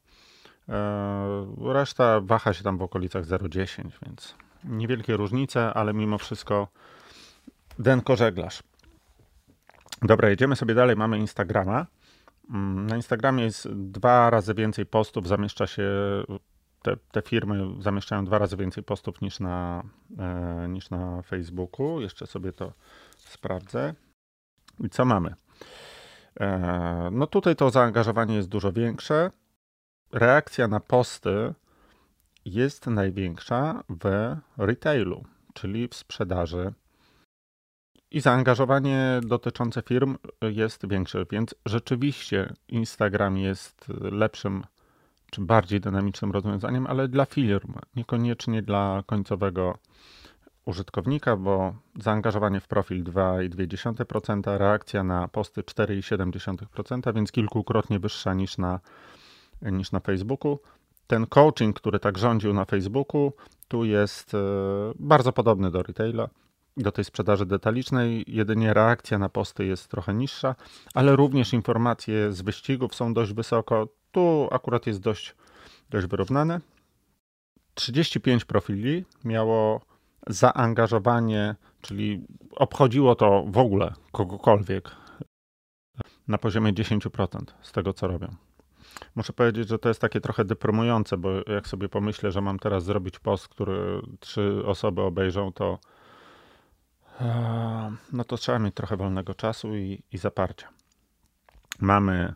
e, 0.69 1.55
reszta 1.59 2.21
waha 2.21 2.53
się 2.53 2.65
tam 2.65 2.79
w 2.79 2.83
okolicach 2.83 3.25
0,10, 3.25 3.91
więc 4.07 4.35
niewielkie 4.65 5.17
różnice, 5.17 5.75
ale 5.75 5.95
mimo 5.95 6.19
wszystko 6.19 6.69
denko 7.79 8.17
żeglarz. 8.17 8.63
Dobra, 10.03 10.29
jedziemy 10.29 10.57
sobie 10.57 10.75
dalej. 10.75 10.97
Mamy 10.97 11.19
Instagrama. 11.19 11.87
Mm, 12.51 12.87
na 12.87 12.97
Instagramie 12.97 13.45
jest 13.45 13.69
dwa 13.73 14.31
razy 14.31 14.55
więcej 14.55 14.87
postów, 14.87 15.29
zamieszcza 15.29 15.67
się, 15.67 15.91
te, 16.83 16.97
te 16.97 17.23
firmy 17.23 17.83
zamieszczają 17.83 18.25
dwa 18.25 18.39
razy 18.39 18.57
więcej 18.57 18.85
postów 18.85 19.21
niż 19.21 19.41
na, 19.41 19.83
e, 20.19 20.69
niż 20.69 20.91
na 20.91 21.23
Facebooku. 21.23 22.01
Jeszcze 22.01 22.27
sobie 22.27 22.53
to 22.53 22.73
sprawdzę. 23.17 23.95
I 24.81 24.91
co 24.91 25.05
mamy? 25.05 25.35
E, 26.41 27.09
no 27.13 27.27
tutaj 27.27 27.57
to 27.57 27.71
zaangażowanie 27.71 28.37
jest 28.37 28.49
dużo 28.49 28.73
większe. 28.73 29.31
Reakcja 30.13 30.69
na 30.69 30.81
posty 30.81 31.55
jest 32.45 32.87
największa 32.87 33.85
w 33.89 34.37
retailu, 34.59 35.25
czyli 35.55 35.89
w 35.89 35.95
sprzedaży. 35.95 36.73
I 38.11 38.21
zaangażowanie 38.21 39.21
dotyczące 39.23 39.83
firm 39.83 40.17
jest 40.43 40.89
większe, 40.89 41.25
więc 41.31 41.55
rzeczywiście 41.67 42.53
Instagram 42.69 43.39
jest 43.39 43.89
lepszym 44.01 44.63
czy 45.31 45.41
bardziej 45.41 45.81
dynamicznym 45.81 46.33
rozwiązaniem, 46.33 46.87
ale 46.87 47.09
dla 47.09 47.25
firm, 47.25 47.75
niekoniecznie 47.97 48.63
dla 48.63 49.03
końcowego 49.07 49.79
użytkownika, 50.65 51.37
bo 51.37 51.75
zaangażowanie 52.01 52.61
w 52.61 52.69
profil 52.69 53.05
2,2%, 53.05 54.59
reakcja 54.59 55.05
na 55.05 55.29
posty 55.29 55.63
4,7%, 55.63 57.15
więc 57.15 57.33
kilkukrotnie 57.33 57.99
wyższa 57.99 58.35
niż 58.35 58.59
na, 58.59 58.81
niż 59.63 59.93
na 59.93 60.01
Facebooku. 60.01 60.59
Ten 61.07 61.27
coaching, 61.27 61.77
który 61.77 61.99
tak 61.99 62.19
rządził 62.19 62.55
na 62.55 62.65
Facebooku, 62.65 63.33
tu 63.69 63.85
jest 63.85 64.35
e, 64.35 64.39
bardzo 64.99 65.33
podobny 65.33 65.71
do 65.71 65.83
retaila, 65.83 66.29
do 66.77 66.93
tej 66.93 67.05
sprzedaży 67.05 67.47
detalicznej. 67.47 68.25
Jedynie 68.27 68.75
reakcja 68.75 69.19
na 69.19 69.29
posty 69.29 69.65
jest 69.65 69.89
trochę 69.89 70.15
niższa, 70.15 70.55
ale 70.95 71.17
również 71.17 71.53
informacje 71.53 72.33
z 72.33 72.43
wyścigów 72.43 72.95
są 72.95 73.15
dość 73.15 73.33
wysoko. 73.33 73.89
Tu 74.13 74.49
akurat 74.51 74.87
jest 74.87 75.01
dość, 75.01 75.35
dość 75.91 76.07
wyrównane. 76.07 76.61
35 77.75 78.45
profili 78.45 79.05
miało 79.25 79.81
zaangażowanie, 80.27 81.55
czyli 81.81 82.27
obchodziło 82.57 83.15
to 83.15 83.45
w 83.47 83.59
ogóle 83.59 83.93
kogokolwiek 84.13 84.91
na 86.29 86.39
poziomie 86.39 86.73
10% 86.73 87.39
z 87.63 87.73
tego, 87.73 87.93
co 87.93 88.07
robią. 88.07 88.35
Muszę 89.15 89.33
powiedzieć, 89.33 89.69
że 89.69 89.79
to 89.79 89.89
jest 89.89 90.01
takie 90.01 90.21
trochę 90.21 90.45
deprymujące, 90.45 91.17
bo 91.17 91.31
jak 91.47 91.69
sobie 91.69 91.89
pomyślę, 91.89 92.31
że 92.31 92.41
mam 92.41 92.59
teraz 92.59 92.85
zrobić 92.85 93.19
post, 93.19 93.49
który 93.49 94.03
trzy 94.21 94.63
osoby 94.67 95.03
obejrzą, 95.03 95.53
to 95.53 95.79
e, 97.21 97.93
no 98.13 98.25
to 98.25 98.37
trzeba 98.37 98.59
mieć 98.59 98.75
trochę 98.75 98.97
wolnego 98.97 99.35
czasu 99.35 99.77
i, 99.77 100.03
i 100.13 100.19
zaparcia. 100.19 100.69
Mamy, 101.81 102.35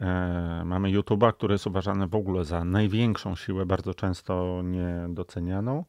e, 0.00 0.62
mamy 0.64 0.88
YouTube'a, 0.88 1.32
który 1.32 1.54
jest 1.54 1.66
uważany 1.66 2.06
w 2.06 2.14
ogóle 2.14 2.44
za 2.44 2.64
największą 2.64 3.36
siłę, 3.36 3.66
bardzo 3.66 3.94
często 3.94 4.62
niedocenianą. 4.64 5.84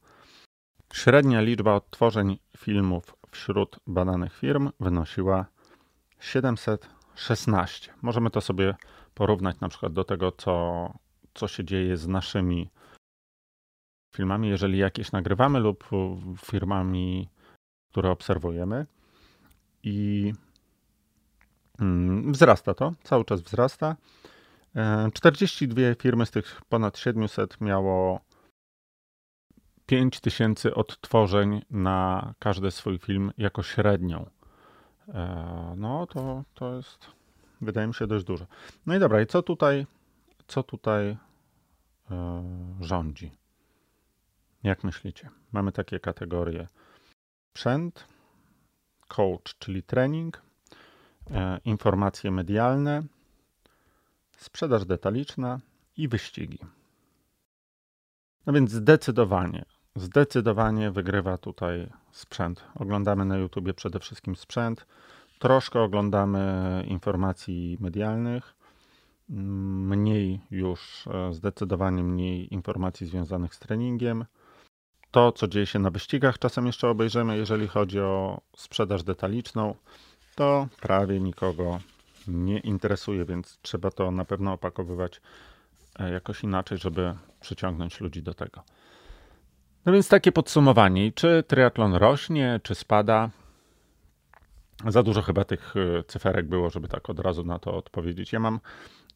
Średnia 0.94 1.42
liczba 1.42 1.74
odtworzeń 1.74 2.40
filmów 2.58 3.16
wśród 3.32 3.80
badanych 3.88 4.34
firm 4.34 4.70
wynosiła 4.80 5.46
716. 6.20 7.94
Możemy 8.02 8.30
to 8.30 8.42
sobie 8.42 8.76
porównać 9.14 9.60
na 9.60 9.70
przykład 9.70 9.94
do 9.94 10.04
tego, 10.04 10.32
co, 10.32 10.94
co 11.34 11.48
się 11.48 11.64
dzieje 11.64 11.98
z 11.98 12.08
naszymi 12.08 12.70
filmami, 14.16 14.50
jeżeli 14.50 14.78
jakieś 14.78 15.12
nagrywamy 15.12 15.60
lub 15.60 15.90
firmami, 16.46 17.30
które 17.92 18.12
obserwujemy. 18.12 18.86
I 19.84 20.34
mm, 21.80 22.34
wzrasta 22.34 22.74
to, 22.74 22.94
cały 23.04 23.26
czas 23.26 23.42
wzrasta. 23.42 23.96
42 25.14 25.82
e, 25.82 25.96
firmy 25.96 26.26
z 26.26 26.32
tych 26.32 26.62
ponad 26.70 26.98
700 26.98 27.62
miało 27.62 28.20
5000 29.86 30.76
odtworzeń 30.76 31.62
na 31.70 32.34
każdy 32.40 32.72
swój 32.72 33.00
film 33.00 33.32
jako 33.38 33.64
średnią. 33.64 34.30
E, 35.08 35.74
no 35.78 36.08
to, 36.08 36.44
to 36.54 36.76
jest, 36.76 37.08
wydaje 37.62 37.88
mi 37.88 37.94
się, 37.94 38.08
dość 38.08 38.26
dużo. 38.26 38.46
No 38.86 38.96
i 38.96 39.00
dobra, 39.00 39.22
i 39.22 39.28
co 39.28 39.44
tutaj, 39.44 39.86
co 40.48 40.64
tutaj 40.64 41.06
e, 41.08 41.18
rządzi? 42.82 43.32
Jak 44.64 44.84
myślicie? 44.84 45.30
Mamy 45.52 45.72
takie 45.72 46.00
kategorie 46.00 46.68
sprzęt, 47.50 48.08
coach, 49.08 49.58
czyli 49.60 49.84
trening, 49.84 50.42
e, 51.32 51.60
informacje 51.66 52.32
medialne, 52.32 53.04
sprzedaż 54.38 54.86
detaliczna 54.86 55.60
i 55.98 56.08
wyścigi. 56.08 56.60
No 58.46 58.54
więc 58.54 58.72
zdecydowanie 58.72 59.66
Zdecydowanie 59.96 60.92
wygrywa 60.92 61.38
tutaj 61.38 61.90
sprzęt. 62.12 62.64
Oglądamy 62.76 63.26
na 63.26 63.38
YouTubie 63.38 63.74
przede 63.74 64.00
wszystkim 64.00 64.36
sprzęt. 64.36 64.86
Troszkę 65.42 65.82
oglądamy 65.82 66.84
informacji 66.88 67.78
medialnych. 67.80 68.56
Mniej 69.30 70.40
już, 70.52 71.08
e, 71.08 71.34
zdecydowanie 71.34 72.04
mniej 72.04 72.54
informacji 72.54 73.08
związanych 73.08 73.56
z 73.56 73.60
treningiem. 73.60 74.26
To, 75.12 75.32
co 75.32 75.48
dzieje 75.48 75.66
się 75.66 75.80
na 75.80 75.90
wyścigach, 75.90 76.40
czasem 76.40 76.66
jeszcze 76.66 76.90
obejrzymy. 76.90 77.38
Jeżeli 77.38 77.68
chodzi 77.68 78.00
o 78.00 78.42
sprzedaż 78.56 79.04
detaliczną, 79.04 79.76
to 80.36 80.68
prawie 80.82 81.20
nikogo 81.20 81.80
nie 82.28 82.60
interesuje, 82.60 83.26
więc 83.26 83.60
trzeba 83.62 83.92
to 83.92 84.12
na 84.12 84.26
pewno 84.26 84.54
opakowywać 84.54 85.22
e, 86.00 86.12
jakoś 86.12 86.44
inaczej, 86.44 86.78
żeby 86.78 87.16
przyciągnąć 87.40 88.02
ludzi 88.02 88.24
do 88.24 88.34
tego. 88.34 88.64
No 89.86 89.94
więc 89.94 90.08
takie 90.08 90.32
podsumowanie. 90.32 91.12
Czy 91.12 91.44
triatlon 91.48 91.96
rośnie, 91.96 92.60
czy 92.64 92.76
spada? 92.76 93.30
Za 94.88 95.04
dużo 95.04 95.22
chyba 95.22 95.44
tych 95.44 95.74
e, 95.76 96.04
cyferek 96.04 96.48
było, 96.48 96.70
żeby 96.70 96.88
tak 96.88 97.10
od 97.10 97.20
razu 97.20 97.44
na 97.44 97.60
to 97.60 97.76
odpowiedzieć. 97.76 98.34
Ja 98.34 98.40
mam, 98.40 98.60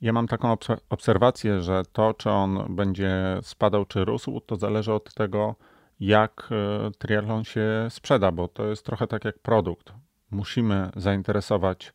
ja 0.02 0.14
mam 0.14 0.28
taką 0.28 0.58
obserwację, 0.90 1.62
że 1.62 1.84
to, 1.92 2.14
czy 2.14 2.30
on 2.30 2.76
będzie 2.76 3.40
spadał, 3.42 3.86
czy 3.86 4.06
rósł, 4.06 4.40
to 4.40 4.56
zależy 4.56 4.94
od 4.94 5.14
tego, 5.14 5.56
jak 6.00 6.50
e, 6.52 6.92
triatlon 6.92 7.44
się 7.44 7.88
sprzeda, 7.90 8.32
bo 8.32 8.48
to 8.48 8.66
jest 8.66 8.86
trochę 8.86 9.08
tak 9.08 9.26
jak 9.26 9.40
produkt. 9.40 9.94
Musimy 10.32 10.92
zainteresować 10.96 11.94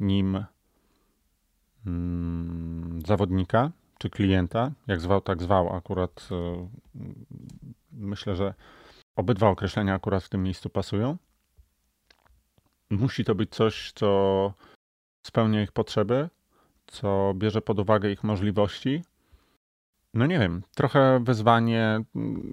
nim 0.00 0.44
mm, 1.86 3.00
zawodnika 3.06 3.70
czy 3.98 4.10
klienta, 4.10 4.70
jak 4.86 5.00
zwał, 5.00 5.20
tak 5.20 5.42
zwał. 5.42 5.76
Akurat 5.76 6.28
e, 6.30 6.68
myślę, 7.92 8.36
że 8.36 8.54
obydwa 9.16 9.48
określenia 9.48 9.94
akurat 9.94 10.24
w 10.24 10.28
tym 10.28 10.42
miejscu 10.42 10.70
pasują. 10.70 11.16
Musi 13.00 13.24
to 13.24 13.34
być 13.34 13.50
coś, 13.50 13.92
co 13.92 14.52
spełnia 15.26 15.62
ich 15.62 15.72
potrzeby, 15.72 16.28
co 16.86 17.32
bierze 17.36 17.62
pod 17.62 17.78
uwagę 17.78 18.10
ich 18.10 18.24
możliwości. 18.24 19.02
No 20.14 20.26
nie 20.26 20.38
wiem, 20.38 20.62
trochę 20.74 21.20
wyzwanie. 21.24 22.04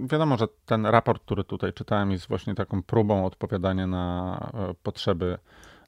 Wiadomo, 0.04 0.38
że 0.38 0.48
ten 0.66 0.86
raport, 0.86 1.24
który 1.24 1.44
tutaj 1.44 1.74
czytałem, 1.74 2.12
jest 2.12 2.28
właśnie 2.28 2.56
taką 2.56 2.84
próbą 2.84 3.26
odpowiadania 3.26 3.88
na 3.88 4.38
e, 4.54 4.74
potrzeby 4.84 5.38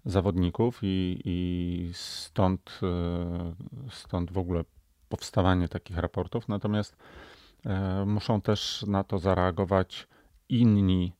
zawodników 0.05 0.79
i, 0.81 1.21
i 1.25 1.89
stąd, 1.93 2.79
e, 2.83 3.53
stąd 3.91 4.31
w 4.31 4.37
ogóle 4.37 4.63
powstawanie 5.09 5.67
takich 5.67 5.97
raportów. 5.97 6.47
Natomiast 6.47 6.95
E, 7.65 8.05
muszą 8.05 8.41
też 8.41 8.85
na 8.87 9.03
to 9.03 9.19
zareagować 9.19 10.07
inni, 10.49 11.13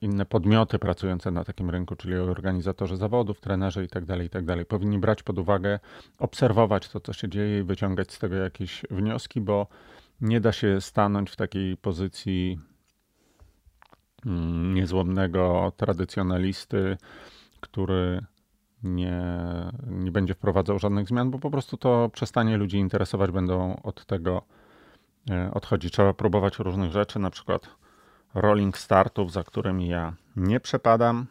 inne 0.00 0.26
podmioty 0.26 0.78
pracujące 0.78 1.30
na 1.30 1.44
takim 1.44 1.70
rynku, 1.70 1.96
czyli 1.96 2.14
organizatorzy 2.14 2.96
zawodów, 2.96 3.40
trenerzy 3.40 3.82
itd., 3.82 4.06
tak 4.06 4.22
itd. 4.22 4.56
Tak 4.56 4.68
Powinni 4.68 4.98
brać 4.98 5.22
pod 5.22 5.38
uwagę, 5.38 5.78
obserwować 6.18 6.88
to, 6.88 7.00
co 7.00 7.12
się 7.12 7.28
dzieje 7.28 7.60
i 7.60 7.62
wyciągać 7.62 8.12
z 8.12 8.18
tego 8.18 8.34
jakieś 8.36 8.82
wnioski, 8.90 9.40
bo 9.40 9.66
nie 10.20 10.40
da 10.40 10.52
się 10.52 10.80
stanąć 10.80 11.30
w 11.30 11.36
takiej 11.36 11.76
pozycji 11.76 12.60
mm, 14.26 14.74
niezłomnego 14.74 15.72
tradycjonalisty, 15.76 16.96
który 17.60 18.24
nie, 18.82 19.22
nie 19.86 20.12
będzie 20.12 20.34
wprowadzał 20.34 20.78
żadnych 20.78 21.08
zmian, 21.08 21.30
bo 21.30 21.38
po 21.38 21.50
prostu 21.50 21.76
to 21.76 22.10
przestanie 22.12 22.56
ludzi 22.56 22.78
interesować, 22.78 23.30
będą 23.30 23.76
od 23.82 24.06
tego 24.06 24.42
E, 25.30 25.50
odchodzi. 25.54 25.90
Trzeba 25.90 26.14
próbować 26.14 26.58
różnych 26.58 26.92
rzeczy, 26.92 27.18
na 27.18 27.30
przykład 27.30 27.68
rolling 28.34 28.78
startów, 28.78 29.32
za 29.32 29.44
którymi 29.44 29.88
ja 29.88 30.12
nie 30.36 30.60
przepadam, 30.60 31.26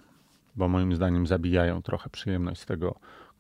bo 0.56 0.68
moim 0.68 0.96
zdaniem 0.96 1.28
zabijają 1.28 1.82
trochę 1.82 2.10
przyjemność 2.10 2.66
tego 2.66 2.96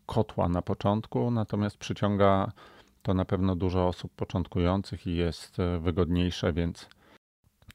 kotła 0.06 0.50
na 0.50 0.62
początku, 0.62 1.32
natomiast 1.32 1.78
przyciąga 1.78 2.52
to 3.02 3.14
na 3.14 3.26
pewno 3.26 3.56
dużo 3.56 3.88
osób 3.88 4.12
początkujących 4.16 5.08
i 5.08 5.16
jest 5.16 5.60
e, 5.60 5.80
wygodniejsze, 5.80 6.54
więc 6.54 6.90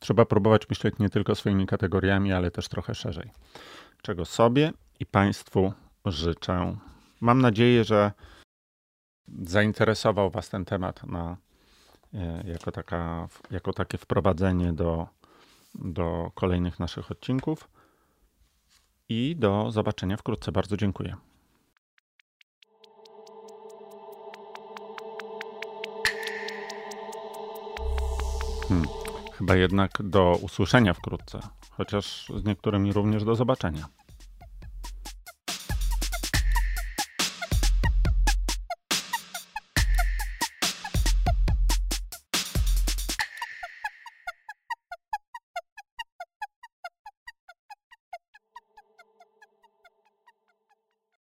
trzeba 0.01 0.25
próbować 0.25 0.69
myśleć 0.69 0.99
nie 0.99 1.11
tylko 1.11 1.35
swoimi 1.35 1.67
kategoriami, 1.67 2.33
ale 2.33 2.51
też 2.51 2.69
trochę 2.69 2.95
szerzej. 2.95 3.31
Czego 4.03 4.25
sobie 4.25 4.73
i 5.01 5.07
Państwu 5.07 5.73
życzę. 6.05 6.77
Mam 7.21 7.43
nadzieję, 7.43 7.85
że 7.85 8.13
zainteresował 9.43 10.31
Was 10.31 10.49
ten 10.49 10.65
temat 10.65 11.05
na, 11.07 11.37
e, 12.15 12.43
jako, 12.47 12.73
taka, 12.73 13.29
jako 13.51 13.73
takie 13.73 13.99
wprowadzenie 13.99 14.73
do, 14.73 15.09
do 15.75 16.31
kolejnych 16.35 16.79
naszych 16.79 17.11
odcinków. 17.11 17.69
I 19.09 19.37
do 19.39 19.71
zobaczenia 19.71 20.17
wkrótce. 20.17 20.53
Bardzo 20.53 20.77
dziękuję. 20.77 21.17
Hmm. 28.69 28.89
Chyba 29.33 29.57
jednak 29.57 29.91
do 30.03 30.39
usłyszenia 30.43 30.95
wkrótce, 30.95 31.41
chociaż 31.71 32.33
z 32.37 32.45
niektórymi 32.45 32.93
również 32.93 33.25
do 33.25 33.35
zobaczenia. 33.35 33.89